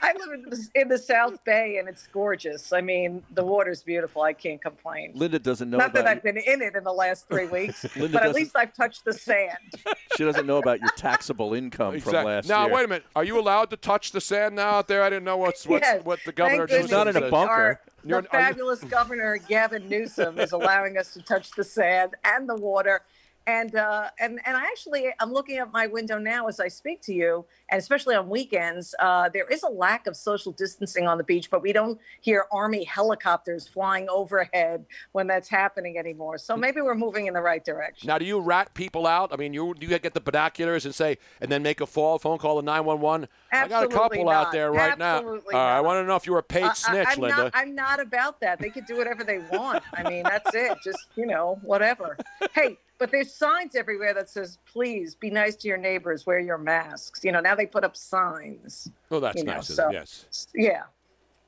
I 0.03 0.11
live 0.19 0.31
in 0.33 0.41
the, 0.49 0.67
in 0.75 0.87
the 0.89 0.97
South 0.97 1.41
Bay 1.45 1.77
and 1.77 1.87
it's 1.87 2.07
gorgeous. 2.07 2.73
I 2.73 2.81
mean, 2.81 3.23
the 3.33 3.43
water's 3.45 3.81
beautiful. 3.83 4.21
I 4.21 4.33
can't 4.33 4.61
complain. 4.61 5.13
Linda 5.15 5.39
doesn't 5.39 5.69
know 5.69 5.77
Not 5.77 5.91
about 5.91 6.03
that 6.03 6.07
I've 6.17 6.21
been 6.23 6.35
in 6.37 6.61
it 6.61 6.75
in 6.75 6.83
the 6.83 6.91
last 6.91 7.27
three 7.29 7.45
weeks, 7.47 7.83
Linda 7.95 8.11
but 8.11 8.21
at 8.23 8.25
doesn't- 8.27 8.35
least 8.41 8.55
I've 8.57 8.73
touched 8.73 9.05
the 9.05 9.13
sand. 9.13 9.57
she 10.17 10.25
doesn't 10.25 10.45
know 10.45 10.57
about 10.57 10.81
your 10.81 10.89
taxable 10.97 11.53
income 11.53 11.97
from 12.01 12.25
last 12.25 12.49
now, 12.49 12.65
year. 12.65 12.75
wait 12.75 12.85
a 12.85 12.87
minute. 12.89 13.05
Are 13.15 13.23
you 13.23 13.39
allowed 13.39 13.69
to 13.69 13.77
touch 13.77 14.11
the 14.11 14.19
sand 14.19 14.55
now 14.57 14.71
out 14.71 14.89
there? 14.89 15.03
I 15.03 15.09
didn't 15.09 15.23
know 15.23 15.37
what's, 15.37 15.65
what's 15.65 15.83
Yes. 15.87 16.03
what 16.03 16.19
the 16.25 16.33
governor 16.33 16.67
Thank 16.67 16.91
not 16.91 17.07
in 17.07 17.15
a 17.15 17.29
bunker. 17.29 17.51
Our, 17.53 17.81
the 18.03 18.15
are 18.15 18.21
you- 18.21 18.27
fabulous 18.29 18.83
governor 18.83 19.37
Gavin 19.37 19.87
Newsom 19.87 20.37
is 20.37 20.51
allowing 20.51 20.97
us 20.97 21.13
to 21.13 21.21
touch 21.21 21.51
the 21.51 21.63
sand 21.63 22.15
and 22.25 22.49
the 22.49 22.55
water. 22.55 23.03
And 23.45 23.75
uh, 23.75 24.09
and 24.19 24.39
and 24.45 24.55
I 24.55 24.63
actually 24.63 25.07
I'm 25.19 25.33
looking 25.33 25.57
at 25.57 25.71
my 25.73 25.87
window 25.87 26.17
now 26.17 26.47
as 26.47 26.61
I 26.61 26.69
speak 26.69 27.01
to 27.03 27.13
you, 27.13 27.45
and 27.69 27.77
especially 27.77 28.15
on 28.15 28.29
weekends, 28.29 28.95
uh, 28.99 29.27
there 29.33 29.47
is 29.49 29.63
a 29.63 29.69
lack 29.69 30.07
of 30.07 30.15
social 30.15 30.53
distancing 30.53 31.07
on 31.07 31.17
the 31.17 31.25
beach, 31.25 31.49
but 31.51 31.61
we 31.61 31.73
don't 31.73 31.99
hear 32.21 32.45
army 32.53 32.85
helicopters 32.85 33.67
flying 33.67 34.07
overhead 34.09 34.85
when 35.11 35.27
that's 35.27 35.49
happening 35.49 35.97
anymore. 35.97 36.37
So 36.37 36.55
maybe 36.55 36.79
we're 36.79 36.95
moving 36.95 37.27
in 37.27 37.33
the 37.33 37.41
right 37.41 37.63
direction. 37.65 38.07
Now, 38.07 38.17
do 38.17 38.23
you 38.23 38.39
rat 38.39 38.73
people 38.75 39.05
out? 39.05 39.33
I 39.33 39.35
mean, 39.35 39.53
you 39.53 39.73
do 39.77 39.87
you 39.87 39.99
get 39.99 40.13
the 40.13 40.21
binoculars 40.21 40.85
and 40.85 40.95
say, 40.95 41.17
and 41.41 41.51
then 41.51 41.63
make 41.63 41.81
a 41.81 41.85
fall 41.85 42.19
phone 42.19 42.37
call 42.37 42.61
to 42.61 42.65
nine 42.65 42.85
one 42.85 43.01
one? 43.01 43.27
I 43.51 43.67
got 43.67 43.83
a 43.83 43.87
couple 43.89 44.29
out 44.29 44.53
there 44.53 44.71
right 44.71 44.97
Absolutely 44.97 45.53
now. 45.53 45.59
Uh, 45.59 45.77
I 45.77 45.81
want 45.81 46.01
to 46.01 46.07
know 46.07 46.15
if 46.15 46.25
you 46.25 46.31
were 46.31 46.39
a 46.39 46.43
paid 46.43 46.63
I- 46.63 46.73
snitch, 46.73 47.07
I'm 47.09 47.19
Linda. 47.19 47.43
Not, 47.43 47.51
I'm 47.55 47.75
not 47.75 47.99
about 47.99 48.39
that. 48.39 48.59
They 48.59 48.69
could 48.69 48.85
do 48.85 48.97
whatever 48.97 49.23
they 49.25 49.39
want. 49.51 49.83
I 49.93 50.09
mean, 50.09 50.23
that's 50.23 50.55
it. 50.55 50.77
Just, 50.83 51.07
you 51.15 51.25
know, 51.25 51.59
whatever. 51.61 52.17
Hey, 52.53 52.77
but 52.99 53.11
there's 53.11 53.33
signs 53.33 53.75
everywhere 53.75 54.13
that 54.13 54.29
says, 54.29 54.57
please 54.65 55.15
be 55.15 55.29
nice 55.29 55.55
to 55.57 55.67
your 55.67 55.77
neighbors, 55.77 56.25
wear 56.25 56.39
your 56.39 56.57
masks. 56.57 57.23
You 57.23 57.31
know, 57.31 57.39
now 57.39 57.55
they 57.55 57.65
put 57.65 57.83
up 57.83 57.97
signs. 57.97 58.89
oh, 59.11 59.19
that's 59.19 59.37
you 59.37 59.43
know, 59.43 59.55
nice. 59.55 59.67
so- 59.67 59.91
yes. 59.91 60.47
Yeah. 60.55 60.83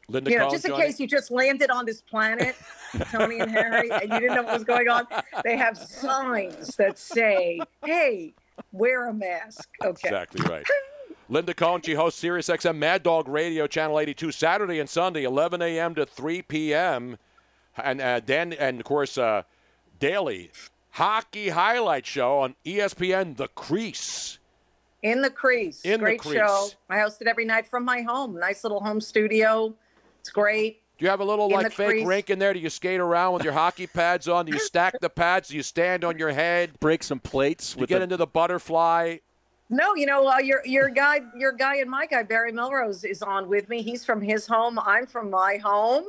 Linda 0.08 0.29
you 0.29 0.38
know, 0.38 0.49
just 0.51 0.65
in 0.65 0.75
case 0.75 0.99
you 0.99 1.08
just 1.08 1.31
landed 1.31 1.71
on 1.71 1.86
this 1.86 2.01
planet, 2.01 2.55
Tony 3.12 3.39
and 3.39 3.49
Harry, 3.49 3.89
and 3.89 4.03
you 4.03 4.19
didn't 4.19 4.36
know 4.36 4.43
what 4.43 4.53
was 4.53 4.63
going 4.63 4.88
on, 4.88 5.08
they 5.43 5.58
have 5.58 5.77
signs 5.77 6.75
that 6.75 6.99
say, 6.99 7.60
hey, 7.84 8.36
wear 8.71 9.10
a 9.10 9.13
mask. 9.13 9.67
Okay. 9.84 10.08
Exactly 10.10 10.45
right. 10.47 10.65
Linda 11.29 11.55
Cohn, 11.55 11.81
she 11.81 11.95
hosts 11.95 12.19
Sirius 12.19 12.49
XM 12.49 12.77
Mad 12.77 13.01
Dog 13.01 13.27
Radio, 13.27 13.65
Channel 13.65 13.99
82, 13.99 14.31
Saturday 14.31 14.79
and 14.79 14.88
Sunday, 14.88 15.23
11 15.23 15.60
a.m. 15.63 15.95
to 15.95 16.05
3 16.05 16.43
p.m. 16.43 17.17
And 17.77 17.99
uh, 17.99 18.19
Dan, 18.19 18.53
and 18.53 18.79
of 18.79 18.86
course, 18.86 19.17
uh, 19.17 19.41
daily 19.99 20.51
hockey 20.95 21.49
highlight 21.49 22.05
show 22.05 22.39
on 22.39 22.55
ESPN, 22.65 23.36
The 23.36 23.49
Crease. 23.49 24.39
In 25.03 25.21
the 25.21 25.29
crease. 25.29 25.81
In 25.84 25.91
the 25.91 25.97
great 25.99 26.19
crease. 26.21 26.36
show. 26.36 26.69
I 26.89 26.99
host 26.99 27.21
it 27.21 27.27
every 27.27 27.45
night 27.45 27.67
from 27.67 27.84
my 27.86 28.01
home. 28.01 28.39
Nice 28.39 28.63
little 28.63 28.79
home 28.79 28.99
studio. 29.01 29.73
It's 30.21 30.29
great. 30.31 30.81
Do 30.97 31.03
you 31.05 31.12
have 31.12 31.19
a 31.19 31.23
little 31.25 31.45
In 31.47 31.51
like 31.51 31.73
fake 31.73 31.88
crease. 31.89 32.08
rink 32.08 32.29
in 32.29 32.39
there? 32.39 32.53
Do 32.53 32.60
you 32.60 32.69
skate 32.69 33.01
around 33.01 33.34
with 33.34 33.43
your 33.43 33.51
hockey 33.53 33.86
pads 33.88 34.27
on? 34.29 34.45
Do 34.45 34.53
you 34.53 34.60
stack 34.60 34.99
the 35.01 35.10
pads? 35.10 35.49
Do 35.49 35.58
you 35.58 35.63
stand 35.63 36.03
on 36.05 36.17
your 36.17 36.31
head? 36.31 36.79
Break 36.79 37.03
some 37.03 37.19
plates 37.19 37.73
Do 37.73 37.81
you 37.81 37.88
get 37.88 37.97
the- 37.97 38.03
into 38.05 38.17
the 38.17 38.25
butterfly? 38.25 39.17
No, 39.69 39.95
you 39.95 40.05
know, 40.05 40.27
uh, 40.27 40.38
your 40.38 40.62
your 40.65 40.89
guy, 40.89 41.19
your 41.36 41.51
guy 41.51 41.77
and 41.77 41.89
my 41.89 42.05
guy 42.05 42.23
Barry 42.23 42.51
Melrose 42.51 43.03
is 43.03 43.21
on 43.21 43.49
with 43.49 43.67
me. 43.67 43.81
He's 43.81 44.05
from 44.05 44.21
his 44.21 44.47
home. 44.47 44.79
I'm 44.79 45.05
from 45.08 45.29
my 45.31 45.58
home, 45.58 46.05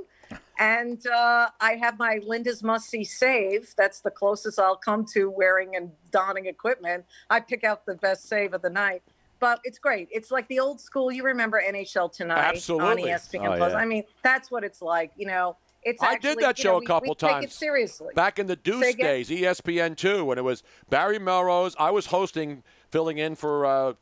and 0.58 1.06
uh, 1.06 1.48
I 1.60 1.72
have 1.74 1.98
my 1.98 2.20
Linda's 2.24 2.62
must 2.62 2.88
see 2.88 3.04
save. 3.04 3.74
That's 3.76 4.00
the 4.00 4.10
closest 4.10 4.58
I'll 4.58 4.76
come 4.76 5.04
to 5.12 5.30
wearing 5.30 5.76
and 5.76 5.90
donning 6.10 6.46
equipment. 6.46 7.04
I 7.30 7.40
pick 7.40 7.64
out 7.64 7.86
the 7.86 7.94
best 7.96 8.28
save 8.28 8.54
of 8.54 8.62
the 8.62 8.70
night. 8.70 9.02
But 9.38 9.60
it's 9.64 9.78
great. 9.78 10.08
It's 10.10 10.30
like 10.30 10.48
the 10.48 10.60
old 10.60 10.80
school. 10.80 11.12
You 11.12 11.22
remember 11.22 11.62
NHL 11.62 12.10
tonight 12.10 12.38
Absolutely. 12.38 13.10
on 13.12 13.18
ESPN 13.18 13.52
Oh, 13.52 13.56
Plus. 13.58 13.72
yeah. 13.72 13.78
I 13.78 13.84
mean, 13.84 14.04
that's 14.22 14.50
what 14.50 14.64
it's 14.64 14.80
like. 14.80 15.12
You 15.16 15.26
know, 15.26 15.58
it's. 15.82 16.02
I 16.02 16.14
actually, 16.14 16.36
did 16.36 16.44
that 16.44 16.58
show 16.58 16.78
know, 16.78 16.84
a 16.84 16.86
couple 16.86 17.10
we 17.10 17.14
times. 17.16 17.44
Take 17.44 17.50
it 17.50 17.52
seriously. 17.52 18.14
Back 18.14 18.38
in 18.38 18.46
the 18.46 18.56
Deuce 18.56 18.94
days, 18.94 19.28
ESPN 19.28 19.94
two, 19.94 20.24
when 20.24 20.38
it 20.38 20.44
was 20.44 20.62
Barry 20.88 21.18
Melrose. 21.18 21.76
I 21.78 21.90
was 21.90 22.06
hosting, 22.06 22.62
filling 22.90 23.18
in 23.18 23.34
for. 23.34 23.66
Uh, 23.66 23.92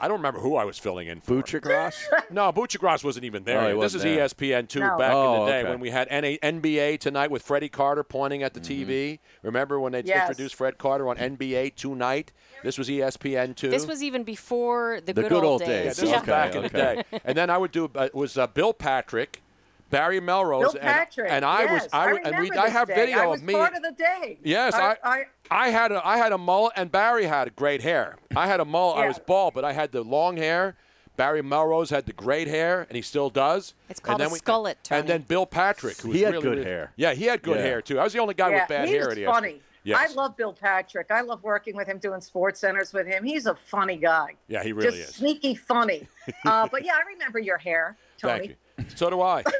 I 0.00 0.06
don't 0.06 0.18
remember 0.18 0.38
who 0.40 0.54
I 0.56 0.64
was 0.64 0.78
filling 0.78 1.08
in 1.08 1.20
for. 1.20 1.34
Buccigross? 1.42 1.94
no, 2.30 2.52
Buccigross 2.52 3.02
wasn't 3.02 3.24
even 3.24 3.42
there. 3.44 3.60
Oh, 3.60 3.80
this 3.80 3.94
is 3.94 4.02
there. 4.02 4.26
ESPN 4.28 4.68
two 4.68 4.80
No. 4.80 4.96
back 4.96 5.10
in 5.10 5.16
Oh, 5.16 5.44
the 5.44 5.50
day 5.50 5.60
okay. 5.60 5.70
when 5.70 5.80
we 5.80 5.90
had 5.90 6.08
NA, 6.10 6.36
NBA 6.42 7.00
tonight 7.00 7.30
with 7.30 7.42
Freddie 7.42 7.68
Carter 7.68 8.04
pointing 8.04 8.42
at 8.42 8.54
the 8.54 8.60
Mm-hmm. 8.60 8.90
TV. 8.90 9.18
Remember 9.42 9.80
when 9.80 9.92
they 9.92 10.02
Yes. 10.04 10.28
introduced 10.28 10.54
Fred 10.54 10.78
Carter 10.78 11.08
on 11.08 11.16
NBA 11.16 11.74
tonight? 11.74 12.32
This 12.62 12.78
was 12.78 12.88
ESPN 12.88 13.54
two. 13.56 13.70
This 13.70 13.86
was 13.86 14.02
even 14.02 14.22
before 14.24 15.00
the, 15.04 15.12
The 15.12 15.22
good, 15.22 15.28
good 15.30 15.44
old 15.44 15.44
old 15.44 15.60
days. 15.64 15.68
Yeah, 15.84 15.84
this 15.90 16.02
Yeah. 16.02 16.18
was 16.18 16.26
back 16.26 16.54
in 16.54 16.62
the 16.62 16.68
day. 16.68 17.02
And 17.24 17.36
then 17.36 17.50
I 17.50 17.58
would 17.58 17.72
do 17.72 17.90
uh, 17.96 18.02
it 18.02 18.14
was 18.14 18.36
uh, 18.38 18.46
Bill 18.46 18.72
Patrick, 18.72 19.42
Barry 19.90 20.20
Melrose, 20.20 20.72
Bill 20.74 20.80
and- 20.80 20.80
Patrick. 20.82 21.30
and, 21.30 21.44
I 21.44 21.62
yes, 21.62 21.72
was 21.84 21.88
I, 21.92 22.08
I 22.08 22.12
would- 22.12 22.22
and 22.26 22.36
we 22.38 22.50
remember 22.50 22.58
I 22.60 22.68
have 22.68 22.88
day. 22.88 22.94
video 22.94 23.18
I 23.18 23.26
was 23.26 23.40
of 23.40 23.46
me. 23.46 23.54
part 23.54 23.74
of 23.74 23.82
the 23.82 23.92
day. 23.92 24.38
Yes, 24.44 24.74
I, 24.74 24.90
I- 24.90 24.96
I, 25.02 25.24
I 25.50 25.70
had 25.70 25.92
a 25.92 26.06
I 26.06 26.18
had 26.18 26.32
a 26.32 26.38
mullet, 26.38 26.72
and 26.76 26.90
Barry 26.92 27.24
had 27.24 27.54
great 27.56 27.82
hair. 27.82 28.16
I 28.36 28.46
had 28.46 28.60
a 28.60 28.64
mullet. 28.64 28.98
I 28.98 29.08
was 29.08 29.18
bald, 29.18 29.54
but 29.54 29.64
I 29.64 29.72
had 29.72 29.92
the 29.92 30.02
long 30.02 30.36
hair. 30.36 30.76
Barry 31.16 31.42
Melrose 31.42 31.90
had 31.90 32.06
the 32.06 32.12
great 32.12 32.46
hair, 32.46 32.82
and 32.88 32.94
he 32.94 33.02
still 33.02 33.28
does. 33.28 33.74
It's 33.88 33.98
called 33.98 34.20
and 34.20 34.28
a 34.28 34.30
then 34.30 34.38
skullet, 34.38 34.76
Tony. 34.84 35.00
And 35.00 35.08
then 35.08 35.22
Bill 35.22 35.46
Patrick, 35.46 36.00
who 36.00 36.12
He 36.12 36.18
was 36.20 36.26
had 36.26 36.32
really, 36.34 36.42
good 36.44 36.58
really- 36.58 36.64
hair. 36.64 36.92
Yeah, 36.96 37.12
he 37.14 37.24
had 37.24 37.42
good 37.42 37.56
Yeah. 37.56 37.62
hair 37.62 37.82
too. 37.82 37.98
I 37.98 38.04
was 38.04 38.12
the 38.12 38.20
only 38.20 38.34
guy 38.34 38.50
yeah, 38.50 38.60
with 38.60 38.68
bad 38.68 38.88
he 38.88 38.94
hair. 38.94 39.08
was 39.08 39.18
funny. 39.24 39.60
Yes. 39.82 39.98
I 40.10 40.14
love 40.14 40.36
Bill 40.36 40.52
Patrick. 40.52 41.10
I 41.10 41.22
love 41.22 41.42
working 41.42 41.74
with 41.74 41.88
him, 41.88 41.98
doing 41.98 42.20
sports 42.20 42.60
centers 42.60 42.92
with 42.92 43.06
him. 43.08 43.24
He's 43.24 43.46
a 43.46 43.54
funny 43.56 43.96
guy. 43.96 44.34
Yeah, 44.46 44.62
he 44.62 44.72
really 44.72 44.98
Just 44.98 45.10
is. 45.10 45.14
sneaky 45.16 45.54
funny. 45.56 46.06
uh, 46.46 46.68
but 46.70 46.84
yeah, 46.84 46.92
I 46.94 47.00
remember 47.12 47.38
your 47.40 47.58
hair, 47.58 47.96
Tony. 48.18 48.54
Thank 48.76 48.90
you. 48.90 48.96
So 48.96 49.10
do 49.10 49.20
I. 49.22 49.42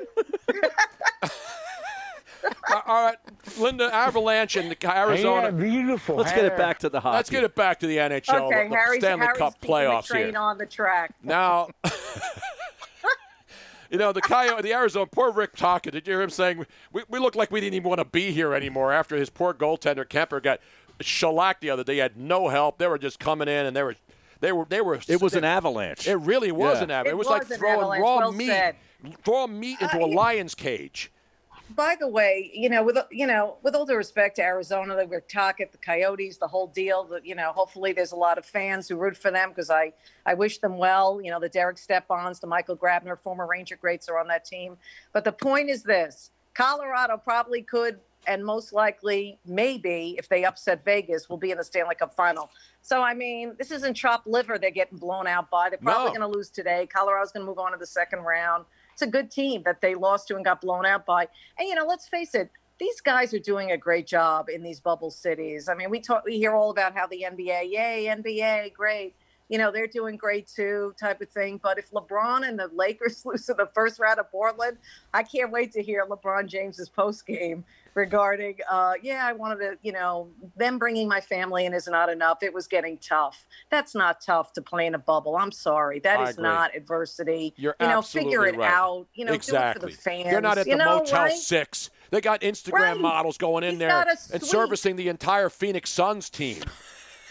All 2.86 3.05
right, 3.07 3.16
Linda 3.59 3.93
Avalanche 3.95 4.57
and 4.57 4.70
the 4.70 4.97
Arizona. 4.97 5.53
beautiful 5.53 6.16
Let's 6.16 6.32
get 6.32 6.45
it 6.45 6.57
back 6.57 6.78
to 6.80 6.89
the 6.89 7.01
hockey. 7.01 7.16
Let's 7.16 7.30
get 7.30 7.45
it 7.45 7.55
back 7.55 7.80
to 7.80 7.86
the 7.86 7.97
NHL, 7.97 8.47
Okay, 8.47 8.68
the 8.68 8.76
Harry's, 8.76 9.01
Stanley 9.01 9.26
Harry's 9.26 9.39
Cup 9.39 9.61
playoffs 9.61 10.09
the 10.09 10.14
train 10.14 10.28
here. 10.30 10.39
on 10.39 10.59
the 10.59 10.66
track. 10.66 11.14
Now, 11.22 11.68
you 13.91 13.99
know 13.99 14.12
the 14.12 14.20
Coyote, 14.20 14.62
the 14.62 14.74
Arizona. 14.74 15.07
Poor 15.07 15.32
Rick 15.32 15.57
Tocchet. 15.57 15.93
Did 15.93 16.07
you 16.07 16.14
hear 16.14 16.22
him 16.22 16.30
saying 16.30 16.66
we, 16.93 17.03
we 17.09 17.18
look 17.18 17.34
like 17.34 17.51
we 17.51 17.61
didn't 17.61 17.74
even 17.74 17.89
want 17.89 18.01
to 18.01 18.05
be 18.05 18.32
here 18.32 18.55
anymore 18.55 18.93
after 18.93 19.16
his 19.16 19.30
poor 19.30 19.55
goaltender 19.55 20.05
Kuemper 20.05 20.43
got 20.43 20.61
shellacked 21.01 21.61
the 21.61 21.70
other 21.70 21.84
day. 21.84 21.95
He 21.95 21.99
had 22.01 22.16
no 22.16 22.49
help. 22.49 22.78
They 22.78 22.86
were 22.86 22.99
just 22.99 23.18
coming 23.18 23.49
in 23.49 23.66
and 23.66 23.76
they 23.76 23.82
were. 23.82 23.97
They 24.41 24.53
were. 24.53 24.66
They 24.68 24.80
were. 24.80 25.01
It 25.09 25.20
was 25.20 25.34
an 25.34 25.43
avalanche. 25.45 26.07
It 26.07 26.16
really 26.16 26.53
was 26.53 26.78
Yeah. 26.78 26.84
an 26.84 26.91
avalanche. 26.93 27.09
It, 27.09 27.11
It 27.11 27.16
was, 27.18 27.26
was 27.26 27.39
like 27.41 27.51
an 27.51 27.59
throwing 27.59 27.80
avalanche, 27.80 28.03
raw 28.03 28.16
well 28.18 28.32
meat, 28.32 28.47
said. 28.47 28.76
raw 29.26 29.47
meat 29.49 29.80
into 29.80 30.01
Uh, 30.01 30.05
a 30.05 30.07
lion's 30.07 30.55
cage. 30.55 31.11
By 31.70 31.96
the 32.00 32.08
way, 32.08 32.50
you 32.54 32.68
know, 32.70 32.82
with 32.82 32.96
you 33.10 33.26
know, 33.26 33.56
with 33.62 33.74
all 33.74 33.84
due 33.84 33.94
respect 33.96 34.36
to 34.36 34.42
Arizona, 34.42 34.96
the 34.96 35.06
Rick 35.06 35.28
Tocchet, 35.28 35.70
the 35.70 35.78
Coyotes, 35.78 36.38
the 36.38 36.48
whole 36.48 36.66
deal. 36.68 37.04
That 37.04 37.26
you 37.26 37.34
know, 37.34 37.52
hopefully 37.52 37.92
there's 37.92 38.12
a 38.12 38.16
lot 38.16 38.38
of 38.38 38.46
fans 38.46 38.88
who 38.88 38.96
root 38.96 39.16
for 39.16 39.30
them 39.30 39.50
because 39.50 39.68
I 39.70 39.92
I 40.24 40.34
wish 40.34 40.58
them 40.58 40.78
well. 40.78 41.20
You 41.22 41.30
know, 41.30 41.38
the 41.40 41.48
Derek 41.48 41.76
Stepans, 41.76 42.40
the 42.40 42.46
Michael 42.46 42.76
Grabner, 42.76 43.18
former 43.18 43.46
Ranger 43.46 43.76
greats 43.76 44.08
are 44.08 44.18
on 44.18 44.28
that 44.28 44.44
team. 44.44 44.78
But 45.12 45.24
the 45.24 45.32
point 45.32 45.68
is 45.68 45.82
this: 45.82 46.30
Colorado 46.54 47.18
probably 47.18 47.62
could 47.62 48.00
and 48.26 48.44
most 48.44 48.72
likely, 48.72 49.38
maybe, 49.46 50.16
if 50.18 50.28
they 50.28 50.44
upset 50.44 50.84
Vegas, 50.84 51.28
will 51.28 51.38
be 51.38 51.50
in 51.50 51.56
the 51.56 51.64
Stanley 51.64 51.94
Cup 51.94 52.14
final. 52.14 52.50
So, 52.82 53.00
I 53.02 53.14
mean, 53.14 53.54
this 53.58 53.70
isn't 53.70 53.94
chopped 53.94 54.26
liver 54.26 54.58
they're 54.58 54.70
getting 54.70 54.98
blown 54.98 55.26
out 55.26 55.50
by. 55.50 55.70
They're 55.70 55.78
probably 55.78 56.12
No. 56.12 56.18
going 56.18 56.32
to 56.32 56.36
lose 56.36 56.50
today. 56.50 56.86
Colorado's 56.86 57.32
going 57.32 57.42
to 57.44 57.48
move 57.48 57.58
on 57.58 57.72
to 57.72 57.78
the 57.78 57.86
second 57.86 58.20
round. 58.20 58.66
It's 58.99 59.03
a 59.07 59.07
good 59.07 59.30
team 59.30 59.62
that 59.64 59.80
they 59.80 59.94
lost 59.94 60.26
to 60.26 60.34
and 60.34 60.44
got 60.44 60.61
blown 60.61 60.84
out 60.84 61.07
by. 61.07 61.28
And, 61.57 61.68
you 61.68 61.76
know, 61.76 61.86
let's 61.86 62.09
face 62.09 62.34
it, 62.34 62.51
these 62.80 63.01
guys 63.01 63.32
are 63.32 63.38
doing 63.38 63.70
a 63.70 63.76
great 63.76 64.09
job 64.09 64.49
in 64.49 64.64
these 64.64 64.80
bubble 64.80 65.12
cities. 65.12 65.68
I 65.68 65.76
mean, 65.76 65.88
we 65.88 66.01
talk, 66.01 66.24
we 66.24 66.36
hear 66.36 66.57
all 66.57 66.70
about 66.70 66.96
how 66.96 67.07
the 67.07 67.24
NBA, 67.30 67.70
yay, 67.70 68.07
NBA, 68.11 68.72
great. 68.72 69.14
You 69.49 69.59
know, 69.59 69.70
they're 69.70 69.86
doing 69.86 70.16
great 70.16 70.46
too, 70.46 70.94
type 71.01 71.20
of 71.20 71.28
thing. 71.30 71.61
But 71.62 71.78
if 71.78 71.90
LeBron 71.90 72.46
and 72.46 72.59
the 72.59 72.68
Lakers 72.74 73.24
lose 73.26 73.49
in 73.49 73.57
the 73.57 73.68
first 73.74 73.99
round 73.99 74.20
of 74.20 74.30
Portland, 74.30 74.78
I 75.14 75.22
can't 75.22 75.51
wait 75.51 75.72
to 75.72 75.82
hear 75.82 76.07
LeBron 76.07 76.46
James's 76.46 76.88
post 76.88 77.26
game 77.26 77.64
regarding, 77.94 78.57
uh, 78.70 78.92
yeah, 79.03 79.26
I 79.26 79.32
wanted 79.32 79.59
to, 79.59 79.78
you 79.82 79.92
know, 79.92 80.28
them 80.57 80.78
bringing 80.78 81.09
my 81.09 81.20
family 81.20 81.66
in 81.66 81.74
is 81.74 81.88
not 81.88 82.09
enough. 82.09 82.42
It 82.42 82.55
was 82.55 82.66
getting 82.66 82.96
tough. 82.99 83.46
That's 83.70 83.94
not 83.94 84.20
tough 84.20 84.53
to 84.55 84.62
play 84.62 84.86
in 84.86 84.94
a 84.94 84.99
bubble. 84.99 85.36
I'm 85.36 85.53
sorry. 85.53 85.99
That 86.01 86.20
I 86.20 86.24
is 86.24 86.30
agree. 86.30 86.42
not 86.44 86.76
adversity. 86.76 87.55
You're 87.57 87.74
you 87.80 87.88
know, 87.88 88.03
figure 88.03 88.46
it 88.46 88.57
right. 88.57 88.70
out. 88.70 89.07
You 89.14 89.24
know, 89.24 89.32
exactly. 89.32 89.80
do 89.80 89.86
it 89.86 89.90
for 89.90 89.96
the 89.96 90.03
fans. 90.03 90.30
They're 90.30 90.40
not 90.40 90.59
at 90.59 90.66
you 90.66 90.74
the 90.74 90.84
know, 90.84 90.99
Motel 90.99 91.24
right? 91.24 91.32
Six. 91.32 91.90
They 92.11 92.20
got 92.20 92.40
Instagram 92.40 92.72
Right. 92.72 93.01
models 93.01 93.36
going 93.36 93.64
in 93.64 93.72
He's 93.72 93.80
there 93.80 94.07
and 94.32 94.42
servicing 94.42 94.96
the 94.96 95.09
entire 95.09 95.51
Phoenix 95.51 95.90
Suns 95.90 96.30
team. 96.30 96.62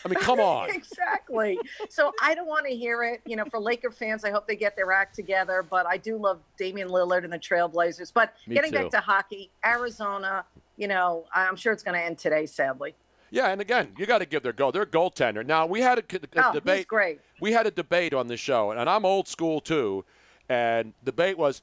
I 0.05 0.07
mean, 0.09 0.19
come 0.19 0.39
on. 0.39 0.69
exactly. 0.73 1.59
So 1.89 2.11
I 2.21 2.35
don't 2.35 2.47
want 2.47 2.65
to 2.67 2.75
hear 2.75 3.03
it. 3.03 3.21
You 3.25 3.35
know, 3.35 3.45
for 3.45 3.59
Laker 3.59 3.91
fans, 3.91 4.23
I 4.23 4.31
hope 4.31 4.47
they 4.47 4.55
get 4.55 4.75
their 4.75 4.91
act 4.91 5.15
together. 5.15 5.63
But 5.67 5.85
I 5.85 5.97
do 5.97 6.17
love 6.17 6.39
Damian 6.57 6.89
Lillard 6.89 7.23
and 7.23 7.33
the 7.33 7.39
Trailblazers. 7.39 8.11
But 8.13 8.33
Me 8.47 8.55
getting 8.55 8.71
too. 8.71 8.77
back 8.83 8.91
to 8.91 8.99
hockey, 8.99 9.49
Arizona. 9.65 10.45
You 10.77 10.87
know, 10.87 11.25
I'm 11.33 11.55
sure 11.55 11.73
it's 11.73 11.83
going 11.83 11.97
to 11.99 12.03
end 12.05 12.17
today. 12.17 12.45
Sadly. 12.45 12.93
Yeah, 13.29 13.49
and 13.49 13.59
again, 13.59 13.91
you 13.97 14.05
got 14.05 14.19
to 14.19 14.25
give 14.25 14.41
their 14.43 14.53
go. 14.53 14.71
They're 14.71 14.83
a 14.83 14.85
goaltender. 14.85 15.45
Now 15.45 15.65
we 15.65 15.81
had 15.81 15.97
a, 15.99 16.01
a 16.15 16.19
Oh, 16.37 16.51
he's 16.51 16.53
debate. 16.53 16.87
great. 16.87 17.19
We 17.41 17.51
had 17.51 17.67
a 17.67 17.71
debate 17.71 18.13
on 18.13 18.27
the 18.27 18.37
show, 18.37 18.71
and 18.71 18.89
I'm 18.89 19.03
old 19.05 19.27
school 19.27 19.59
too. 19.59 20.05
And 20.47 20.93
the 21.03 21.11
debate 21.11 21.37
was 21.37 21.61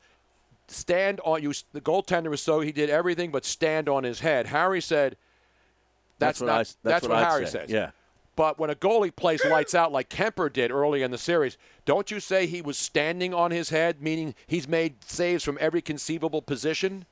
stand 0.69 1.21
on 1.25 1.43
you. 1.43 1.53
The 1.73 1.81
goaltender 1.81 2.29
was 2.29 2.43
so 2.43 2.61
he 2.61 2.71
did 2.71 2.91
everything 2.91 3.31
but 3.31 3.47
stand 3.47 3.89
on 3.89 4.05
his 4.05 4.21
head. 4.21 4.47
Harry 4.49 4.83
said, 4.83 5.17
"That's, 6.19 6.39
That's 6.39 6.41
what 6.41 6.47
not. 6.49 6.57
I 6.57 6.61
s- 6.61 6.77
that's 6.83 7.09
what 7.09 7.17
I'd 7.19 7.25
Harry 7.31 7.47
say, 7.47 7.53
says." 7.53 7.71
yeah. 7.71 7.91
But 8.37 8.59
when 8.59 8.71
a 8.71 8.75
goalie 8.75 9.15
plays 9.15 9.45
lights 9.45 9.75
out 9.75 9.93
like 9.93 10.09
Kuemper 10.09 10.53
did 10.53 10.71
early 10.71 11.03
in 11.03 11.11
the 11.11 11.19
series, 11.19 11.57
don't 11.85 12.11
you 12.11 12.19
say 12.19 12.47
he 12.47 12.63
was 12.63 12.77
standing 12.77 13.33
on 13.33 13.51
his 13.51 13.71
head, 13.71 14.03
meaning 14.03 14.35
he's 14.47 14.67
made 14.67 15.05
saves 15.05 15.45
from 15.45 15.57
every 15.61 15.81
conceivable 15.81 16.43
position? 16.43 17.07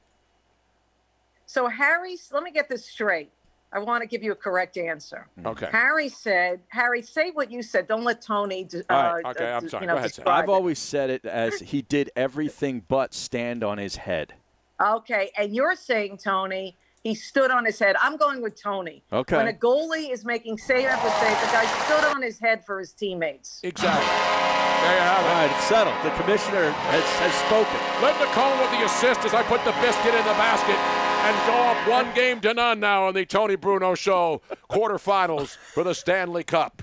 So 1.46 1.68
Harry, 1.68 2.16
let 2.32 2.42
me 2.42 2.50
get 2.50 2.68
this 2.68 2.86
straight. 2.86 3.30
I 3.74 3.78
want 3.78 4.02
to 4.02 4.06
give 4.06 4.22
you 4.22 4.32
a 4.32 4.36
correct 4.36 4.76
answer. 4.76 5.28
Okay. 5.46 5.68
Harry 5.72 6.08
said, 6.08 6.60
"Harry, 6.68 7.00
say 7.00 7.30
what 7.30 7.50
you 7.50 7.62
said. 7.62 7.88
Don't 7.88 8.04
let 8.04 8.20
Tony." 8.20 8.68
Uh, 8.74 8.82
All 8.90 9.14
right. 9.14 9.24
Okay, 9.24 9.50
I'm 9.50 9.66
sorry. 9.68 9.84
You 9.84 9.88
know, 9.88 9.94
Go 9.94 9.98
ahead, 9.98 10.12
I've 10.26 10.44
it. 10.44 10.50
always 10.50 10.78
said 10.78 11.08
it 11.08 11.24
as 11.24 11.60
he 11.60 11.80
did 11.80 12.10
everything 12.14 12.82
but 12.86 13.14
stand 13.14 13.64
on 13.64 13.78
his 13.78 13.96
head. 13.96 14.34
Okay, 14.82 15.30
and 15.38 15.54
you're 15.54 15.76
saying, 15.76 16.18
Tony, 16.18 16.76
he 17.02 17.14
stood 17.14 17.50
on 17.50 17.64
his 17.64 17.78
head. 17.78 17.96
I'm 18.00 18.16
going 18.16 18.42
with 18.42 18.60
Tony. 18.60 19.02
Okay. 19.12 19.36
When 19.36 19.48
a 19.48 19.52
goalie 19.52 20.12
is 20.12 20.24
making 20.24 20.58
save 20.58 20.86
after 20.86 21.08
save, 21.18 21.40
the 21.40 21.52
guy 21.52 21.66
stood 21.84 22.04
on 22.14 22.22
his 22.22 22.38
head 22.38 22.64
for 22.64 22.78
his 22.78 22.92
teammates. 22.92 23.60
Exactly. 23.62 24.06
There 24.06 24.94
you 24.94 25.00
have 25.00 25.24
it. 25.24 25.28
All 25.28 25.34
right, 25.34 25.50
it's 25.50 25.64
settled. 25.64 25.94
The 26.04 26.10
commissioner 26.22 26.70
has, 26.70 27.04
has 27.18 27.34
spoken. 27.46 27.78
Linda 28.02 28.26
Cohn 28.32 28.58
with 28.58 28.70
the 28.70 28.84
assist 28.84 29.24
as 29.24 29.34
I 29.34 29.42
put 29.42 29.64
the 29.64 29.72
biscuit 29.82 30.14
in 30.14 30.24
the 30.24 30.38
basket 30.38 30.78
and 31.24 31.36
go 31.46 31.54
up 31.54 31.88
one 31.88 32.14
game 32.14 32.40
to 32.40 32.54
none 32.54 32.80
now 32.80 33.06
on 33.06 33.14
the 33.14 33.24
Tony 33.24 33.56
Bruno 33.56 33.94
Show 33.94 34.42
quarterfinals 34.70 35.56
for 35.56 35.84
the 35.84 35.94
Stanley 35.94 36.42
Cup. 36.44 36.82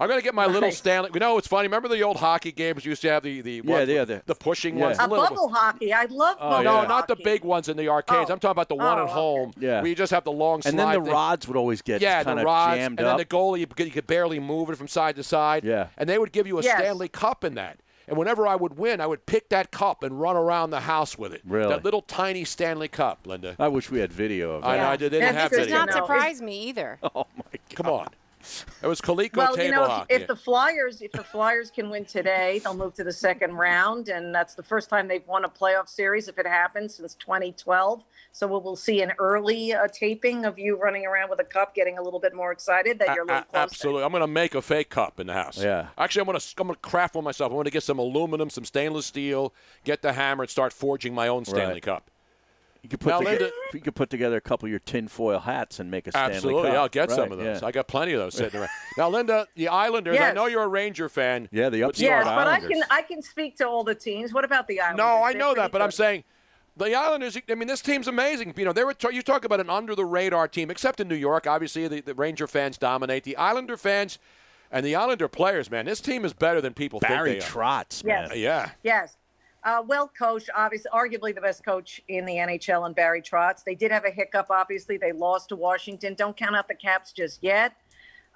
I'm 0.00 0.08
going 0.08 0.20
to 0.20 0.24
get 0.24 0.34
my 0.34 0.46
little 0.46 0.60
Nice. 0.62 0.78
Stanley. 0.78 1.10
You 1.12 1.18
know, 1.20 1.38
it's 1.38 1.48
funny. 1.48 1.66
Remember 1.66 1.88
the 1.88 2.02
old 2.04 2.18
hockey 2.18 2.52
games 2.52 2.84
you 2.84 2.90
used 2.90 3.02
to 3.02 3.10
have 3.10 3.22
the 3.24 3.40
the 3.40 3.54
Yeah, 3.54 3.60
what- 3.64 3.88
yeah, 3.88 4.04
the- 4.04 4.22
the 4.26 4.34
pushing 4.34 4.78
yeah. 4.78 4.84
ones. 4.84 4.98
the 4.98 5.06
A 5.06 5.08
little- 5.08 5.24
bubble 5.26 5.48
hockey. 5.48 5.92
I 5.92 6.04
love 6.04 6.36
Oh, 6.40 6.50
bubble 6.50 6.64
no, 6.64 6.72
hockey. 6.76 6.88
not 6.88 7.08
the 7.08 7.16
big 7.16 7.42
ones 7.44 7.68
in 7.68 7.76
the 7.76 7.88
arcades. 7.88 8.30
Oh. 8.30 8.32
I'm 8.32 8.38
talking 8.38 8.52
about 8.52 8.68
the 8.68 8.76
one 8.76 8.86
Oh, 8.86 9.02
at 9.02 9.04
okay. 9.04 9.12
home 9.12 9.52
Yeah. 9.58 9.80
where 9.80 9.88
you 9.88 9.94
just 9.96 10.12
have 10.12 10.24
the 10.24 10.30
long 10.32 10.62
slide 10.62 10.70
And 10.70 10.78
then 10.78 10.88
the 10.92 11.00
thing. 11.04 11.12
rods 11.12 11.48
would 11.48 11.56
always 11.56 11.82
get 11.82 12.00
yeah, 12.00 12.22
kind 12.22 12.38
the 12.38 12.42
of 12.42 12.46
rods, 12.46 12.76
jammed 12.78 12.98
and 13.00 13.08
up. 13.08 13.16
then 13.18 13.26
the 13.28 13.36
goalie, 13.36 13.58
you 13.60 13.66
could, 13.66 13.86
you 13.86 13.92
could 13.92 14.06
barely 14.06 14.38
move 14.38 14.70
it 14.70 14.76
from 14.76 14.86
side 14.88 15.16
to 15.16 15.22
side. 15.24 15.64
Yeah. 15.64 15.88
and 15.96 16.08
they 16.08 16.18
would 16.18 16.30
give 16.32 16.46
you 16.46 16.58
a 16.58 16.62
Yes. 16.62 16.78
Stanley 16.78 17.08
Cup 17.08 17.42
in 17.42 17.54
that. 17.56 17.78
And 18.06 18.16
whenever 18.16 18.46
I 18.46 18.54
would 18.56 18.78
win, 18.78 19.02
I 19.02 19.06
would 19.06 19.26
pick 19.26 19.50
that 19.50 19.70
cup 19.70 20.02
and 20.02 20.18
run 20.18 20.34
around 20.34 20.70
the 20.70 20.80
house 20.80 21.18
with 21.18 21.34
it. 21.34 21.42
Really? 21.44 21.68
That 21.68 21.84
little 21.84 22.00
tiny 22.00 22.44
Stanley 22.44 22.88
Cup, 22.88 23.26
Linda. 23.26 23.54
I 23.58 23.68
wish 23.68 23.90
we 23.90 23.98
had 23.98 24.10
video 24.12 24.52
of 24.52 24.64
I 24.64 24.76
that. 24.76 24.82
know, 24.82 24.88
I 24.90 24.96
did- 24.96 25.12
they 25.12 25.18
didn't 25.20 25.34
Yeah, 25.34 25.40
have 25.42 25.50
this 25.50 25.66
Does 25.66 25.72
not 25.72 25.92
surprise 25.92 26.40
me 26.40 26.56
either. 26.68 26.98
Oh 27.02 27.26
my 27.36 27.42
God! 27.52 27.74
Come 27.74 27.86
on. 27.88 28.08
It 28.82 28.86
was 28.86 29.00
Coleco 29.00 29.36
Well, 29.36 29.54
table 29.54 29.64
you 29.64 29.70
know, 29.72 29.86
hockey. 29.86 30.14
if, 30.14 30.20
if 30.22 30.28
the 30.28 30.36
Flyers, 30.36 31.02
if 31.02 31.12
the 31.12 31.22
Flyers 31.24 31.70
can 31.70 31.90
win 31.90 32.04
today, 32.04 32.60
they'll 32.62 32.74
move 32.74 32.94
to 32.94 33.04
the 33.04 33.12
second 33.12 33.54
round, 33.54 34.08
and 34.08 34.34
that's 34.34 34.54
the 34.54 34.62
first 34.62 34.88
time 34.90 35.08
they've 35.08 35.26
won 35.26 35.44
a 35.44 35.48
playoff 35.48 35.88
series 35.88 36.28
if 36.28 36.38
it 36.38 36.46
happens 36.46 36.94
since 36.96 37.14
2012. 37.14 38.04
So 38.32 38.46
we'll, 38.46 38.60
we'll 38.60 38.76
see 38.76 39.02
an 39.02 39.12
early 39.18 39.72
uh, 39.72 39.88
taping 39.92 40.44
of 40.44 40.58
you 40.58 40.76
running 40.76 41.06
around 41.06 41.30
with 41.30 41.40
a 41.40 41.44
cup, 41.44 41.74
getting 41.74 41.98
a 41.98 42.02
little 42.02 42.20
bit 42.20 42.34
more 42.34 42.52
excited 42.52 42.98
that 43.00 43.14
you're 43.14 43.24
a 43.24 43.26
little 43.26 43.42
A- 43.42 43.44
closer. 43.44 43.62
absolutely. 43.64 44.02
I'm 44.04 44.10
going 44.12 44.20
to 44.22 44.26
make 44.26 44.54
a 44.54 44.62
fake 44.62 44.90
cup 44.90 45.18
in 45.18 45.26
the 45.26 45.32
house. 45.32 45.60
Yeah. 45.62 45.88
Actually, 45.98 46.20
I'm 46.20 46.26
going 46.26 46.38
to 46.38 46.54
I'm 46.58 46.66
going 46.68 46.74
to 46.76 46.80
craft 46.88 47.14
one 47.16 47.24
myself. 47.24 47.50
I'm 47.50 47.56
going 47.56 47.64
to 47.64 47.70
get 47.70 47.82
some 47.82 47.98
aluminum, 47.98 48.50
some 48.50 48.64
stainless 48.64 49.06
steel, 49.06 49.52
get 49.84 50.02
the 50.02 50.12
hammer, 50.12 50.42
and 50.44 50.50
start 50.50 50.72
forging 50.72 51.14
my 51.14 51.28
own 51.28 51.44
Stanley 51.44 51.74
Right. 51.74 51.82
Cup. 51.82 52.10
You 52.88 52.96
could 52.96 53.00
put 53.00 53.10
Now, 53.10 53.18
together, 53.18 53.38
Linda- 53.40 53.52
you 53.74 53.80
could 53.80 53.94
put 53.94 54.08
together 54.08 54.36
a 54.36 54.40
couple 54.40 54.64
of 54.66 54.70
your 54.70 54.78
tinfoil 54.78 55.40
hats 55.40 55.78
and 55.78 55.90
make 55.90 56.06
a 56.06 56.10
Stanley 56.10 56.36
Absolutely. 56.36 56.70
Cup. 56.70 56.78
I'll 56.78 56.88
get 56.88 57.10
some 57.10 57.30
of 57.30 57.36
those. 57.36 57.60
yeah. 57.60 57.68
I 57.68 57.70
got 57.70 57.86
plenty 57.86 58.14
of 58.14 58.20
those 58.20 58.34
sitting 58.34 58.58
around. 58.58 58.70
Now, 58.96 59.10
Linda, 59.10 59.46
the 59.56 59.68
Islanders. 59.68 60.18
I 60.18 60.32
know 60.32 60.46
you're 60.46 60.62
a 60.62 60.68
Ranger 60.68 61.10
fan. 61.10 61.50
Yeah, 61.52 61.68
the 61.68 61.82
but- 61.82 61.88
upstart 61.90 62.10
Yes, 62.10 62.24
but 62.24 62.46
I 62.46 62.60
can 62.60 62.82
I 62.90 63.02
can 63.02 63.20
speak 63.20 63.58
to 63.58 63.68
all 63.68 63.84
the 63.84 63.94
teams. 63.94 64.32
What 64.32 64.46
about 64.46 64.68
the 64.68 64.80
Islanders? 64.80 65.04
No, 65.04 65.22
I 65.22 65.32
They're 65.32 65.38
know 65.38 65.46
pretty 65.48 65.60
that, 65.60 65.72
but 65.72 65.82
I'm 65.82 65.90
saying 65.90 66.24
the 66.78 66.94
Islanders. 66.94 67.36
I 67.50 67.54
mean, 67.54 67.68
this 67.68 67.82
team's 67.82 68.08
amazing. 68.08 68.54
You 68.56 68.64
know, 68.64 68.72
they 68.72 68.84
were. 68.84 68.94
You 69.10 69.20
talk 69.20 69.44
about 69.44 69.60
an 69.60 69.68
under 69.68 69.94
the 69.94 70.06
radar 70.06 70.48
team, 70.48 70.70
except 70.70 70.98
in 70.98 71.08
New 71.08 71.14
York. 71.14 71.46
Obviously, 71.46 71.88
the, 71.88 72.00
the 72.00 72.14
Ranger 72.14 72.46
fans 72.46 72.78
dominate. 72.78 73.24
The 73.24 73.36
Islander 73.36 73.76
fans 73.76 74.18
and 74.70 74.84
the 74.84 74.96
Islander 74.96 75.28
players, 75.28 75.70
man, 75.70 75.84
this 75.84 76.00
team 76.00 76.24
is 76.24 76.32
better 76.32 76.62
than 76.62 76.72
people 76.72 77.00
Barry 77.00 77.32
think 77.32 77.44
they 77.44 77.48
Trotz, 77.50 78.02
man. 78.02 78.28
Yes. 78.30 78.38
Yeah. 78.38 78.70
Yes. 78.82 79.16
Uh, 79.64 79.82
well 79.86 80.10
coached, 80.16 80.50
obviously, 80.56 80.90
arguably 80.94 81.34
the 81.34 81.40
best 81.40 81.64
coach 81.64 82.00
in 82.08 82.24
the 82.24 82.34
NHL, 82.34 82.86
and 82.86 82.94
Barry 82.94 83.20
Trotz. 83.20 83.64
They 83.64 83.74
did 83.74 83.90
have 83.90 84.04
a 84.04 84.10
hiccup, 84.10 84.46
obviously. 84.50 84.96
They 84.96 85.12
lost 85.12 85.48
to 85.48 85.56
Washington. 85.56 86.14
Don't 86.14 86.36
count 86.36 86.54
out 86.54 86.68
the 86.68 86.74
Caps 86.74 87.12
just 87.12 87.42
yet. 87.42 87.74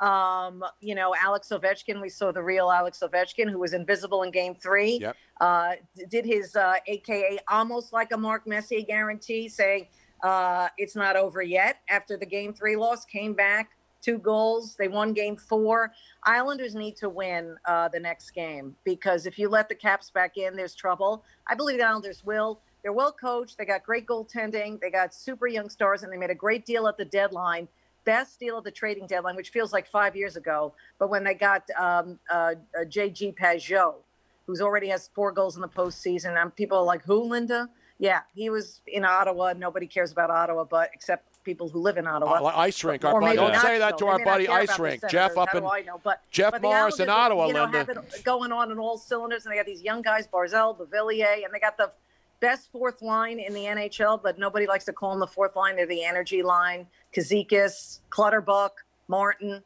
Um, 0.01 0.65
you 0.81 0.97
know, 0.97 1.15
Alex 1.15 1.49
Ovechkin, 1.51 2.01
we 2.01 2.09
saw 2.09 2.33
the 2.33 2.43
real 2.43 2.71
Alex 2.71 3.03
Ovechkin, 3.03 3.49
who 3.49 3.61
was 3.61 3.73
invisible 3.73 4.25
in 4.25 4.33
game 4.33 4.57
three. 4.57 4.99
Yep. 5.01 5.17
Uh, 5.41 5.73
did 6.11 6.25
his 6.25 6.57
uh, 6.57 6.75
AKA 6.89 7.39
almost 7.49 7.93
like 7.93 8.11
a 8.13 8.17
Mark 8.17 8.47
Messier 8.47 8.83
guarantee, 8.83 9.49
saying, 9.49 9.87
Uh, 10.25 10.69
it's 10.77 10.97
not 10.97 11.17
over 11.17 11.41
yet. 11.41 11.79
After 11.89 12.17
the 12.17 12.27
game 12.27 12.53
three 12.53 12.75
loss, 12.75 13.05
came 13.05 13.33
back 13.33 13.71
two 14.03 14.19
goals. 14.19 14.75
They 14.77 14.89
won 14.89 15.13
game 15.13 15.37
four. 15.37 15.93
Islanders 16.25 16.75
need 16.75 16.97
to 16.97 17.09
win 17.09 17.57
uh, 17.65 17.89
the 17.89 18.01
next 18.01 18.33
game 18.33 18.77
because 18.85 19.27
if 19.27 19.39
you 19.39 19.49
let 19.49 19.69
the 19.69 19.75
Caps 19.75 20.11
back 20.11 20.37
in, 20.37 20.57
there's 20.57 20.75
trouble. 20.75 21.25
I 21.47 21.55
believe 21.55 21.79
the 21.79 21.85
Islanders 21.87 22.25
will. 22.25 22.61
They're 22.83 22.93
well 22.93 23.13
coached. 23.13 23.57
They 23.59 23.65
got 23.65 23.85
great 23.85 24.07
goaltending. 24.07 24.81
They 24.81 24.91
got 24.91 25.15
super 25.15 25.47
young 25.47 25.69
stars, 25.69 26.03
and 26.03 26.13
they 26.13 26.17
made 26.17 26.31
a 26.31 26.35
great 26.35 26.67
deal 26.67 26.89
at 26.89 26.97
the 26.97 27.05
deadline. 27.05 27.69
Best 28.05 28.41
deal 28.41 28.59
at 28.59 28.65
the 28.65 28.73
trading 28.73 29.07
deadline, 29.07 29.37
which 29.37 29.51
feels 29.51 29.73
like 29.73 29.87
five 29.87 30.17
years 30.17 30.37
ago. 30.37 30.75
But 30.99 31.09
when 31.09 31.23
they 31.23 31.35
got 31.35 31.63
um, 31.79 32.19
uh, 32.29 32.55
uh, 32.77 32.85
JG 32.85 33.37
Pageau, 33.37 33.95
who's 34.47 34.61
already 34.61 34.89
has 34.89 35.09
four 35.15 35.31
goals 35.31 35.55
in 35.55 35.63
the 35.63 35.69
postseason, 35.69 36.41
and 36.41 36.55
people 36.55 36.77
are 36.79 36.85
like, 36.85 37.05
"Who, 37.05 37.23
Linda?" 37.23 37.71
Yeah, 38.01 38.23
he 38.35 38.51
was 38.51 38.81
in 38.89 39.05
Ottawa. 39.05 39.53
Nobody 39.57 39.87
cares 39.87 40.11
about 40.11 40.31
Ottawa, 40.31 40.65
but 40.65 40.91
except 40.93 41.32
people 41.45 41.69
who 41.69 41.81
live 41.81 41.97
in 41.97 42.07
Ottawa. 42.07 42.35
Uh, 42.35 42.53
Ice 42.57 42.83
Rink, 42.85 43.05
our 43.05 43.21
buddy. 43.21 43.37
Don't 43.37 43.57
say 43.57 43.79
that 43.79 43.99
so. 43.99 44.07
to 44.07 44.13
our 44.13 44.25
buddy 44.25 44.49
Ice 44.49 44.79
Rink. 44.79 45.03
Jeff 45.09 45.37
up 45.37 45.55
in 45.55 45.63
know? 45.63 46.01
But, 46.03 46.23
Jeff 46.31 46.53
but 46.53 46.63
Morris 46.63 47.01
in 47.01 47.09
Ottawa, 47.09 47.47
you 47.47 47.55
know, 47.55 47.65
Linda. 47.65 48.03
going 48.25 48.53
on 48.53 48.71
in 48.71 48.79
all 48.79 48.99
cylinders, 48.99 49.45
and 49.45 49.53
they 49.53 49.57
got 49.57 49.67
these 49.67 49.83
young 49.83 50.03
guys, 50.03 50.27
Barzal, 50.27 50.79
Beauvillier, 50.79 51.45
and 51.45 51.53
they 51.53 51.61
got 51.61 51.77
the 51.77 51.91
best 52.41 52.71
fourth 52.73 53.03
line 53.03 53.39
in 53.39 53.55
the 53.55 53.65
NHL, 53.65 54.23
but 54.23 54.39
nobody 54.39 54.67
likes 54.67 54.85
to 54.85 54.93
call 54.93 55.11
them 55.11 55.21
the 55.21 55.27
fourth 55.27 55.57
line. 55.57 55.77
They're 55.77 55.87
the 55.87 56.05
energy 56.05 56.43
line. 56.43 56.87
Cizikas, 57.15 58.01
Clutterbuck, 58.11 58.73
Martin. 59.09 59.63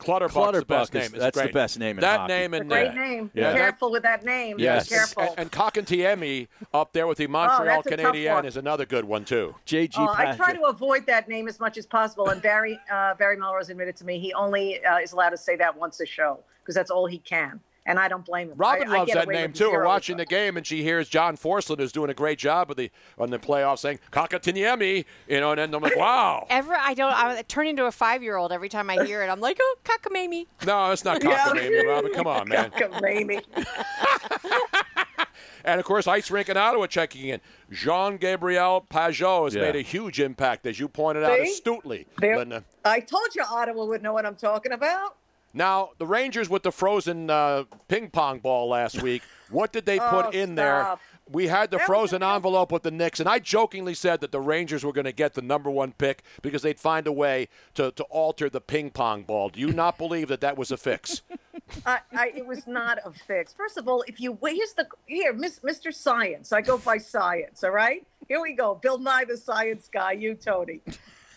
Clutterbuck's 0.00 0.58
the 0.58 0.64
best 0.64 0.94
is- 0.94 0.94
name. 0.94 1.04
It's 1.14 1.36
that's 1.36 1.40
the 1.40 1.52
best 1.52 1.78
name 1.78 1.98
in 1.98 2.00
that 2.00 2.20
hockey. 2.20 2.32
name 2.32 2.54
and 2.54 2.68
great 2.68 2.88
uh, 2.88 2.94
name. 2.94 3.30
yeah. 3.34 3.52
Be 3.52 3.58
careful 3.58 3.90
with 3.90 4.02
that 4.02 4.24
name. 4.24 4.56
Yes, 4.58 4.88
Be 4.88 4.94
careful. 4.94 5.22
And, 5.22 5.38
and 5.38 5.52
Kotkaniemi 5.52 6.48
up 6.72 6.92
there 6.92 7.06
with 7.06 7.18
the 7.18 7.26
Montreal 7.26 7.62
Oh, 7.62 7.82
that's 7.84 8.02
Canadiens 8.02 8.46
is 8.46 8.56
another 8.56 8.86
good 8.86 9.04
one 9.04 9.24
too. 9.24 9.54
JG 9.66 9.94
Oh, 9.98 10.12
I 10.16 10.34
try 10.34 10.54
to 10.54 10.62
avoid 10.64 11.06
that 11.06 11.28
name 11.28 11.48
as 11.48 11.60
much 11.60 11.76
as 11.76 11.86
possible. 11.86 12.28
And 12.30 12.40
Barry 12.40 12.78
uh, 12.90 13.14
Barry 13.14 13.36
Melrose 13.36 13.68
admitted 13.70 13.96
to 13.96 14.04
me 14.04 14.18
he 14.18 14.32
only 14.32 14.82
uh, 14.84 14.98
is 14.98 15.12
allowed 15.12 15.30
to 15.30 15.36
say 15.36 15.56
that 15.56 15.76
once 15.76 16.00
a 16.00 16.06
show 16.06 16.40
because 16.62 16.74
that's 16.74 16.90
all 16.90 17.06
he 17.06 17.18
can. 17.18 17.60
And 17.90 17.98
I 17.98 18.06
don't 18.06 18.24
blame 18.24 18.50
him. 18.50 18.56
Robin 18.56 18.88
I, 18.88 18.92
I 18.94 18.98
loves 18.98 19.12
get 19.12 19.26
that 19.26 19.32
name 19.32 19.52
too. 19.52 19.70
We're 19.72 19.84
watching 19.84 20.16
the 20.16 20.24
game 20.24 20.56
and 20.56 20.64
she 20.64 20.84
hears 20.84 21.08
John 21.08 21.36
Forslund 21.36 21.80
who's 21.80 21.90
doing 21.90 22.08
a 22.08 22.14
great 22.14 22.38
job 22.38 22.70
of 22.70 22.76
the 22.76 22.88
on 23.18 23.30
the 23.30 23.38
playoffs 23.40 23.80
saying 23.80 23.98
Kotkaniemi, 24.12 25.04
you 25.28 25.40
know, 25.40 25.50
and 25.50 25.58
then 25.58 25.74
I'm 25.74 25.82
like, 25.82 25.96
wow. 25.96 26.46
Ever, 26.48 26.72
I 26.76 26.94
don't. 26.94 27.12
I 27.12 27.42
turn 27.42 27.66
into 27.66 27.86
a 27.86 27.90
five-year-old 27.92 28.52
every 28.52 28.68
time 28.68 28.88
I 28.90 29.04
hear 29.04 29.24
it. 29.24 29.28
I'm 29.28 29.40
like, 29.40 29.58
oh, 29.60 29.76
cockamamie. 29.84 30.46
No, 30.66 30.92
it's 30.92 31.04
not 31.04 31.20
Yeah. 31.24 31.38
cockamamie, 31.46 31.84
Robin. 31.84 32.12
Come 32.14 32.26
on, 32.28 32.48
man. 32.48 32.70
Cockamamie. 32.70 33.42
And 35.64 35.78
of 35.78 35.84
course, 35.84 36.06
Ice 36.06 36.30
Rink 36.30 36.48
in 36.48 36.56
Ottawa 36.56 36.86
checking 36.86 37.28
in. 37.28 37.40
Jean 37.70 38.16
Gabriel 38.16 38.86
Pageau 38.88 39.44
has 39.44 39.54
Yeah. 39.54 39.62
made 39.62 39.76
a 39.76 39.82
huge 39.82 40.18
impact, 40.20 40.64
as 40.66 40.80
you 40.80 40.88
pointed 40.88 41.22
out 41.24 41.38
astutely, 41.38 42.06
There- 42.18 42.36
Linda. 42.38 42.64
I 42.84 43.00
told 43.00 43.34
you 43.34 43.42
Ottawa 43.42 43.84
would 43.84 44.02
know 44.02 44.12
what 44.14 44.24
I'm 44.24 44.36
talking 44.36 44.72
about. 44.72 45.16
Now, 45.52 45.90
the 45.98 46.06
Rangers 46.06 46.48
with 46.48 46.62
the 46.62 46.72
frozen 46.72 47.28
uh, 47.30 47.64
ping 47.88 48.10
pong 48.10 48.38
ball 48.38 48.68
last 48.68 49.02
week, 49.02 49.22
what 49.50 49.72
did 49.72 49.86
they 49.86 49.98
put 49.98 50.26
Oh, 50.26 50.30
in 50.30 50.54
there? 50.54 50.96
We 51.32 51.46
had 51.46 51.70
the 51.70 51.76
That 51.78 51.86
frozen 51.86 52.24
envelope 52.24 52.72
with 52.72 52.82
the 52.82 52.90
Knicks, 52.90 53.20
and 53.20 53.28
I 53.28 53.38
jokingly 53.38 53.94
said 53.94 54.20
that 54.20 54.32
the 54.32 54.40
Rangers 54.40 54.82
were 54.82 54.92
going 54.92 55.04
to 55.04 55.12
get 55.12 55.34
the 55.34 55.42
number 55.42 55.70
one 55.70 55.92
pick 55.92 56.24
because 56.42 56.62
they'd 56.62 56.80
find 56.80 57.06
a 57.06 57.12
way 57.12 57.48
to, 57.74 57.92
to 57.92 58.02
alter 58.04 58.50
the 58.50 58.60
ping 58.60 58.90
pong 58.90 59.22
ball. 59.22 59.48
Do 59.48 59.60
you 59.60 59.72
not 59.72 59.96
believe 59.96 60.26
that 60.26 60.40
that 60.40 60.58
was 60.58 60.72
a 60.72 60.76
fix? 60.76 61.22
I, 61.86 62.00
I, 62.16 62.32
it 62.34 62.44
was 62.44 62.66
not 62.66 62.98
a 63.04 63.12
fix. 63.12 63.52
First 63.52 63.76
of 63.78 63.86
all, 63.86 64.02
if 64.08 64.18
you 64.20 64.36
here's 64.44 64.72
the 64.72 64.88
here, 65.06 65.32
Miss, 65.32 65.60
Mr. 65.60 65.94
Science. 65.94 66.52
I 66.52 66.62
go 66.62 66.78
by 66.78 66.98
science. 66.98 67.62
All 67.62 67.70
right, 67.70 68.04
here 68.26 68.40
we 68.40 68.54
go. 68.54 68.74
Bill 68.74 68.98
Nye, 68.98 69.24
the 69.24 69.36
science 69.36 69.88
guy. 69.92 70.12
You, 70.12 70.34
Tony. 70.34 70.80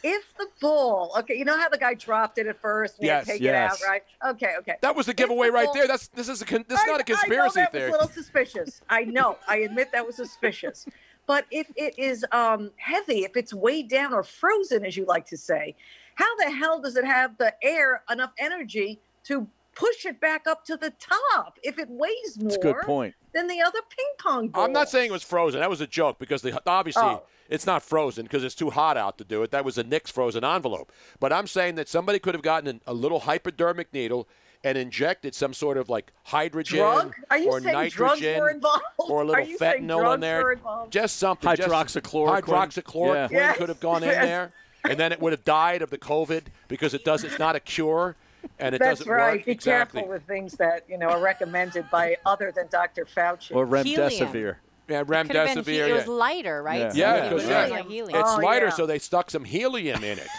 If 0.03 0.35
the 0.37 0.47
ball, 0.59 1.13
okay, 1.19 1.35
you 1.37 1.45
know 1.45 1.57
how 1.57 1.69
the 1.69 1.77
guy 1.77 1.93
dropped 1.93 2.37
it 2.37 2.45
at 2.47 2.59
first 2.59 2.99
and 2.99 3.05
Yes, 3.07 3.25
take 3.25 3.41
yes. 3.41 3.79
it 3.81 3.85
out, 3.85 3.89
right? 3.89 4.03
Okay, 4.31 4.55
okay. 4.59 4.75
That 4.81 4.95
was 4.95 5.05
the 5.05 5.13
giveaway 5.13 5.49
right 5.49 5.69
there. 5.73 5.87
That's 5.87 6.09
this 6.09 6.27
is 6.27 6.41
a 6.41 6.45
con- 6.45 6.65
this 6.67 6.79
is 6.79 6.85
not 6.87 6.95
a 6.95 6.95
I 6.95 6.97
know 6.97 7.03
conspiracy 7.05 7.59
that 7.61 7.71
theory. 7.71 7.85
was 7.89 7.95
a 7.95 7.99
little 8.01 8.13
suspicious. 8.13 8.81
I 8.89 9.03
know. 9.05 9.37
I 9.47 9.57
admit 9.59 9.91
that 9.93 10.05
was 10.05 10.17
suspicious. 10.17 10.85
But 11.25 11.45
if 11.51 11.67
it 11.77 11.97
is 11.97 12.25
um, 12.33 12.69
heavy, 12.75 13.23
if 13.23 13.37
it's 13.37 13.53
weighed 13.53 13.87
down 13.87 14.13
or 14.13 14.23
frozen, 14.23 14.83
as 14.85 14.97
you 14.97 15.05
like 15.05 15.25
to 15.27 15.37
say, 15.37 15.73
how 16.15 16.35
the 16.35 16.51
hell 16.51 16.81
does 16.81 16.97
it 16.97 17.05
have 17.05 17.37
the 17.37 17.53
air 17.63 18.03
enough 18.11 18.31
energy 18.37 18.99
to 19.25 19.47
push 19.75 20.05
it 20.05 20.19
back 20.19 20.47
up 20.47 20.65
to 20.65 20.77
the 20.77 20.91
top 20.99 21.57
if 21.63 21.77
it 21.79 21.87
weighs 21.89 22.37
more 22.39 22.49
That's 22.49 22.57
a 22.57 22.59
good 22.59 22.75
point. 22.83 23.15
than 23.33 23.47
the 23.47 23.61
other 23.61 23.79
ping 23.89 24.05
pong 24.19 24.47
ball? 24.49 24.65
I'm 24.65 24.73
not 24.73 24.89
saying 24.89 25.09
it 25.09 25.13
was 25.13 25.23
frozen. 25.23 25.59
That 25.61 25.69
was 25.69 25.81
a 25.81 25.87
joke 25.87 26.19
because 26.19 26.41
the, 26.41 26.59
obviously 26.67 27.03
Oh. 27.03 27.23
it's 27.49 27.65
not 27.65 27.83
frozen 27.83 28.23
because 28.23 28.43
it's 28.43 28.55
too 28.55 28.69
hot 28.69 28.97
out 28.97 29.17
to 29.19 29.23
do 29.23 29.43
it. 29.43 29.51
That 29.51 29.65
was 29.65 29.77
a 29.77 29.83
Nick's 29.83 30.11
frozen 30.11 30.43
envelope. 30.43 30.91
But 31.19 31.33
I'm 31.33 31.47
saying 31.47 31.75
that 31.75 31.87
somebody 31.89 32.19
could 32.19 32.33
have 32.35 32.43
gotten 32.43 32.67
an, 32.69 32.81
a 32.87 32.93
little 32.93 33.21
hypodermic 33.21 33.93
needle 33.93 34.27
and 34.65 34.77
injected 34.77 35.35
some 35.35 35.53
sort 35.53 35.77
of 35.77 35.89
like 35.89 36.13
hydrogen 36.23 36.77
Drug? 36.79 37.13
Are 37.29 37.37
you 37.37 37.49
or 37.49 37.59
nitrogen 37.59 38.39
or 38.39 39.21
a 39.21 39.25
little 39.25 39.45
fentanyl 39.57 39.99
drugs 39.99 40.13
in 40.15 40.19
there. 40.21 40.59
Just 40.89 41.17
something. 41.17 41.53
just- 41.55 41.67
Hydroxychloroquine. 41.69 42.41
Hydroxychloroquine 42.43 43.31
Yeah. 43.31 43.53
could 43.55 43.67
have 43.67 43.81
gone 43.81 44.03
in 44.03 44.09
Yes. 44.09 44.23
there, 44.25 44.53
and 44.89 44.97
then 44.97 45.11
it 45.11 45.19
would 45.19 45.33
have 45.33 45.43
died 45.43 45.81
of 45.81 45.89
the 45.89 45.97
COVID 45.97 46.43
because 46.69 46.93
it 46.93 47.03
does. 47.03 47.25
It's 47.25 47.39
not 47.39 47.57
a 47.57 47.59
cure, 47.59 48.15
and 48.59 48.75
it 48.75 48.79
That's 48.79 48.99
doesn't 48.99 49.11
right. 49.11 49.37
work 49.37 49.45
Be 49.45 49.51
exactly. 49.51 50.01
careful 50.01 50.13
with 50.13 50.23
things 50.27 50.53
that 50.53 50.83
you 50.89 50.97
know 50.97 51.07
are 51.09 51.19
recommended 51.21 51.89
by 51.91 52.17
other 52.25 52.51
than 52.51 52.67
Dr. 52.69 53.05
Fauci. 53.05 53.55
Or 53.55 53.65
remdesivir. 53.65 54.55
Yeah, 54.89 55.03
Could 55.03 55.07
have 55.15 55.27
been 55.27 55.27
remdesivir. 55.63 55.65
he- 55.85 55.91
it 55.91 55.93
was 55.93 56.07
lighter, 56.07 56.61
right? 56.61 56.79
Yeah. 56.81 56.89
So 56.91 56.97
Yeah, 56.97 57.15
it 57.15 57.21
because 57.29 57.41
was 57.43 57.49
yeah, 57.49 57.65
like 57.67 57.87
helium. 57.87 58.19
it's 58.19 58.31
Oh, 58.31 58.37
lighter, 58.37 58.65
yeah. 58.65 58.71
so 58.71 58.85
they 58.85 58.99
stuck 58.99 59.31
some 59.31 59.43
helium 59.45 60.03
in 60.03 60.19
it. 60.19 60.27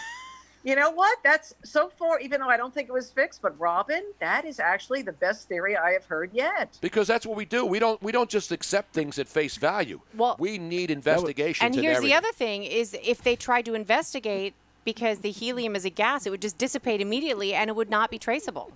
You 0.67 0.77
know 0.77 0.91
what? 0.93 1.19
That's 1.23 1.55
so 1.63 1.91
far, 1.91 2.19
even 2.21 2.41
though 2.41 2.49
I 2.49 2.57
don't 2.57 2.73
think 2.73 2.89
it 2.89 2.93
was 2.93 3.11
fixed, 3.11 3.43
but 3.43 3.53
Robin, 3.61 4.03
that 4.19 4.47
is 4.47 4.59
actually 4.59 5.03
the 5.03 5.13
best 5.13 5.47
theory 5.47 5.77
I 5.77 5.91
have 5.93 6.07
heard 6.07 6.31
yet. 6.33 6.79
Because 6.81 7.07
that's 7.07 7.27
what 7.27 7.37
we 7.37 7.45
do. 7.45 7.67
We 7.67 7.79
don't 7.79 8.03
we 8.03 8.13
don't 8.13 8.31
just 8.31 8.51
accept 8.51 8.95
things 8.95 9.19
at 9.19 9.29
face 9.29 9.59
value. 9.59 10.01
Well- 10.15 10.37
we 10.39 10.57
need 10.57 10.91
investigations. 10.91 11.59
And 11.61 11.75
here's 11.75 12.01
the 12.01 12.15
everything. 12.15 12.17
other 12.17 12.33
thing: 12.33 12.65
is 12.65 12.97
if 13.05 13.21
they 13.23 13.37
tried 13.37 13.67
to 13.67 13.75
investigate 13.75 14.55
because 14.85 15.21
the 15.21 15.31
helium 15.31 15.75
is 15.77 15.85
a 15.85 15.91
gas, 15.91 16.27
it 16.27 16.31
would 16.31 16.43
just 16.43 16.59
dissipate 16.59 17.01
immediately 17.01 17.55
and 17.55 17.71
it 17.71 17.77
would 17.77 17.91
not 17.91 18.11
be 18.11 18.19
traceable. 18.19 18.73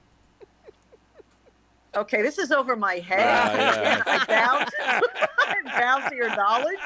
Okay, 1.96 2.22
this 2.22 2.38
is 2.38 2.52
over 2.52 2.76
my 2.76 2.96
head. 2.96 3.26
Ah, 3.26 3.54
yeah. 3.54 4.02
I 4.06 4.24
bow 4.26 4.64
to, 4.64 5.28
I 5.38 5.80
bow 5.80 6.08
to 6.08 6.14
your 6.14 6.34
knowledge. 6.36 6.78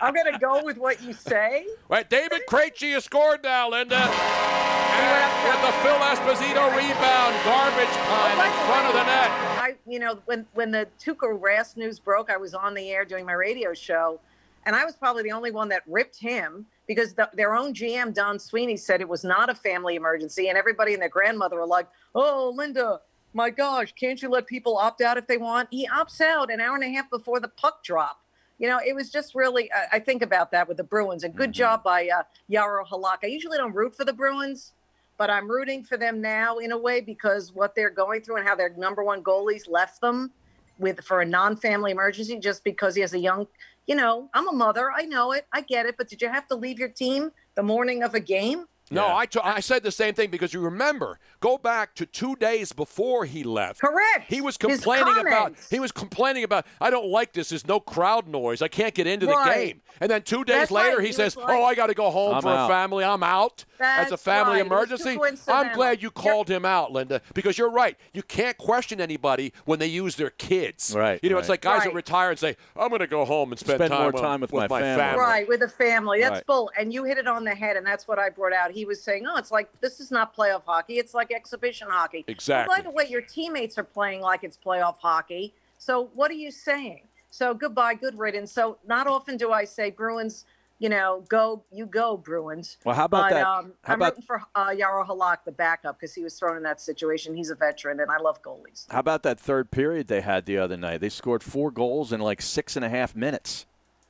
I'm 0.00 0.14
going 0.14 0.32
to 0.32 0.38
go 0.38 0.64
with 0.64 0.78
what 0.78 1.02
you 1.02 1.12
say. 1.12 1.66
Right, 1.88 2.08
David 2.08 2.42
Krejci 2.48 2.92
has 2.94 3.04
scored 3.04 3.42
now, 3.42 3.68
Linda. 3.70 3.96
And 3.96 5.44
with 5.44 5.60
the 5.62 5.72
Phil 5.82 5.98
Esposito 5.98 6.70
rebound, 6.76 7.34
garbage 7.44 7.94
time 8.08 8.38
in 8.46 8.52
front 8.66 8.86
of 8.86 8.92
the 8.94 9.04
net. 9.04 9.30
I, 9.30 9.74
you 9.86 9.98
know, 9.98 10.18
when 10.24 10.46
when 10.54 10.70
the 10.70 10.88
Tuukka 11.00 11.38
Rask 11.38 11.76
news 11.76 11.98
broke, 11.98 12.30
I 12.30 12.36
was 12.36 12.54
on 12.54 12.74
the 12.74 12.90
air 12.90 13.04
doing 13.04 13.26
my 13.26 13.34
radio 13.34 13.74
show, 13.74 14.20
and 14.68 14.76
I 14.76 14.84
was 14.84 14.96
probably 14.96 15.22
the 15.22 15.32
only 15.32 15.50
one 15.50 15.70
that 15.70 15.82
ripped 15.86 16.18
him 16.18 16.66
because 16.86 17.14
the, 17.14 17.30
their 17.32 17.54
own 17.54 17.72
GM 17.72 18.12
Don 18.12 18.38
Sweeney 18.38 18.76
said 18.76 19.00
it 19.00 19.08
was 19.08 19.24
not 19.24 19.48
a 19.48 19.54
family 19.54 19.96
emergency, 19.96 20.50
and 20.50 20.58
everybody 20.58 20.92
and 20.92 21.00
their 21.00 21.08
grandmother 21.08 21.56
were 21.56 21.66
like, 21.66 21.88
"Oh, 22.14 22.52
Linda, 22.54 23.00
my 23.32 23.48
gosh, 23.48 23.94
can't 23.98 24.20
you 24.20 24.28
let 24.28 24.46
people 24.46 24.76
opt 24.76 25.00
out 25.00 25.16
if 25.16 25.26
they 25.26 25.38
want?" 25.38 25.68
He 25.70 25.88
opts 25.88 26.20
out 26.20 26.52
an 26.52 26.60
hour 26.60 26.74
and 26.74 26.84
a 26.84 26.90
half 26.90 27.08
before 27.08 27.40
the 27.40 27.48
puck 27.48 27.82
drop. 27.82 28.20
You 28.58 28.68
know, 28.68 28.78
it 28.86 28.94
was 28.94 29.10
just 29.10 29.34
really. 29.34 29.72
I, 29.72 29.96
I 29.96 29.98
think 30.00 30.20
about 30.20 30.50
that 30.50 30.68
with 30.68 30.76
the 30.76 30.84
Bruins, 30.84 31.24
and 31.24 31.34
good 31.34 31.52
job 31.52 31.82
by 31.82 32.10
uh, 32.14 32.24
Jaro 32.52 32.86
Halak. 32.86 33.20
I 33.22 33.28
usually 33.28 33.56
don't 33.56 33.74
root 33.74 33.96
for 33.96 34.04
the 34.04 34.12
Bruins 34.12 34.74
but 35.16 35.30
I'm 35.30 35.50
rooting 35.50 35.82
for 35.82 35.96
them 35.96 36.20
now 36.20 36.58
in 36.58 36.70
a 36.70 36.78
way 36.78 37.00
because 37.00 37.52
what 37.52 37.74
they're 37.74 37.90
going 37.90 38.22
through 38.22 38.36
and 38.36 38.46
how 38.46 38.54
their 38.54 38.72
number 38.76 39.02
one 39.02 39.20
goalies 39.20 39.68
left 39.68 40.00
them 40.00 40.30
with 40.78 41.02
for 41.04 41.22
a 41.22 41.24
non-family 41.26 41.90
emergency 41.90 42.38
just 42.38 42.62
because 42.62 42.94
he 42.94 43.00
has 43.00 43.12
a 43.14 43.18
young, 43.18 43.46
you 43.88 43.96
know, 43.96 44.28
I'm 44.34 44.46
a 44.48 44.52
mother, 44.52 44.92
I 44.94 45.06
know 45.06 45.32
it, 45.32 45.46
I 45.52 45.62
get 45.62 45.86
it, 45.86 45.96
but 45.96 46.08
did 46.08 46.20
you 46.20 46.28
have 46.28 46.46
to 46.48 46.54
leave 46.54 46.78
your 46.78 46.90
team 46.90 47.30
the 47.56 47.62
morning 47.62 48.02
of 48.02 48.14
a 48.14 48.20
game? 48.20 48.66
No, 48.90 49.14
I 49.14 49.26
t- 49.26 49.40
I 49.42 49.60
said 49.60 49.82
the 49.82 49.90
same 49.92 50.14
thing 50.14 50.30
because 50.30 50.52
you 50.54 50.60
remember, 50.60 51.18
go 51.40 51.58
back 51.58 51.94
to 51.96 52.06
two 52.06 52.36
days 52.36 52.72
before 52.72 53.24
he 53.24 53.42
left. 53.44 53.80
Correct. 53.80 54.26
He 54.28 54.40
was 54.40 54.56
complaining 54.56 55.18
about. 55.18 55.54
He 55.70 55.80
was 55.80 55.92
complaining 55.92 56.44
about. 56.44 56.66
I 56.80 56.90
don't 56.90 57.08
like 57.08 57.32
this. 57.32 57.50
There's 57.50 57.66
no 57.66 57.80
crowd 57.80 58.26
noise. 58.28 58.62
I 58.62 58.68
can't 58.68 58.94
get 58.94 59.06
into 59.06 59.26
the 59.26 59.42
game. 59.44 59.80
And 60.00 60.10
then 60.10 60.22
two 60.22 60.44
days 60.44 60.56
That's 60.60 60.70
later, 60.70 60.96
right. 60.96 61.00
he, 61.00 61.06
He 61.08 61.12
says, 61.12 61.36
like- 61.36 61.48
"Oh, 61.48 61.64
I 61.64 61.74
got 61.74 61.88
to 61.88 61.94
go 61.94 62.10
home 62.10 62.36
I'm 62.36 62.42
for 62.42 62.48
out. 62.50 62.66
a 62.66 62.72
family. 62.72 63.04
I'm 63.04 63.22
out 63.22 63.64
as 63.80 64.06
a 64.08 64.10
That's 64.10 64.22
family 64.22 64.52
right. 64.52 64.60
It 64.60 64.68
was 64.90 65.00
too 65.02 65.08
emergency." 65.10 65.42
I'm 65.48 65.74
glad 65.74 66.02
you 66.02 66.10
called 66.10 66.48
him 66.48 66.64
out, 66.64 66.92
Linda, 66.92 67.20
because 67.34 67.58
you're 67.58 67.70
right. 67.70 67.96
You 68.12 68.22
can't 68.22 68.56
question 68.58 69.00
anybody 69.00 69.52
when 69.64 69.78
they 69.80 69.86
use 69.86 70.14
their 70.16 70.30
kids. 70.30 70.94
Right, 70.96 71.18
You 71.22 71.30
know, 71.30 71.38
it's 71.38 71.48
like 71.48 71.60
guys 71.62 71.84
that 71.84 71.94
retire 71.94 72.30
and 72.30 72.38
say, 72.38 72.56
"I'm 72.76 72.88
going 72.90 73.00
to 73.00 73.06
go 73.06 73.24
home 73.24 73.50
and 73.52 73.58
spend, 73.58 73.78
Spend 73.78 73.90
time, 73.90 74.00
uh, 74.00 74.02
more 74.04 74.12
with- 74.12 74.22
time 74.22 74.40
with 74.40 74.52
my 74.52 74.66
my 74.68 74.80
family." 74.80 75.02
family." 75.02 75.20
Right, 75.20 75.48
with 75.48 75.62
a 75.62 75.68
family. 75.68 76.20
That's 76.20 76.32
Right. 76.32 76.46
bull. 76.46 76.70
And 76.78 76.92
you 76.92 77.04
hit 77.04 77.18
it 77.18 77.26
on 77.26 77.44
the 77.44 77.54
head, 77.54 77.76
and 77.76 77.84
that's 77.86 78.06
what 78.06 78.18
I 78.18 78.28
brought 78.30 78.52
out. 78.52 78.70
He 78.78 78.84
was 78.84 79.02
saying, 79.02 79.26
oh, 79.28 79.36
it's 79.36 79.50
like, 79.50 79.68
this 79.80 79.98
is 79.98 80.12
not 80.12 80.36
playoff 80.36 80.62
hockey. 80.64 80.98
It's 80.98 81.14
like 81.14 81.32
exhibition 81.32 81.88
hockey. 81.90 82.24
Exactly. 82.28 82.70
Well, 82.72 82.78
by 82.78 82.82
the 82.82 82.90
way, 82.94 83.06
your 83.10 83.22
teammates 83.22 83.76
are 83.76 83.82
playing 83.84 84.20
like 84.20 84.44
it's 84.44 84.56
playoff 84.56 84.98
hockey. 84.98 85.52
So 85.78 86.10
what 86.14 86.30
are 86.30 86.34
you 86.34 86.52
saying? 86.52 87.00
So 87.30 87.54
goodbye, 87.54 87.94
good 87.94 88.16
riddance. 88.16 88.52
So 88.52 88.78
not 88.86 89.08
often 89.08 89.36
do 89.36 89.50
I 89.50 89.64
say 89.64 89.90
Bruins 89.90 90.44
you 90.80 90.88
know, 90.88 91.24
go 91.28 91.60
you 91.72 91.86
go 91.86 92.16
Bruins. 92.16 92.76
Well, 92.84 92.94
how 92.94 93.06
about 93.06 93.30
but, 93.30 93.34
that- 93.34 93.46
Um, 93.46 93.72
how 93.82 93.94
I'm 93.94 93.98
about- 93.98 94.12
rooting 94.12 94.22
for 94.24 94.42
uh, 94.54 94.68
Jaro 94.68 95.04
Halak, 95.04 95.38
the 95.44 95.50
backup, 95.50 95.98
because 95.98 96.14
he 96.14 96.22
was 96.22 96.38
thrown 96.38 96.56
in 96.56 96.62
that 96.62 96.80
situation. 96.80 97.34
He's 97.34 97.50
a 97.50 97.56
veteran, 97.56 97.98
and 97.98 98.10
I 98.12 98.18
love 98.18 98.40
goalies. 98.42 98.88
How 98.88 99.00
about 99.00 99.24
that 99.24 99.40
third 99.40 99.72
period 99.72 100.06
they 100.06 100.20
had 100.20 100.46
the 100.46 100.56
other 100.58 100.76
night? 100.76 101.00
They 101.00 101.08
scored 101.08 101.42
four 101.42 101.72
goals 101.72 102.12
in 102.12 102.20
like 102.20 102.40
six 102.40 102.76
and 102.76 102.84
a 102.84 102.88
half 102.88 103.16
minutes. 103.16 103.66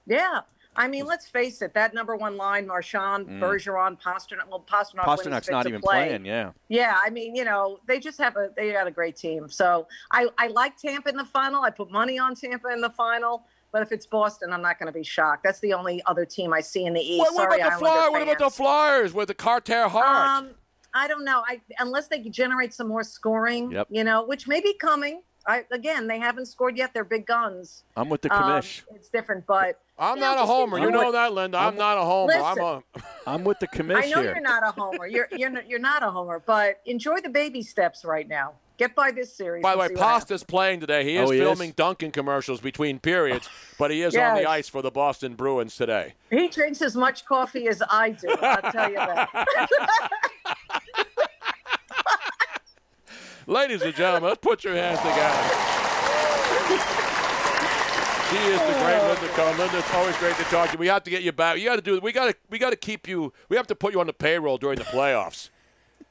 Yeah. 0.06 0.40
I 0.78 0.86
mean, 0.88 1.04
let's 1.06 1.26
face 1.26 1.60
it. 1.60 1.74
That 1.74 1.92
number 1.92 2.14
one 2.16 2.36
line, 2.36 2.66
Marchand, 2.66 3.26
Mm. 3.28 3.40
Bergeron, 3.40 4.00
Pastrnak. 4.00 4.48
Well, 4.48 4.64
Pastrnak 4.66 5.04
Pastrnak's 5.04 5.50
not 5.50 5.66
even 5.66 5.80
play. 5.80 6.06
playing. 6.06 6.24
Yeah. 6.24 6.52
Yeah, 6.68 6.96
I 7.04 7.10
mean, 7.10 7.34
you 7.34 7.44
know, 7.44 7.80
they 7.88 7.98
just 7.98 8.16
have 8.18 8.36
a 8.36 8.50
they 8.56 8.72
got 8.72 8.86
a 8.86 8.90
great 8.90 9.16
team. 9.16 9.48
So 9.48 9.88
I 10.12 10.28
I 10.38 10.46
like 10.48 10.76
Tampa 10.78 11.08
in 11.10 11.16
the 11.16 11.24
final. 11.24 11.64
I 11.64 11.70
put 11.70 11.90
money 11.90 12.18
on 12.18 12.34
Tampa 12.34 12.68
in 12.68 12.80
the 12.80 12.90
final. 12.90 13.44
But 13.70 13.82
if 13.82 13.92
it's 13.92 14.06
Boston, 14.06 14.50
I'm 14.50 14.62
not 14.62 14.78
going 14.78 14.86
to 14.86 14.98
be 14.98 15.04
shocked. 15.04 15.42
That's 15.44 15.60
the 15.60 15.74
only 15.74 16.00
other 16.06 16.24
team 16.24 16.54
I 16.54 16.60
see 16.62 16.86
in 16.86 16.94
the 16.94 17.02
East. 17.02 17.18
What, 17.18 17.34
what 17.34 17.50
Sorry, 17.50 17.60
about 17.60 17.72
the 17.72 17.78
Flyers? 17.80 18.10
What 18.12 18.22
about 18.22 18.38
the. 18.38 18.50
Flyers 18.50 19.12
with 19.12 19.28
the 19.28 19.34
Carter 19.34 19.88
Hart? 19.88 20.44
Um, 20.44 20.50
I 20.94 21.06
don't 21.06 21.22
know. 21.24 21.42
I 21.46 21.60
unless 21.78 22.08
they 22.08 22.20
generate 22.20 22.72
some 22.72 22.88
more 22.88 23.02
scoring, 23.02 23.70
Yep. 23.72 23.88
you 23.90 24.04
know, 24.04 24.24
which 24.24 24.48
may 24.48 24.60
be 24.60 24.72
coming. 24.74 25.20
I 25.48 25.64
again, 25.72 26.06
they 26.06 26.18
haven't 26.18 26.46
scored 26.46 26.76
yet. 26.76 26.92
They're 26.92 27.04
big 27.04 27.26
guns. 27.26 27.82
I'm 27.96 28.10
with 28.10 28.20
the 28.22 28.32
Um, 28.32 28.42
commish. 28.42 28.82
it's 28.94 29.08
different, 29.08 29.46
but 29.46 29.80
I'm 29.98 30.16
you 30.16 30.20
know, 30.20 30.34
not 30.34 30.42
a 30.44 30.46
homer. 30.46 30.78
You 30.78 30.90
know 30.90 31.04
like- 31.04 31.12
that, 31.12 31.32
Linda. 31.32 31.56
I'm 31.58 31.74
not 31.76 31.96
a 31.96 32.02
homer. 32.02 32.34
I'm 32.34 32.58
a. 32.58 32.82
I'm 33.26 33.44
with 33.44 33.58
the 33.58 33.66
commish 33.68 34.04
I 34.04 34.10
know 34.10 34.20
here. 34.20 34.34
you're 34.34 34.40
not 34.40 34.62
a 34.62 34.72
homer. 34.78 35.06
You're 35.06 35.28
you're 35.32 35.48
not- 35.50 35.66
you're 35.68 35.78
not 35.78 36.02
a 36.02 36.10
homer, 36.10 36.42
but 36.44 36.80
enjoy 36.84 37.20
the 37.22 37.30
baby 37.30 37.62
steps 37.62 38.04
right 38.04 38.28
now. 38.28 38.52
Get 38.76 38.94
by 38.94 39.10
this 39.10 39.32
series. 39.34 39.60
By 39.62 39.72
the 39.72 39.78
way, 39.78 39.88
see 39.88 39.94
what 39.94 40.02
happens. 40.02 40.20
Pasta's 40.20 40.44
playing 40.44 40.78
today. 40.80 41.02
He 41.02 41.16
is 41.16 41.28
Oh, 41.28 41.32
he 41.32 41.38
is? 41.40 41.44
filming 41.44 41.72
Dunkin' 41.72 42.12
commercials 42.12 42.60
between 42.60 43.00
periods, 43.00 43.48
but 43.76 43.90
he 43.90 44.02
is 44.02 44.14
on 44.14 44.36
the 44.36 44.48
ice 44.48 44.68
for 44.68 44.82
the 44.82 44.90
Boston 44.92 45.34
Bruins 45.34 45.74
today. 45.74 46.14
He 46.30 46.46
drinks 46.46 46.80
as 46.82 46.94
much 46.94 47.24
coffee 47.24 47.66
as 47.66 47.82
I 47.90 48.10
do. 48.10 48.28
I'll 48.40 48.70
tell 48.70 48.88
you 48.88 48.96
that. 48.96 49.30
Ladies 53.48 53.80
and 53.80 53.94
gentlemen, 53.94 54.28
let's 54.28 54.40
put 54.42 54.62
your 54.62 54.74
hands 54.74 54.98
together. 54.98 55.48
She 58.28 58.36
is 58.36 58.60
the 58.60 58.78
great 58.84 59.02
Linda 59.02 59.28
Cohn. 59.34 59.56
Linda, 59.58 59.78
it's 59.78 59.94
always 59.94 60.14
great 60.18 60.36
to 60.36 60.42
talk 60.44 60.66
to 60.68 60.72
you. 60.74 60.78
We 60.78 60.88
have 60.88 61.02
to 61.04 61.10
get 61.10 61.22
you 61.22 61.32
back. 61.32 61.56
You 61.56 61.64
got 61.64 61.76
to 61.76 61.80
do. 61.80 61.98
We 61.98 62.12
got 62.12 62.26
to. 62.26 62.34
We 62.50 62.58
got 62.58 62.70
to 62.70 62.76
keep 62.76 63.08
you. 63.08 63.32
We 63.48 63.56
have 63.56 63.66
to 63.68 63.74
put 63.74 63.94
you 63.94 64.00
on 64.00 64.06
the 64.06 64.12
payroll 64.12 64.58
during 64.58 64.76
the 64.78 64.84
playoffs. 64.84 65.48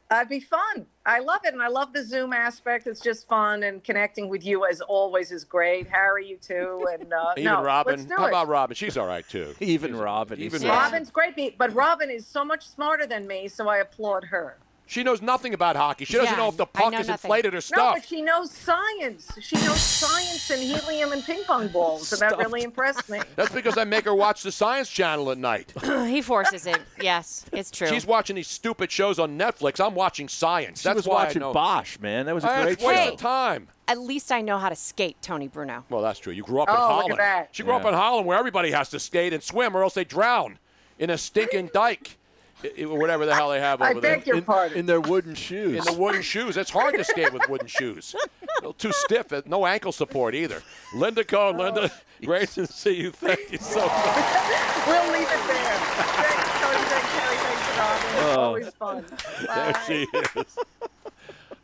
That'd 0.10 0.30
be 0.30 0.40
fun. 0.40 0.88
I 1.06 1.20
love 1.20 1.42
it, 1.44 1.54
and 1.54 1.62
I 1.62 1.68
love 1.68 1.94
the 1.94 2.04
Zoom 2.04 2.34
aspect. 2.34 2.88
It's 2.88 3.02
just 3.02 3.28
fun, 3.28 3.62
and 3.62 3.84
connecting 3.84 4.30
with 4.30 4.44
you 4.44 4.66
as 4.66 4.82
always 4.82 5.32
is 5.32 5.44
great. 5.44 5.88
Harry, 5.90 6.26
you 6.26 6.38
too, 6.38 6.88
and 6.92 7.14
uh, 7.14 7.34
Even 7.38 7.54
no, 7.54 7.62
Robin. 7.62 7.98
Let's 7.98 8.06
do 8.06 8.16
How 8.18 8.26
it. 8.26 8.30
about 8.30 8.48
Robin? 8.48 8.74
She's 8.74 8.98
all 8.98 9.06
right 9.06 9.28
too. 9.30 9.54
Even 9.60 9.96
Robin. 9.96 10.40
Even 10.40 10.60
he's- 10.60 10.72
Robin. 10.72 10.92
Robin's 10.92 11.12
great, 11.12 11.56
but 11.60 11.72
Robin 11.76 12.10
is 12.10 12.26
so 12.26 12.44
much 12.44 12.68
smarter 12.68 13.06
than 13.06 13.28
me, 13.28 13.48
so 13.48 13.68
I 13.68 13.78
applaud 13.78 14.24
her. 14.24 14.58
She 14.90 15.04
knows 15.04 15.22
nothing 15.22 15.54
about 15.54 15.76
hockey. 15.76 16.06
She 16.06 16.14
doesn't 16.14 16.32
Yeah, 16.32 16.38
know 16.38 16.48
if 16.48 16.58
the 16.58 16.66
puck 16.66 16.94
is 16.94 17.08
nothing. 17.08 17.12
inflated 17.12 17.54
or 17.54 17.60
No, 17.76 17.92
but 17.94 18.06
she 18.06 18.22
knows 18.22 18.52
science. 18.52 19.30
She 19.42 19.58
knows 19.58 19.82
science 19.82 20.50
and 20.50 20.62
helium 20.64 21.12
and 21.12 21.24
ping 21.24 21.44
pong 21.44 21.68
balls, 21.68 22.12
and 22.14 22.22
that 22.22 22.38
really 22.38 22.64
impressed 22.64 23.10
me. 23.10 23.20
That's 23.36 23.54
because 23.54 23.78
I 23.78 23.84
make 23.84 24.06
her 24.06 24.16
watch 24.16 24.44
the 24.44 24.52
Science 24.52 24.90
Channel 24.90 25.30
at 25.32 25.38
night. 25.38 25.74
he 25.84 26.22
forces 26.22 26.66
it. 26.66 26.80
Yes, 27.02 27.46
it's 27.52 27.70
true. 27.70 27.88
She's 27.88 28.06
watching 28.06 28.38
these 28.38 28.48
stupid 28.48 28.90
shows 28.90 29.20
on 29.20 29.38
Netflix. 29.38 29.86
I'm 29.86 29.94
watching 29.94 30.30
science. 30.30 30.82
She 30.82 30.88
That's 30.88 30.96
was 30.98 31.08
why 31.08 31.26
watching 31.26 31.44
I 31.44 31.48
know. 31.48 31.54
Bosch, 31.54 32.00
man. 32.00 32.26
That 32.26 32.34
was 32.36 32.46
a 32.46 32.48
That's 32.48 32.64
great 32.78 32.82
waste 32.82 33.04
show. 33.04 33.14
of 33.14 33.20
time. 33.20 33.68
At 33.90 34.00
least 34.00 34.32
I 34.32 34.42
know 34.42 34.58
how 34.58 34.70
to 34.70 34.76
skate, 34.76 35.18
Tony 35.22 35.48
Bruno. 35.50 35.84
Well, 35.90 36.02
that's 36.02 36.20
true. 36.20 36.32
You 36.34 36.44
grew 36.44 36.62
up 36.62 36.70
in 36.70 36.76
Oh, 36.76 36.80
look 36.80 36.90
at 36.90 36.94
Holland. 37.02 37.20
that. 37.20 37.50
She 37.52 37.64
grew 37.64 37.74
up 37.74 37.86
in 37.86 37.94
Holland 37.94 38.26
where 38.26 38.38
everybody 38.38 38.72
has 38.72 38.90
to 38.90 39.00
skate 39.00 39.34
and 39.34 39.44
swim 39.44 39.76
or 39.76 39.84
else 39.84 39.94
they 39.96 40.04
drown 40.06 40.60
in 40.98 41.10
a 41.10 41.18
stinking 41.18 41.72
dike. 41.74 42.18
I- 42.64 42.72
I- 42.82 42.86
whatever 42.86 43.26
the 43.26 43.36
hell 43.36 43.50
they 43.50 43.60
have 43.60 43.82
I 43.82 43.92
over 43.92 44.02
there. 44.02 44.16
in, 44.26 44.74
in 44.74 44.86
their 44.88 45.00
wooden 45.02 45.36
shoes. 45.36 45.78
In 45.88 45.94
the 45.94 46.00
wooden 46.00 46.22
shoes. 46.22 46.58
It's 46.58 46.72
hard 46.72 46.96
to 46.96 47.04
skate 47.04 47.32
with 47.34 47.48
wooden 47.50 47.68
shoes. 47.68 48.16
A 48.16 48.28
little 48.58 48.74
too 48.74 48.92
stiff. 48.92 49.32
uh, 49.32 49.42
No 49.46 49.66
ankle 49.66 49.92
support 49.92 50.34
either. 50.36 50.62
Linda 50.96 51.24
Cohn, 51.24 51.58
Linda, 51.58 51.92
great 52.26 52.50
to 52.52 52.66
see 52.66 52.96
you. 52.96 53.12
Thank 53.12 53.52
you 53.52 53.58
so 53.60 53.86
much. 53.86 53.92
We'll 54.88 55.12
leave 55.12 55.24
it 55.24 55.48
there. 55.48 55.76
Thanks, 55.78 56.62
Tony. 56.62 56.84
Thanks, 56.86 57.12
Harry. 57.12 57.38
Thanks, 57.38 57.78
Robin. 57.78 58.08
It's 58.08 58.38
Oh. 58.38 58.42
always 58.42 58.70
fun. 58.70 59.06
There 59.54 59.82
she 59.86 60.08
is. 60.40 60.58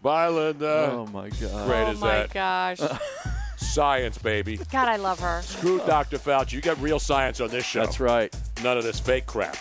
Bye, 0.01 0.27
Linda. 0.27 0.89
Oh 0.91 1.05
my 1.07 1.29
God. 1.29 1.67
Great 1.67 1.83
oh 1.87 1.91
is 1.91 1.99
my 2.01 2.27
gosh. 2.33 2.79
Science, 3.57 4.17
baby. 4.17 4.57
God, 4.71 4.89
I 4.89 4.97
love 4.97 5.19
her. 5.21 5.41
Screw 5.43 5.79
Dr. 5.87 6.17
Fauci. 6.17 6.51
You 6.51 6.61
get 6.61 6.77
real 6.79 6.99
science 6.99 7.39
on 7.39 7.47
this 7.49 7.63
show. 7.65 7.79
That's 7.85 7.99
right. 8.01 8.35
None 8.61 8.77
of 8.77 8.83
this 8.83 8.99
fake 8.99 9.25
crap. 9.25 9.55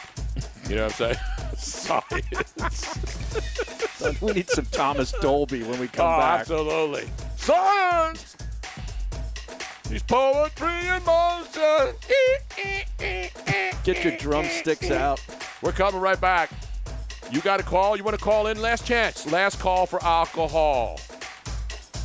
You 0.68 0.76
know 0.76 0.84
what 0.84 1.00
I'm 1.00 1.14
saying? 1.14 1.16
Science. 1.56 2.54
we 4.20 4.32
need 4.32 4.48
some 4.48 4.64
Thomas 4.66 5.12
Dolby 5.12 5.62
when 5.62 5.78
we 5.78 5.88
come 5.88 6.06
oh, 6.06 6.18
back. 6.18 6.40
absolutely. 6.40 7.08
Science! 7.36 8.36
He's 9.88 10.02
poetry 10.02 10.88
in 10.88 11.04
motion. 11.04 11.94
Get 13.84 14.04
your 14.04 14.16
drumsticks 14.16 14.90
out. 14.90 15.24
We're 15.60 15.72
coming 15.72 16.00
right 16.00 16.20
back. 16.20 16.50
You 17.30 17.40
got 17.40 17.60
a 17.60 17.62
call? 17.62 17.96
You 17.96 18.04
want 18.04 18.18
to 18.18 18.24
call 18.24 18.46
in? 18.46 18.60
Last 18.60 18.86
chance. 18.86 19.30
Last 19.30 19.60
call 19.60 19.86
for 19.86 20.02
alcohol. 20.04 20.98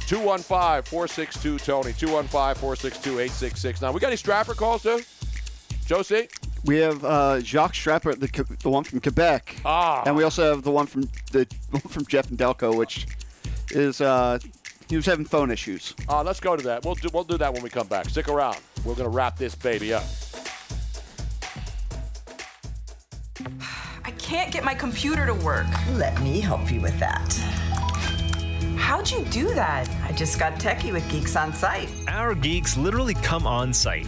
215-462-TONY. 0.08 1.94
215-462-8669. 1.94 3.94
We 3.94 4.00
got 4.00 4.08
any 4.08 4.18
strapper 4.18 4.56
calls, 4.56 4.84
too? 4.84 5.02
Josie? 5.86 6.30
We 6.66 6.78
have 6.78 7.04
uh, 7.06 7.40
Jacques 7.40 7.74
Strapper, 7.74 8.20
the, 8.20 8.58
the 8.62 8.70
one 8.70 8.84
from 8.84 9.00
Quebec. 9.00 9.58
Ah. 9.66 10.04
And 10.06 10.16
we 10.16 10.24
also 10.24 10.56
have 10.56 10.64
the 10.64 10.72
one 10.72 10.86
from 10.86 11.04
the 11.32 11.48
one 11.72 11.82
from 11.82 12.06
Jeff 12.06 12.30
and 12.30 12.38
Delco, 12.38 12.76
which 12.76 13.08
is 13.72 14.02
uh, 14.02 14.40
he 14.90 14.96
was 14.96 15.06
having 15.06 15.26
phone 15.26 15.52
issues. 15.52 15.94
Uh, 16.10 16.24
let's 16.24 16.40
go 16.40 16.56
to 16.56 16.64
that. 16.64 16.84
We'll 16.86 16.96
do, 16.96 17.10
we'll 17.14 17.24
do 17.24 17.38
that 17.38 17.54
when 17.54 17.62
we 17.64 17.70
come 17.70 17.88
back. 17.88 18.10
Stick 18.10 18.28
around. 18.28 18.58
We're 18.84 18.96
going 18.96 19.10
to 19.10 19.16
wrap 19.16 19.38
this 19.38 19.56
baby 19.56 19.94
up. 19.94 20.04
I 24.04 24.12
can't 24.12 24.52
get 24.52 24.64
my 24.64 24.74
computer 24.74 25.26
to 25.26 25.34
work. 25.34 25.68
Let 25.94 26.20
me 26.22 26.40
help 26.40 26.72
you 26.72 26.82
with 26.82 26.98
that. 27.00 27.34
How'd 28.78 29.12
you 29.12 29.26
do 29.26 29.54
that? 29.54 29.90
I 30.04 30.14
just 30.14 30.40
got 30.40 30.54
techie 30.54 30.94
with 30.94 31.08
Geeks 31.10 31.36
on 31.36 31.54
Site. 31.54 31.90
Our 32.08 32.34
geeks 32.34 32.78
literally 32.78 33.16
come 33.16 33.46
on 33.46 33.74
site. 33.74 34.08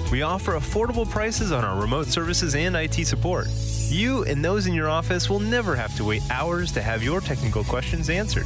We 0.11 0.23
offer 0.23 0.53
affordable 0.53 1.09
prices 1.09 1.53
on 1.53 1.63
our 1.63 1.79
remote 1.79 2.07
services 2.07 2.53
and 2.53 2.75
IT 2.75 3.07
support. 3.07 3.47
You 3.87 4.23
and 4.25 4.43
those 4.43 4.67
in 4.67 4.73
your 4.73 4.89
office 4.89 5.29
will 5.29 5.39
never 5.39 5.73
have 5.73 5.95
to 5.95 6.03
wait 6.03 6.21
hours 6.29 6.73
to 6.73 6.81
have 6.81 7.01
your 7.01 7.21
technical 7.21 7.63
questions 7.63 8.09
answered. 8.09 8.45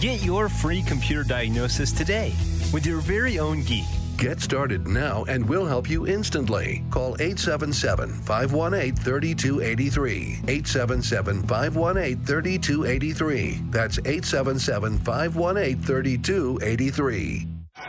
Get 0.00 0.24
your 0.24 0.48
free 0.48 0.82
computer 0.82 1.22
diagnosis 1.22 1.92
today 1.92 2.34
with 2.72 2.84
your 2.84 2.98
very 3.00 3.38
own 3.38 3.62
geek. 3.62 3.86
Get 4.18 4.40
started 4.40 4.88
now 4.88 5.24
and 5.28 5.48
we'll 5.48 5.66
help 5.66 5.88
you 5.88 6.08
instantly. 6.08 6.82
Call 6.90 7.14
877 7.20 8.10
518 8.22 8.96
3283. 8.96 10.40
877 10.48 11.42
518 11.44 12.24
3283. 12.24 13.60
That's 13.70 13.98
877 13.98 14.98
518 14.98 15.82
3283. 15.82 17.53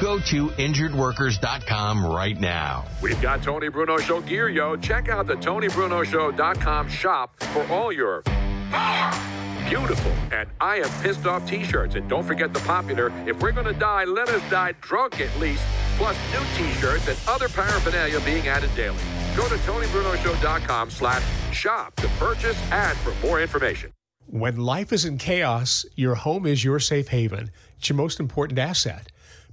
Go 0.00 0.18
to 0.20 0.48
injuredworkers.com 0.48 2.04
right 2.04 2.38
now. 2.38 2.84
We've 3.00 3.20
got 3.22 3.42
Tony 3.42 3.68
Bruno 3.68 3.96
Show 3.98 4.20
gear, 4.20 4.48
yo. 4.48 4.76
Check 4.76 5.08
out 5.08 5.26
the 5.26 5.34
TonyBrunoShow.com 5.36 6.88
shop 6.88 7.40
for 7.44 7.66
all 7.72 7.92
your 7.92 8.22
beautiful 9.68 10.12
and 10.30 10.48
I 10.60 10.76
am 10.78 11.02
pissed 11.02 11.26
off 11.26 11.48
t-shirts. 11.48 11.94
And 11.94 12.08
don't 12.08 12.24
forget 12.24 12.52
the 12.52 12.60
popular, 12.60 13.12
if 13.26 13.40
we're 13.40 13.52
going 13.52 13.66
to 13.66 13.72
die, 13.72 14.04
let 14.04 14.28
us 14.28 14.42
die 14.50 14.72
drunk 14.80 15.20
at 15.20 15.38
least. 15.38 15.62
plus 15.96 16.16
new 16.32 16.44
T-shirts 16.66 17.08
and 17.08 17.18
other 17.28 17.48
paraphernalia 17.48 18.20
being 18.20 18.48
added 18.48 18.74
daily. 18.74 18.96
Go 19.36 19.48
to 19.48 19.54
TonyBrunoShow.com 19.56 20.90
slash 20.90 21.22
shop 21.52 21.94
to 21.96 22.08
purchase 22.18 22.60
and 22.72 22.96
for 22.98 23.14
more 23.26 23.40
information. 23.40 23.92
When 24.26 24.56
life 24.56 24.92
is 24.92 25.04
in 25.04 25.18
chaos, 25.18 25.84
your 25.94 26.14
home 26.16 26.46
is 26.46 26.64
your 26.64 26.80
safe 26.80 27.08
haven. 27.08 27.50
It's 27.78 27.88
your 27.88 27.96
most 27.96 28.18
important 28.20 28.58
asset. 28.58 29.08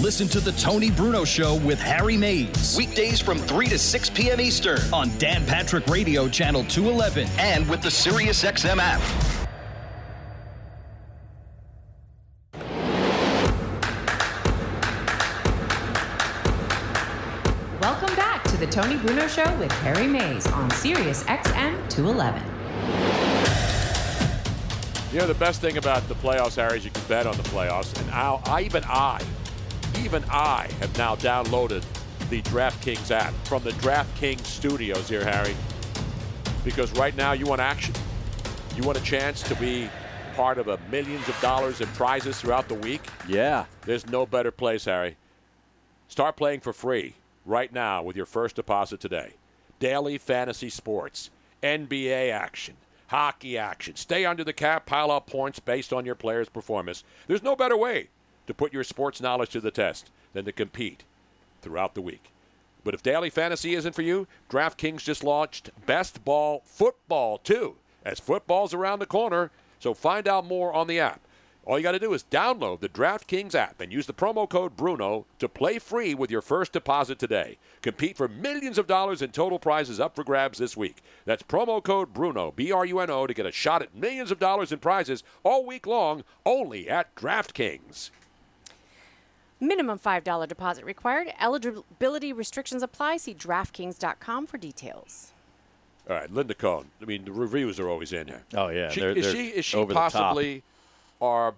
Listen 0.00 0.28
to 0.28 0.38
the 0.38 0.52
Tony 0.52 0.92
Bruno 0.92 1.24
Show 1.24 1.56
with 1.56 1.80
Harry 1.80 2.16
Mayes. 2.16 2.76
Weekdays 2.76 3.20
from 3.20 3.36
3 3.36 3.66
to 3.66 3.78
6 3.78 4.10
p.m. 4.10 4.40
Eastern 4.40 4.78
on 4.92 5.10
Dan 5.18 5.44
Patrick 5.44 5.86
Radio, 5.88 6.28
Channel 6.28 6.64
211, 6.64 7.26
and 7.38 7.68
with 7.68 7.82
the 7.82 7.88
SiriusXM 7.88 8.78
app. 8.78 9.00
Welcome 17.82 18.14
back 18.14 18.44
to 18.44 18.56
the 18.56 18.66
Tony 18.66 18.96
Bruno 18.98 19.26
Show 19.26 19.52
with 19.58 19.72
Harry 19.82 20.06
Mayes 20.06 20.46
on 20.46 20.70
Sirius 20.70 21.24
XM 21.24 21.90
211. 21.90 22.40
You 25.10 25.18
know, 25.18 25.26
the 25.26 25.34
best 25.34 25.60
thing 25.60 25.78
about 25.78 26.06
the 26.06 26.14
playoffs, 26.14 26.56
Harry, 26.56 26.78
is 26.78 26.84
you 26.84 26.90
can 26.90 27.02
bet 27.08 27.26
on 27.26 27.36
the 27.36 27.42
playoffs. 27.44 27.98
And 28.00 28.10
I, 28.10 28.40
I, 28.44 28.60
even 28.60 28.84
I, 28.84 29.20
even 30.04 30.24
I 30.30 30.68
have 30.80 30.96
now 30.96 31.16
downloaded 31.16 31.84
the 32.30 32.42
DraftKings 32.42 33.10
app 33.10 33.32
from 33.46 33.62
the 33.64 33.70
DraftKings 33.72 34.44
studios 34.44 35.08
here, 35.08 35.24
Harry. 35.24 35.56
Because 36.64 36.92
right 36.92 37.16
now 37.16 37.32
you 37.32 37.46
want 37.46 37.60
action. 37.60 37.94
You 38.76 38.82
want 38.82 38.98
a 38.98 39.02
chance 39.02 39.42
to 39.44 39.54
be 39.56 39.88
part 40.34 40.58
of 40.58 40.68
a 40.68 40.78
millions 40.90 41.28
of 41.28 41.38
dollars 41.40 41.80
in 41.80 41.88
prizes 41.88 42.40
throughout 42.40 42.68
the 42.68 42.74
week. 42.74 43.02
Yeah. 43.26 43.64
There's 43.82 44.06
no 44.06 44.24
better 44.24 44.50
place, 44.50 44.84
Harry. 44.84 45.16
Start 46.06 46.36
playing 46.36 46.60
for 46.60 46.72
free 46.72 47.14
right 47.44 47.72
now 47.72 48.02
with 48.02 48.16
your 48.16 48.26
first 48.26 48.56
deposit 48.56 49.00
today. 49.00 49.32
Daily 49.80 50.18
fantasy 50.18 50.70
sports, 50.70 51.30
NBA 51.62 52.30
action, 52.30 52.76
hockey 53.08 53.58
action. 53.58 53.96
Stay 53.96 54.24
under 54.24 54.44
the 54.44 54.52
cap, 54.52 54.86
pile 54.86 55.10
up 55.10 55.26
points 55.26 55.58
based 55.58 55.92
on 55.92 56.06
your 56.06 56.14
player's 56.14 56.48
performance. 56.48 57.04
There's 57.26 57.42
no 57.42 57.56
better 57.56 57.76
way 57.76 58.08
to 58.48 58.54
put 58.54 58.72
your 58.72 58.82
sports 58.82 59.20
knowledge 59.20 59.50
to 59.50 59.60
the 59.60 59.70
test 59.70 60.10
than 60.32 60.44
to 60.44 60.52
compete 60.52 61.04
throughout 61.62 61.94
the 61.94 62.02
week. 62.02 62.32
But 62.82 62.94
if 62.94 63.02
daily 63.02 63.30
fantasy 63.30 63.74
isn't 63.74 63.94
for 63.94 64.02
you, 64.02 64.26
DraftKings 64.50 65.04
just 65.04 65.22
launched 65.22 65.70
Best 65.86 66.24
Ball 66.24 66.62
Football 66.64 67.38
too, 67.38 67.76
as 68.04 68.18
football's 68.18 68.74
around 68.74 68.98
the 68.98 69.06
corner. 69.06 69.50
So 69.78 69.94
find 69.94 70.26
out 70.26 70.46
more 70.46 70.72
on 70.72 70.86
the 70.86 70.98
app. 70.98 71.20
All 71.66 71.78
you 71.78 71.82
got 71.82 71.92
to 71.92 71.98
do 71.98 72.14
is 72.14 72.24
download 72.30 72.80
the 72.80 72.88
DraftKings 72.88 73.54
app 73.54 73.82
and 73.82 73.92
use 73.92 74.06
the 74.06 74.14
promo 74.14 74.48
code 74.48 74.74
Bruno 74.74 75.26
to 75.38 75.50
play 75.50 75.78
free 75.78 76.14
with 76.14 76.30
your 76.30 76.40
first 76.40 76.72
deposit 76.72 77.18
today. 77.18 77.58
Compete 77.82 78.16
for 78.16 78.26
millions 78.26 78.78
of 78.78 78.86
dollars 78.86 79.20
in 79.20 79.32
total 79.32 79.58
prizes 79.58 80.00
up 80.00 80.14
for 80.16 80.24
grabs 80.24 80.56
this 80.56 80.78
week. 80.78 81.02
That's 81.26 81.42
promo 81.42 81.82
code 81.82 82.14
Bruno, 82.14 82.54
B 82.56 82.72
R 82.72 82.86
U 82.86 83.00
N 83.00 83.10
O, 83.10 83.26
to 83.26 83.34
get 83.34 83.44
a 83.44 83.52
shot 83.52 83.82
at 83.82 83.94
millions 83.94 84.30
of 84.30 84.38
dollars 84.38 84.72
in 84.72 84.78
prizes 84.78 85.22
all 85.44 85.66
week 85.66 85.86
long 85.86 86.24
only 86.46 86.88
at 86.88 87.14
DraftKings. 87.14 88.08
Minimum 89.60 89.98
$5 89.98 90.46
deposit 90.48 90.84
required. 90.84 91.28
Eligibility 91.40 92.32
restrictions 92.32 92.82
apply. 92.82 93.16
See 93.16 93.34
DraftKings.com 93.34 94.46
for 94.46 94.56
details. 94.58 95.32
All 96.08 96.16
right, 96.16 96.32
Linda 96.32 96.54
Cohn. 96.54 96.86
I 97.02 97.04
mean, 97.04 97.24
the 97.24 97.32
reviews 97.32 97.78
are 97.80 97.88
always 97.88 98.12
in 98.12 98.28
here. 98.28 98.42
Oh, 98.54 98.68
yeah. 98.68 98.88
She, 98.90 99.00
they're- 99.00 99.10
is 99.10 99.24
they're 99.26 99.34
she 99.34 99.48
is 99.48 99.64
she 99.64 99.76
over 99.76 99.88
the 99.92 99.94
top. 100.00 100.12
possibly 100.12 100.62
our 101.20 101.54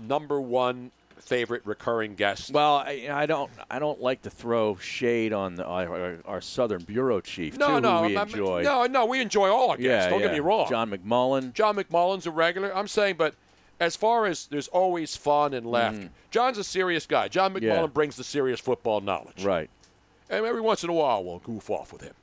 number 0.00 0.40
one 0.40 0.90
favorite 1.18 1.62
recurring 1.64 2.14
guest? 2.16 2.50
Well, 2.50 2.76
I, 2.78 3.08
I 3.10 3.26
don't. 3.26 3.50
I 3.70 3.78
don't 3.78 4.00
like 4.00 4.22
to 4.22 4.30
throw 4.30 4.76
shade 4.76 5.32
on 5.32 5.54
the, 5.54 5.64
our, 5.64 6.18
our 6.24 6.40
Southern 6.40 6.82
bureau 6.82 7.20
chief. 7.20 7.56
No, 7.56 7.76
too, 7.76 7.80
no, 7.82 7.98
who 8.02 8.06
we 8.08 8.16
I'm- 8.16 8.26
enjoy. 8.28 8.62
no, 8.62 8.86
no. 8.86 9.06
We 9.06 9.20
enjoy 9.20 9.48
all 9.48 9.70
our 9.70 9.76
guests. 9.76 10.06
Yeah, 10.06 10.10
Don't 10.10 10.20
get 10.22 10.32
me 10.32 10.40
wrong. 10.40 10.66
John 10.68 10.90
McMullen. 10.90 11.52
John 11.52 11.76
McMullen's 11.76 12.26
a 12.26 12.30
regular. 12.32 12.74
I'm 12.76 12.88
saying, 12.88 13.14
but 13.16 13.34
as 13.80 13.96
far 13.96 14.26
as 14.26 14.46
there's 14.46 14.68
always 14.68 15.16
fun 15.16 15.52
and 15.54 15.66
laughter. 15.66 16.10
John's 16.30 16.58
a 16.58 16.64
serious 16.64 17.06
guy. 17.06 17.28
John 17.28 17.52
McMullen 17.52 17.60
Mm-hmm. 17.62 17.80
Yeah. 17.82 17.86
brings 17.86 18.16
the 18.16 18.24
serious 18.24 18.60
football 18.60 19.00
knowledge. 19.00 19.44
Right. 19.44 19.70
And 20.30 20.44
every 20.46 20.60
once 20.60 20.82
in 20.84 20.90
a 20.90 20.94
while, 20.94 21.22
we'll 21.24 21.38
goof 21.40 21.68
off 21.70 21.92
with 21.92 22.02
him. 22.02 22.14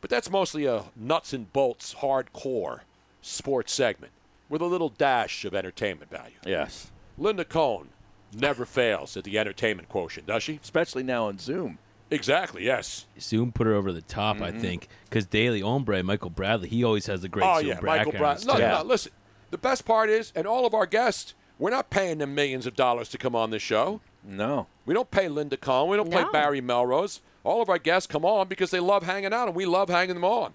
But 0.00 0.10
that's 0.10 0.30
mostly 0.30 0.66
a 0.66 0.84
nuts 0.96 1.32
and 1.32 1.52
bolts, 1.52 1.94
hardcore 1.94 2.80
sports 3.20 3.72
segment 3.72 4.12
with 4.48 4.60
a 4.62 4.66
little 4.66 4.88
dash 4.90 5.44
of 5.44 5.54
entertainment 5.54 6.10
value. 6.10 6.34
Yes. 6.44 6.90
Linda 7.18 7.44
Cohn 7.44 7.88
never 8.34 8.64
fails 8.64 9.16
at 9.16 9.24
the 9.24 9.38
entertainment 9.38 9.88
quotient, 9.88 10.26
does 10.26 10.42
she? 10.42 10.58
Especially 10.62 11.02
now 11.02 11.26
on 11.28 11.38
Zoom. 11.38 11.78
Exactly, 12.10 12.64
yes. 12.64 13.06
Zoom 13.20 13.52
put 13.52 13.66
her 13.66 13.74
over 13.74 13.90
the 13.92 14.02
top, 14.02 14.40
I 14.42 14.50
Mhm. 14.50 14.60
think, 14.60 14.88
because 15.08 15.24
Daily 15.26 15.62
Ombre, 15.62 16.02
Michael 16.02 16.28
Bradley, 16.30 16.68
he 16.68 16.84
always 16.84 17.06
has 17.06 17.22
the 17.22 17.28
great 17.28 17.46
oh, 17.46 17.60
Zoom 17.60 17.68
yeah, 17.68 17.80
Michael 17.82 18.12
backgrounds, 18.12 18.44
Brown. 18.44 18.58
No, 18.60 18.64
too. 18.64 18.70
no, 18.70 18.82
listen. 18.88 19.12
The 19.52 19.58
best 19.58 19.84
part 19.84 20.08
is, 20.10 20.32
and 20.34 20.46
all 20.46 20.66
of 20.66 20.72
our 20.74 20.86
guests, 20.86 21.34
we're 21.58 21.70
not 21.70 21.90
paying 21.90 22.18
them 22.18 22.34
millions 22.34 22.66
of 22.66 22.74
dollars 22.74 23.08
to 23.10 23.18
come 23.18 23.36
on 23.36 23.50
this 23.50 23.62
show. 23.62 24.00
No. 24.24 24.66
We 24.86 24.94
don't 24.94 25.10
pay 25.10 25.28
Linda 25.28 25.56
Cohn. 25.58 25.88
We 25.90 25.96
don't 25.98 26.10
pay 26.10 26.24
Barry 26.32 26.60
Melrose. 26.62 27.20
All 27.44 27.60
of 27.60 27.68
our 27.68 27.78
guests 27.78 28.06
come 28.06 28.24
on 28.24 28.48
because 28.48 28.70
they 28.70 28.80
love 28.80 29.02
hanging 29.02 29.32
out, 29.32 29.48
and 29.48 29.54
we 29.54 29.66
love 29.66 29.90
hanging 29.90 30.14
them 30.14 30.24
on. 30.24 30.54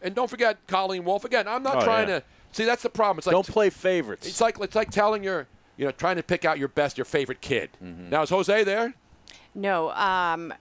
And 0.00 0.14
don't 0.14 0.30
forget 0.30 0.56
Colleen 0.66 1.04
Wolfe. 1.04 1.24
Again, 1.26 1.46
I'm 1.46 1.62
not 1.62 1.82
Oh, 1.82 1.84
trying 1.84 2.08
yeah. 2.08 2.20
to 2.20 2.24
see. 2.52 2.64
That's 2.64 2.82
the 2.82 2.88
problem. 2.88 3.18
It's 3.18 3.26
like 3.26 3.34
Don't 3.34 3.46
play 3.46 3.68
favorites. 3.68 4.26
It's 4.26 4.40
like 4.40 4.58
it's 4.58 4.74
like 4.74 4.90
telling 4.90 5.22
your, 5.22 5.46
you 5.76 5.84
know, 5.84 5.90
trying 5.92 6.16
to 6.16 6.22
pick 6.22 6.46
out 6.46 6.58
your 6.58 6.68
best, 6.68 6.96
your 6.96 7.04
favorite 7.04 7.42
kid. 7.42 7.70
Mm-hmm. 7.84 8.08
Now 8.08 8.22
is 8.22 8.30
Jose 8.30 8.64
there? 8.64 8.94
No, 9.54 9.90
um, 9.90 10.54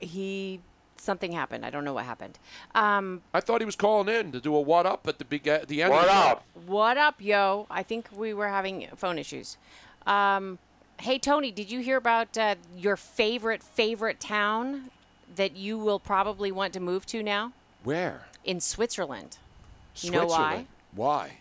he 0.00 0.60
something 1.00 1.32
happened. 1.32 1.64
I 1.64 1.70
don't 1.70 1.84
know 1.84 1.92
what 1.94 2.04
happened. 2.04 2.38
Um, 2.74 3.22
I 3.32 3.40
thought 3.40 3.60
he 3.60 3.64
was 3.64 3.76
calling 3.76 4.14
in 4.14 4.32
to 4.32 4.40
do 4.40 4.54
a 4.54 4.60
what 4.60 4.86
up 4.86 5.06
at 5.08 5.18
the 5.18 5.24
big 5.24 5.46
at 5.48 5.68
the 5.68 5.82
end. 5.82 5.92
What 5.92 6.02
of 6.02 6.06
the 6.06 6.12
up? 6.12 6.44
what 6.66 6.96
up, 6.96 7.16
yo? 7.20 7.66
I 7.70 7.82
think 7.82 8.08
we 8.14 8.34
were 8.34 8.48
having 8.48 8.88
phone 8.96 9.18
issues. 9.18 9.56
Um, 10.06 10.58
hey, 11.00 11.18
Tony, 11.18 11.50
did 11.50 11.70
you 11.70 11.80
hear 11.80 11.96
about 11.96 12.36
uh, 12.36 12.56
your 12.76 12.96
favorite 12.96 13.62
favorite 13.62 14.20
town 14.20 14.90
that 15.36 15.56
you 15.56 15.78
will 15.78 16.00
probably 16.00 16.50
want 16.50 16.72
to 16.74 16.80
move 16.80 17.06
to 17.06 17.22
now? 17.22 17.52
Where? 17.84 18.26
In 18.44 18.60
Switzerland. 18.60 19.38
You 19.96 20.10
know 20.12 20.26
why? 20.26 20.66
Why? 20.94 21.38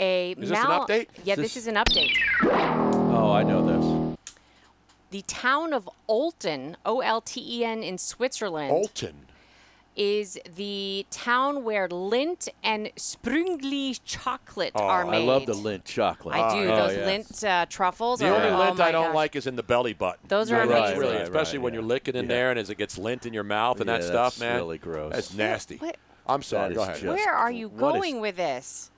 A 0.00 0.32
Is 0.32 0.48
this 0.48 0.58
an 0.58 0.66
update? 0.66 1.06
Yeah, 1.24 1.36
this 1.36 1.54
this- 1.54 1.56
is 1.58 1.66
an 1.66 1.76
update. 1.76 2.16
Oh, 3.14 3.30
I 3.32 3.42
know 3.42 3.62
this. 3.64 4.01
The 5.12 5.22
town 5.28 5.72
of 5.74 5.88
Olten, 6.08 6.74
O 6.86 7.00
L 7.00 7.20
T 7.20 7.40
E 7.60 7.64
N, 7.64 7.82
in 7.82 7.98
Switzerland. 7.98 8.72
Olten. 8.72 9.12
Is 9.94 10.38
the 10.56 11.04
town 11.10 11.64
where 11.64 11.86
Lindt 11.86 12.48
and 12.64 12.86
Sprüngli 12.96 14.00
chocolate 14.06 14.72
Oh, 14.74 14.82
are 14.84 15.04
made. 15.04 15.24
I 15.24 15.26
love 15.26 15.44
the 15.44 15.52
Lindt 15.52 15.84
chocolate. 15.84 16.34
I 16.34 16.54
do. 16.64 16.70
Oh, 16.70 16.76
Those 16.88 16.96
yes. 16.96 17.06
Lindt 17.42 17.46
uh, 17.46 17.66
truffles 17.66 18.20
The 18.20 18.28
are. 18.30 18.34
only 18.36 18.48
oh 18.48 18.58
lint 18.58 18.78
my 18.78 18.86
I 18.86 18.90
don't 18.92 19.08
gosh. 19.08 19.14
like 19.14 19.36
is 19.36 19.46
in 19.46 19.54
the 19.56 19.62
belly 19.62 19.92
button. 19.92 20.20
Those 20.28 20.50
are 20.50 20.66
That's 20.66 20.70
amazing. 20.80 20.98
really, 20.98 21.12
Right, 21.16 21.22
especially 21.24 21.58
right, 21.58 21.64
when 21.64 21.74
you're 21.74 21.82
licking 21.82 22.14
in 22.16 22.24
Yeah. 22.24 22.28
there 22.28 22.50
and 22.50 22.58
as 22.58 22.70
it 22.70 22.78
gets 22.78 22.96
lint 22.96 23.26
in 23.26 23.34
your 23.34 23.44
mouth 23.44 23.80
and 23.80 23.88
that 23.90 24.00
Yeah, 24.00 24.06
stuff, 24.06 24.32
that's 24.36 24.40
man. 24.40 24.56
really 24.56 24.78
gross. 24.78 25.12
That's 25.12 25.34
nasty. 25.34 25.76
What- 25.76 25.98
I'm 26.26 26.42
sorry. 26.42 26.74
Go 26.74 26.84
ahead. 26.84 26.94
just- 26.98 27.06
Where 27.14 27.34
are 27.34 27.50
you 27.50 27.68
what 27.68 27.94
is- 27.96 28.00
going 28.00 28.20
with 28.22 28.36
this? 28.36 28.90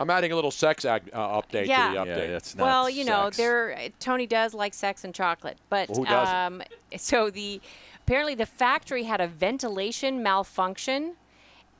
I'm 0.00 0.10
adding 0.10 0.32
a 0.32 0.34
little 0.34 0.50
sex 0.50 0.84
ag- 0.84 1.10
uh, 1.12 1.40
update 1.40 1.66
Yeah. 1.66 1.88
to 1.88 1.98
the 2.00 2.06
Yeah, 2.06 2.16
update. 2.16 2.30
that's 2.30 2.54
well, 2.56 2.88
you 2.88 3.04
know, 3.04 3.30
there 3.30 3.76
Tony 4.00 4.26
does 4.26 4.54
like 4.54 4.74
sex 4.74 5.04
and 5.04 5.14
chocolate, 5.14 5.58
but 5.68 5.88
Well, 5.90 6.04
who 6.04 6.14
um, 6.14 6.62
so 6.96 7.30
the 7.30 7.60
Apparently, 8.06 8.34
the 8.34 8.46
factory 8.46 9.02
had 9.02 9.20
a 9.20 9.26
ventilation 9.26 10.22
malfunction, 10.22 11.16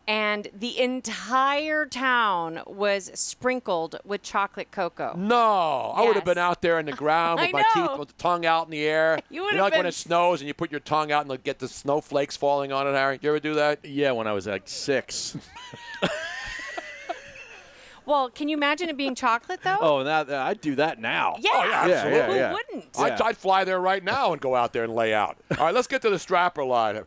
and 0.07 0.47
the 0.55 0.79
entire 0.79 1.87
town 1.87 2.61
was 2.66 3.11
sprinkled 3.14 3.99
with 4.05 4.23
chocolate 4.23 4.71
cocoa. 4.71 5.14
No, 5.16 5.95
I 5.97 6.03
would 6.03 6.16
have 6.16 6.27
been 6.27 6.37
out 6.37 6.61
there 6.61 6.79
in 6.79 6.85
the 6.85 6.93
ground 6.93 7.41
with 7.41 7.51
my 7.55 7.62
know. 7.75 7.89
teeth 7.89 7.99
with 7.99 8.09
the 8.09 8.14
tongue 8.23 8.45
out 8.45 8.66
in 8.66 8.71
the 8.73 8.85
air. 8.85 9.21
You 9.31 9.37
you 9.37 9.43
would 9.45 9.55
know, 9.55 9.64
have 9.64 9.73
like 9.73 9.79
when 9.79 9.87
it 9.87 9.95
snows 9.95 10.43
and 10.43 10.49
you 10.49 10.53
put 10.53 10.71
your 10.71 10.81
tongue 10.81 11.11
out 11.11 11.25
and 11.25 11.43
get 11.45 11.61
the 11.61 11.69
snowflakes 11.69 12.37
falling 12.37 12.73
on 12.73 12.87
it, 12.87 12.93
Harry. 12.93 13.19
You 13.23 13.31
ever 13.31 13.41
do 13.41 13.55
that? 13.55 13.83
Yeah, 13.87 14.12
when 14.12 14.27
I 14.27 14.33
was 14.33 14.47
like 14.47 14.64
six. 14.69 15.35
Well, 18.09 18.31
can 18.31 18.49
you 18.49 18.57
imagine 18.57 18.89
it 18.89 18.97
being 18.97 19.15
chocolate 19.15 19.61
though? 19.63 19.77
Oh, 19.81 20.03
now 20.03 20.25
I'd 20.47 20.61
do 20.63 20.75
that 20.77 20.99
now. 20.99 21.37
Yeah. 21.41 21.51
Oh, 21.53 21.65
yeah, 21.65 21.87
Yeah, 21.87 21.95
absolutely. 21.95 22.19
yeah, 22.19 22.27
Who 22.27 22.35
yeah. 22.37 22.53
wouldn't? 22.55 22.99
I'd, 22.99 23.21
I'd 23.21 23.37
fly 23.37 23.65
there 23.65 23.81
right 23.81 24.03
now 24.03 24.33
and 24.33 24.41
go 24.41 24.55
out 24.55 24.73
there 24.73 24.85
and 24.85 24.95
lay 24.95 25.13
out. 25.13 25.37
All 25.59 25.67
right, 25.67 25.75
let's 25.75 25.87
get 25.87 26.01
to 26.03 26.11
the 26.11 26.19
strapper 26.19 26.65
line. 26.65 26.95
Do 26.95 27.05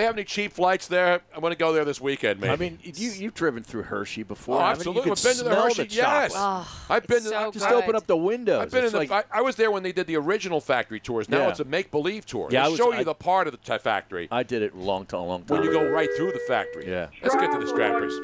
they 0.00 0.04
have 0.04 0.14
any 0.14 0.24
cheap 0.24 0.52
flights 0.54 0.86
there? 0.88 1.20
I'm 1.34 1.40
going 1.42 1.52
to 1.52 1.58
go 1.58 1.72
there 1.74 1.84
this 1.84 2.00
weekend, 2.00 2.40
maybe. 2.40 2.52
I 2.52 2.56
mean, 2.56 2.78
you 2.82 3.10
you've 3.10 3.34
driven 3.34 3.62
through 3.62 3.82
Hershey 3.82 4.22
before. 4.22 4.56
Oh, 4.56 4.60
haven't 4.60 4.86
you? 4.86 4.92
absolutely. 4.92 5.08
You 5.08 5.12
I've 5.12 5.22
been 5.22 5.36
to 5.36 5.44
the 5.44 5.50
smell 5.50 5.64
Hershey. 5.64 5.86
yes, 5.90 6.32
chocolate. 6.32 6.68
I've 6.88 7.06
been 7.08 7.22
to 7.24 7.28
so 7.28 7.50
Just 7.52 7.68
good. 7.68 7.82
open 7.82 7.96
up 7.96 8.06
the 8.06 8.16
windows. 8.16 8.62
I've 8.62 8.70
been 8.70 8.84
It's 8.84 8.94
in 8.94 9.00
like. 9.00 9.10
I, 9.10 9.24
I 9.30 9.42
was 9.42 9.56
there 9.56 9.70
when 9.70 9.82
they 9.82 9.92
did 9.92 10.06
the 10.06 10.16
original 10.16 10.60
factory 10.62 10.98
tours. 11.00 11.28
Now 11.28 11.38
Yeah. 11.40 11.48
it's 11.50 11.60
a 11.60 11.64
make-believe 11.64 12.24
tour. 12.24 12.48
Yeah, 12.50 12.60
they 12.62 12.66
I 12.66 12.68
was- 12.70 12.78
show 12.78 12.92
you 12.92 13.00
I- 13.00 13.04
the 13.04 13.14
part 13.14 13.48
of 13.48 13.52
the 13.52 13.58
t- 13.58 13.76
factory 13.82 14.28
I 14.30 14.44
did 14.44 14.62
it 14.62 14.72
a 14.72 14.78
long 14.78 15.04
time, 15.04 15.22
long 15.26 15.42
time. 15.42 15.58
when 15.58 15.66
you 15.66 15.72
go 15.72 15.84
right 15.90 16.08
through 16.16 16.32
the 16.32 16.40
factory. 16.48 16.88
Yeah. 16.88 17.08
Let's 17.22 17.34
get 17.34 17.52
to 17.52 17.58
the 17.58 17.66
strappers. 17.66 18.18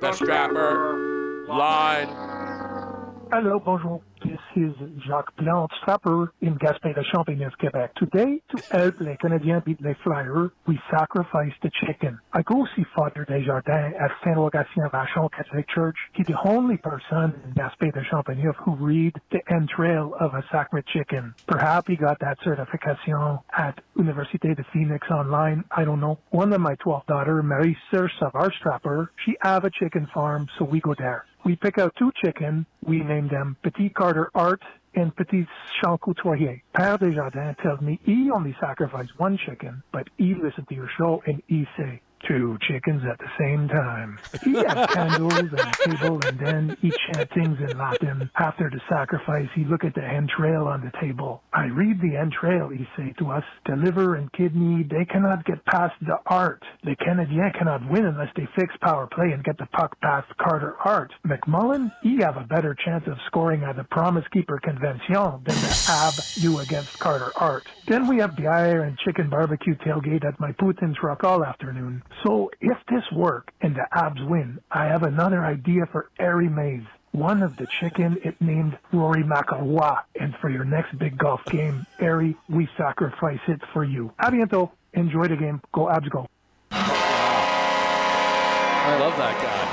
The 0.00 0.12
strapper 0.12 1.44
line. 1.46 2.08
Hello, 3.30 3.60
bonjour. 3.60 4.00
This 4.24 4.38
is 4.54 4.74
Jacques 5.06 5.34
Plante, 5.36 5.70
strapper 5.80 6.32
in 6.42 6.54
Gaspé 6.56 6.94
de 6.94 7.02
Champigny, 7.04 7.46
Quebec. 7.58 7.94
Today, 7.94 8.42
to 8.50 8.62
help 8.70 9.00
les 9.00 9.16
Canadiens 9.16 9.64
beat 9.64 9.80
les 9.80 9.96
Flyers, 10.04 10.50
we 10.66 10.78
sacrifice 10.90 11.52
the 11.62 11.70
chicken. 11.70 12.18
I 12.34 12.42
go 12.42 12.66
see 12.76 12.84
Father 12.94 13.24
Desjardins 13.24 13.94
at 13.98 14.10
Saint 14.22 14.36
Augustine 14.36 14.88
Vachon 14.92 15.30
Catholic 15.32 15.66
Church. 15.70 15.96
He's 16.12 16.26
the 16.26 16.38
only 16.44 16.76
person 16.76 17.32
in 17.44 17.54
Gaspé 17.54 17.94
de 17.94 18.02
Champigny 18.04 18.54
who 18.56 18.76
read 18.76 19.14
the 19.30 19.40
entrail 19.50 20.14
of 20.20 20.34
a 20.34 20.44
sacred 20.52 20.86
chicken. 20.86 21.34
Perhaps 21.46 21.88
he 21.88 21.96
got 21.96 22.18
that 22.20 22.36
certification 22.44 23.38
at 23.56 23.80
Université 23.96 24.54
de 24.54 24.64
Phoenix 24.70 25.08
online. 25.10 25.64
I 25.70 25.84
don't 25.84 26.00
know. 26.00 26.18
One 26.30 26.52
of 26.52 26.60
my 26.60 26.74
12 26.74 27.06
daughter, 27.06 27.42
Marie 27.42 27.76
Sir 27.90 28.10
Savard 28.18 28.52
Strapper, 28.60 29.08
she 29.24 29.36
have 29.40 29.64
a 29.64 29.70
chicken 29.70 30.08
farm, 30.12 30.48
so 30.58 30.66
we 30.66 30.80
go 30.80 30.94
there. 30.94 31.24
We 31.50 31.56
pick 31.56 31.78
out 31.78 31.96
two 31.98 32.12
chicken. 32.24 32.64
We 32.86 33.00
name 33.00 33.26
them 33.26 33.56
Petit 33.64 33.88
Carter 33.88 34.30
Art 34.36 34.62
and 34.94 35.12
Petit 35.16 35.48
Champ 35.80 36.00
Couturier. 36.00 36.62
Père 36.76 36.96
Desjardins 36.96 37.56
tells 37.60 37.80
me 37.80 37.98
he 38.04 38.30
only 38.30 38.54
sacrificed 38.60 39.18
one 39.18 39.36
chicken, 39.36 39.82
but 39.92 40.06
he 40.16 40.36
listened 40.36 40.68
to 40.68 40.76
your 40.76 40.88
show 40.96 41.24
and 41.26 41.42
he 41.48 41.66
say, 41.76 42.02
two 42.26 42.58
chickens 42.68 43.02
at 43.10 43.18
the 43.18 43.30
same 43.38 43.68
time. 43.68 44.18
He 44.42 44.54
had 44.54 44.86
candles 44.90 45.32
and 45.32 45.60
a 45.60 45.72
table 45.84 46.20
and 46.26 46.38
then 46.38 46.76
he 46.80 46.90
chant 46.90 47.30
things 47.32 47.58
in 47.60 47.78
Latin. 47.78 48.30
After 48.36 48.70
the 48.70 48.80
sacrifice, 48.88 49.48
he 49.54 49.64
look 49.64 49.84
at 49.84 49.94
the 49.94 50.04
entrail 50.04 50.66
on 50.66 50.80
the 50.80 50.92
table. 51.00 51.42
I 51.52 51.66
read 51.66 52.00
the 52.00 52.16
entrail, 52.16 52.68
he 52.68 52.86
say 52.96 53.14
to 53.18 53.30
us, 53.30 53.44
the 53.66 53.76
liver 53.76 54.16
and 54.16 54.32
kidney, 54.32 54.82
they 54.82 55.04
cannot 55.04 55.44
get 55.44 55.64
past 55.66 55.94
the 56.00 56.18
art. 56.26 56.62
The 56.84 56.96
Canadiens 56.96 57.56
cannot 57.58 57.88
win 57.90 58.04
unless 58.06 58.32
they 58.36 58.48
fix 58.56 58.74
power 58.82 59.06
play 59.06 59.32
and 59.32 59.44
get 59.44 59.58
the 59.58 59.66
puck 59.66 59.98
past 60.00 60.28
Carter 60.38 60.76
Art. 60.84 61.12
McMullen, 61.26 61.92
he 62.02 62.18
have 62.18 62.36
a 62.36 62.44
better 62.44 62.74
chance 62.74 63.06
of 63.06 63.16
scoring 63.26 63.62
at 63.64 63.76
the 63.76 63.84
Promise 63.84 64.24
Keeper 64.32 64.58
Convention 64.62 65.14
than 65.44 65.54
the 65.56 65.86
Ab 65.88 66.14
do 66.40 66.58
against 66.58 66.98
Carter 66.98 67.32
Art. 67.36 67.66
Then 67.86 68.06
we 68.06 68.18
have 68.18 68.36
the 68.36 68.46
air 68.46 68.84
and 68.84 68.98
chicken 68.98 69.28
barbecue 69.28 69.74
tailgate 69.76 70.24
at 70.24 70.38
my 70.40 70.52
Putin's 70.52 71.02
Rock 71.02 71.24
all 71.24 71.44
afternoon. 71.44 72.02
So 72.22 72.50
if 72.60 72.76
this 72.88 73.04
work 73.12 73.50
and 73.60 73.74
the 73.74 73.86
Abs 73.92 74.20
win, 74.22 74.60
I 74.70 74.84
have 74.86 75.02
another 75.02 75.44
idea 75.44 75.86
for 75.86 76.10
Airy 76.18 76.48
Maze. 76.48 76.84
One 77.12 77.42
of 77.42 77.56
the 77.56 77.66
chicken 77.80 78.18
it 78.24 78.40
named 78.40 78.78
Rory 78.92 79.22
McIlroy. 79.24 80.02
And 80.20 80.34
for 80.40 80.48
your 80.48 80.64
next 80.64 80.96
big 80.98 81.18
golf 81.18 81.44
game, 81.46 81.86
Airy, 81.98 82.36
we 82.48 82.68
sacrifice 82.76 83.40
it 83.48 83.60
for 83.72 83.84
you. 83.84 84.12
A 84.20 84.30
bientôt. 84.30 84.70
Enjoy 84.92 85.26
the 85.28 85.36
game. 85.36 85.60
Go 85.72 85.88
Abs 85.90 86.08
go. 86.08 86.26
I 88.82 88.96
love 88.98 89.16
that 89.16 89.34
guy. 89.42 89.66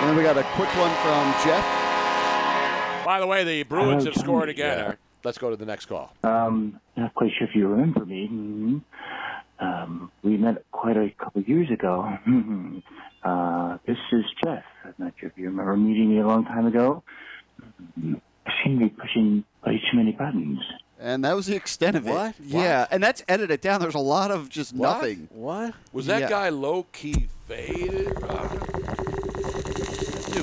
And 0.00 0.08
then 0.10 0.16
we 0.16 0.22
got 0.22 0.36
a 0.36 0.42
quick 0.54 0.68
one 0.76 0.90
from 1.02 1.32
Jeff. 1.44 1.64
By 3.06 3.20
the 3.20 3.26
way, 3.26 3.44
the 3.44 3.62
Bruins 3.64 4.04
Hello, 4.04 4.12
have 4.12 4.14
scored 4.22 4.48
again. 4.48 4.78
Yeah. 4.78 4.94
Let's 5.22 5.38
go 5.38 5.50
to 5.50 5.56
the 5.56 5.64
next 5.66 5.86
call. 5.86 6.12
Um, 6.22 6.78
not 6.96 7.14
quite 7.14 7.30
sure 7.38 7.46
if 7.48 7.54
you 7.54 7.68
remember 7.68 8.04
me. 8.04 8.28
Mhm. 8.28 8.82
Um, 9.64 10.10
we 10.22 10.36
met 10.36 10.64
quite 10.72 10.96
a 10.96 11.10
couple 11.18 11.40
of 11.42 11.48
years 11.48 11.70
ago. 11.70 12.08
Uh, 13.24 13.78
this 13.86 13.96
is 14.12 14.22
Jeff. 14.44 14.62
I'm 14.84 14.92
not 14.98 15.14
sure 15.18 15.30
if 15.30 15.38
you 15.38 15.46
remember 15.46 15.74
meeting 15.78 16.10
me 16.10 16.18
a 16.20 16.26
long 16.26 16.44
time 16.44 16.66
ago. 16.66 17.02
I 17.98 18.52
seem 18.62 18.78
to 18.78 18.84
be 18.84 18.90
pushing 18.90 19.44
way 19.64 19.80
too 19.90 19.96
many 19.96 20.12
buttons. 20.12 20.58
And 21.00 21.24
that 21.24 21.34
was 21.34 21.46
the 21.46 21.56
extent 21.56 21.96
of 21.96 22.06
it. 22.06 22.10
What? 22.10 22.34
Yeah, 22.38 22.86
and 22.90 23.02
that's 23.02 23.24
edited 23.26 23.62
down. 23.62 23.80
There's 23.80 23.94
a 23.94 23.98
lot 23.98 24.30
of 24.30 24.50
just 24.50 24.74
What? 24.74 24.98
nothing. 24.98 25.28
What? 25.32 25.72
Was 25.94 26.04
that 26.04 26.20
Yeah. 26.20 26.28
guy 26.28 26.48
low 26.50 26.82
key 26.92 27.28
faded? 27.48 28.08
Dude 28.08 28.18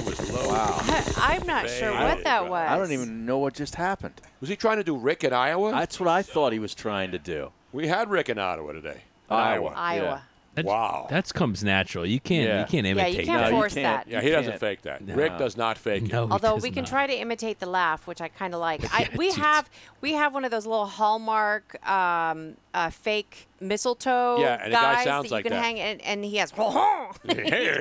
was 0.03 0.31
low. 0.33 0.49
Wow. 0.49 0.79
I'm 1.17 1.45
not 1.45 1.69
sure 1.69 1.91
what 1.91 2.23
that 2.23 2.49
was. 2.49 2.67
I 2.67 2.77
don't 2.79 2.91
even 2.93 3.27
know 3.27 3.37
what 3.37 3.53
just 3.53 3.75
happened. 3.75 4.19
Was 4.39 4.49
he 4.49 4.55
trying 4.55 4.77
to 4.77 4.83
do 4.83 4.97
Rick 4.97 5.23
in 5.23 5.33
Iowa? 5.33 5.69
That's 5.69 5.99
what 5.99 6.09
I 6.09 6.23
thought 6.23 6.51
he 6.51 6.57
was 6.57 6.73
trying 6.73 7.11
to 7.11 7.19
do. 7.19 7.51
We 7.71 7.87
had 7.89 8.09
Rick 8.09 8.29
in 8.29 8.39
Ottawa 8.39 8.71
today. 8.71 9.01
In 9.31 9.37
Iowa, 9.37 9.73
Iowa. 9.75 10.23
That, 10.53 10.65
Wow. 10.65 11.07
That 11.09 11.33
comes 11.33 11.63
natural. 11.63 12.05
You 12.05 12.19
can't. 12.19 12.45
Yeah. 12.45 12.59
You 12.59 12.65
can't 12.65 12.85
imitate. 12.85 12.97
Yeah, 12.97 13.03
imitate. 13.07 13.19
you 13.25 13.25
can't 13.31 13.41
that. 13.45 13.51
force 13.51 13.73
that. 13.75 14.07
Yeah, 14.09 14.19
he 14.19 14.27
You 14.27 14.33
doesn't 14.33 14.51
can't. 14.51 14.59
fake 14.59 14.81
that. 14.81 15.01
No. 15.01 15.15
Rick 15.15 15.37
does 15.37 15.55
not 15.55 15.77
fake 15.77 16.03
it. 16.03 16.11
No, 16.11 16.25
he 16.27 16.31
Although 16.33 16.55
does 16.55 16.63
we 16.63 16.71
can 16.71 16.83
not. 16.83 16.89
try 16.89 17.07
to 17.07 17.13
imitate 17.13 17.59
the 17.61 17.67
laugh, 17.67 18.05
which 18.05 18.19
I 18.19 18.27
kind 18.27 18.53
of 18.53 18.59
like. 18.59 18.83
I, 18.93 19.07
we 19.15 19.27
it's- 19.29 19.39
have 19.41 19.69
we 20.01 20.11
have 20.11 20.33
one 20.33 20.43
of 20.43 20.51
those 20.51 20.65
little 20.65 20.87
Hallmark 20.87 21.77
um, 21.89 22.57
uh, 22.73 22.89
fake 22.89 23.47
mistletoe 23.61 24.39
Yeah, 24.41 24.55
and 24.61 24.73
the 24.73 24.75
guy 24.75 24.95
guys 24.95 25.03
sounds 25.05 25.23
that 25.23 25.29
you 25.29 25.35
like 25.37 25.45
can 25.45 25.53
that. 25.53 25.63
hang, 25.63 25.79
and, 25.79 26.01
and 26.01 26.25
he 26.25 26.35
has. 26.35 26.51
Hey, 26.51 26.57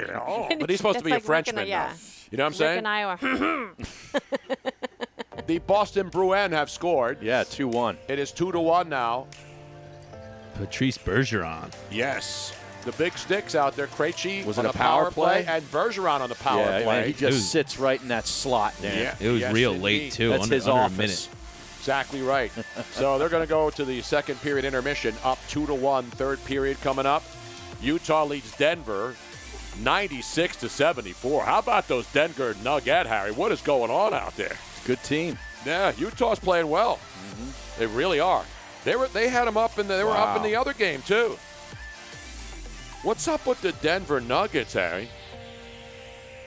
oh. 0.15 0.47
But 0.61 0.71
he's 0.71 0.79
supposed 0.79 0.99
to 0.99 1.05
be 1.05 1.11
like 1.11 1.23
a 1.23 1.27
Frenchman, 1.27 1.57
Rick 1.57 1.65
in, 1.65 1.71
though. 1.71 1.77
yeah. 1.77 1.93
You 2.31 2.39
know 2.39 2.45
what 2.45 2.47
I'm 2.47 2.53
Rick 2.53 2.59
saying? 2.59 2.79
in 2.79 2.87
Iowa. 2.87 3.71
The 5.47 5.59
Boston 5.59 6.09
Bruins 6.11 6.53
have 6.55 6.71
scored. 6.71 7.19
Yeah, 7.23 7.43
2 7.43 7.67
1. 7.67 7.97
It 8.09 8.19
is 8.21 8.31
2 8.31 8.53
to 8.53 8.61
1 8.61 8.89
now. 8.89 9.27
Patrice 10.61 10.99
Bergeron. 10.99 11.73
Yes. 11.91 12.53
The 12.85 12.93
big 12.93 13.17
sticks 13.19 13.55
out 13.55 13.77
there. 13.77 13.87
Krejci 13.89 14.45
Was 14.45 14.59
on 14.59 14.65
it 14.67 14.71
a 14.71 14.73
the 14.73 14.79
power 14.79 15.11
play? 15.11 15.45
and 15.47 15.63
Bergeron 15.71 16.21
on 16.21 16.29
the 16.29 16.35
power 16.37 16.61
yeah, 16.63 16.83
play. 16.83 16.99
man, 17.01 17.07
he 17.07 17.13
just 17.13 17.35
was- 17.35 17.49
sits 17.51 17.79
right 17.79 18.01
in 18.01 18.09
that 18.09 18.27
slot 18.27 18.75
there. 18.81 19.15
Yeah. 19.21 19.27
It 19.29 19.31
was 19.31 19.41
Yes, 19.41 19.53
real 19.53 19.73
indeed. 19.73 19.83
late 19.85 20.13
too. 20.13 20.31
That's 20.31 20.45
under, 20.45 20.55
his 20.55 20.69
under 20.69 20.81
office. 20.83 20.95
a 20.97 20.99
minute. 20.99 21.29
Exactly 21.79 22.23
right. 22.23 22.53
so 22.93 23.19
they're 23.19 23.29
going 23.29 23.43
to 23.43 23.49
go 23.49 23.71
to 23.71 23.85
the 23.85 24.01
second 24.03 24.41
period 24.43 24.65
intermission, 24.65 25.15
up 25.25 25.39
two 25.49 25.67
to 25.67 25.75
one. 25.75 26.05
Third 26.05 26.43
period 26.45 26.81
coming 26.83 27.07
up. 27.07 27.23
Utah 27.83 28.25
leads 28.25 28.55
Denver, 28.57 29.15
96 29.83 30.57
to 30.57 30.69
74. 30.69 31.45
How 31.45 31.59
about 31.59 31.89
those 31.89 32.07
Denver 32.13 32.55
Nugget, 32.63 33.07
Harry? 33.07 33.33
What 33.33 33.53
is 33.53 33.61
going 33.63 33.91
on 33.91 34.13
out 34.15 34.37
there? 34.37 34.57
Good 34.87 35.03
team. 35.03 35.39
Yeah, 35.65 35.93
Utah's 35.99 36.39
playing 36.39 36.69
well. 36.69 36.97
Mm-hmm. 36.97 37.81
They 37.81 37.87
really 37.87 38.21
are. 38.21 38.45
They 38.85 38.97
were 38.97 39.09
they 39.09 39.29
had 39.29 39.47
them 39.47 39.57
up 39.57 39.79
in 39.79 39.87
the, 39.89 39.97
they 39.97 40.05
were 40.05 40.11
up 40.11 40.37
in 40.37 40.43
the 40.43 40.57
other 40.57 40.73
game 40.73 41.03
too. 41.03 41.39
What's 43.03 43.29
up 43.29 43.47
with 43.47 43.61
the 43.63 43.73
Denver 43.73 44.21
Nuggets, 44.21 44.75
Harry? 44.75 45.09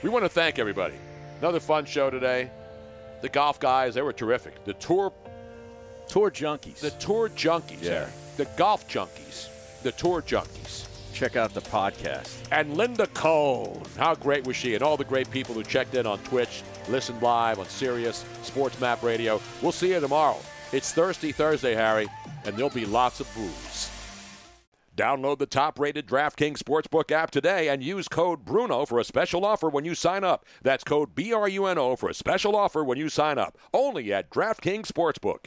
We 0.03 0.09
want 0.09 0.25
to 0.25 0.29
thank 0.29 0.59
everybody. 0.59 0.95
Another 1.39 1.59
fun 1.59 1.85
show 1.85 2.09
today. 2.09 2.49
The 3.21 3.29
golf 3.29 3.59
guys, 3.59 3.95
they 3.95 4.01
were 4.01 4.13
terrific. 4.13 4.63
The 4.65 4.73
tour 4.73 5.13
Tour 6.07 6.29
junkies. 6.29 6.79
the 6.79 6.91
tour 6.91 7.29
junkies, 7.29 7.81
Yeah. 7.81 7.91
Harry. 7.91 8.11
The 8.37 8.45
golf 8.57 8.87
junkies. 8.87 9.47
The 9.83 9.91
tour 9.93 10.21
junkies. 10.21 10.85
Check 11.13 11.35
out 11.35 11.53
the 11.53 11.61
podcast. 11.61 12.29
And 12.51 12.75
Linda 12.75 13.07
Cohn. 13.07 13.81
How 13.97 14.13
great 14.15 14.45
was 14.45 14.55
she? 14.55 14.73
And 14.73 14.83
all 14.83 14.97
the 14.97 15.05
great 15.05 15.29
people 15.31 15.55
who 15.55 15.63
checked 15.63 15.95
in 15.95 16.05
on 16.05 16.19
Twitch, 16.19 16.63
listened 16.89 17.21
live 17.21 17.59
on 17.59 17.67
Sirius, 17.69 18.25
Sports 18.41 18.79
Map 18.81 19.01
Radio. 19.03 19.39
We'll 19.61 19.71
see 19.71 19.91
you 19.91 19.99
tomorrow. 19.99 20.37
It's 20.71 20.91
Thirsty 20.91 21.31
Thursday, 21.31 21.73
Harry, 21.75 22.07
and 22.45 22.55
there'll 22.55 22.69
be 22.69 22.85
lots 22.85 23.19
of 23.19 23.33
booze. 23.35 23.89
Download 24.95 25.39
the 25.39 25.47
top 25.47 25.79
rated 25.79 26.05
DraftKings 26.07 26.59
Sportsbook 26.59 27.11
app 27.11 27.31
today 27.31 27.67
and 27.69 27.83
use 27.83 28.07
code 28.07 28.45
Bruno 28.45 28.85
for 28.85 28.99
a 28.99 29.03
special 29.03 29.43
offer 29.43 29.67
when 29.67 29.85
you 29.85 29.95
sign 29.95 30.23
up. 30.23 30.45
That's 30.61 30.83
code 30.83 31.15
B 31.15 31.33
R 31.33 31.47
U 31.49 31.65
N 31.65 31.79
O 31.79 31.95
for 31.95 32.09
a 32.09 32.13
special 32.13 32.55
offer 32.55 32.83
when 32.83 32.99
you 32.99 33.09
sign 33.09 33.39
up. 33.39 33.57
Only 33.73 34.13
at 34.13 34.29
DraftKings 34.29 34.85
Sportsbook. 34.87 35.45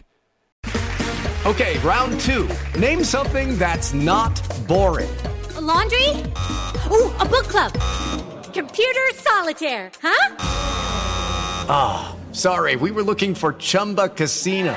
Okay, 1.47 1.79
round 1.79 2.19
two. 2.21 2.49
Name 2.79 3.05
something 3.05 3.57
that's 3.57 3.95
not 3.95 4.35
boring. 4.67 5.15
A 5.55 5.61
laundry? 5.61 6.09
Ooh, 6.91 7.13
a 7.21 7.25
book 7.25 7.47
club. 7.47 7.73
Computer 8.53 9.07
solitaire, 9.15 9.93
huh? 10.03 10.37
Ah, 11.69 12.17
Sorry, 12.37 12.77
we 12.77 12.91
were 12.91 13.03
looking 13.03 13.35
for 13.35 13.55
Chumba 13.55 14.11
Casino. 14.11 14.77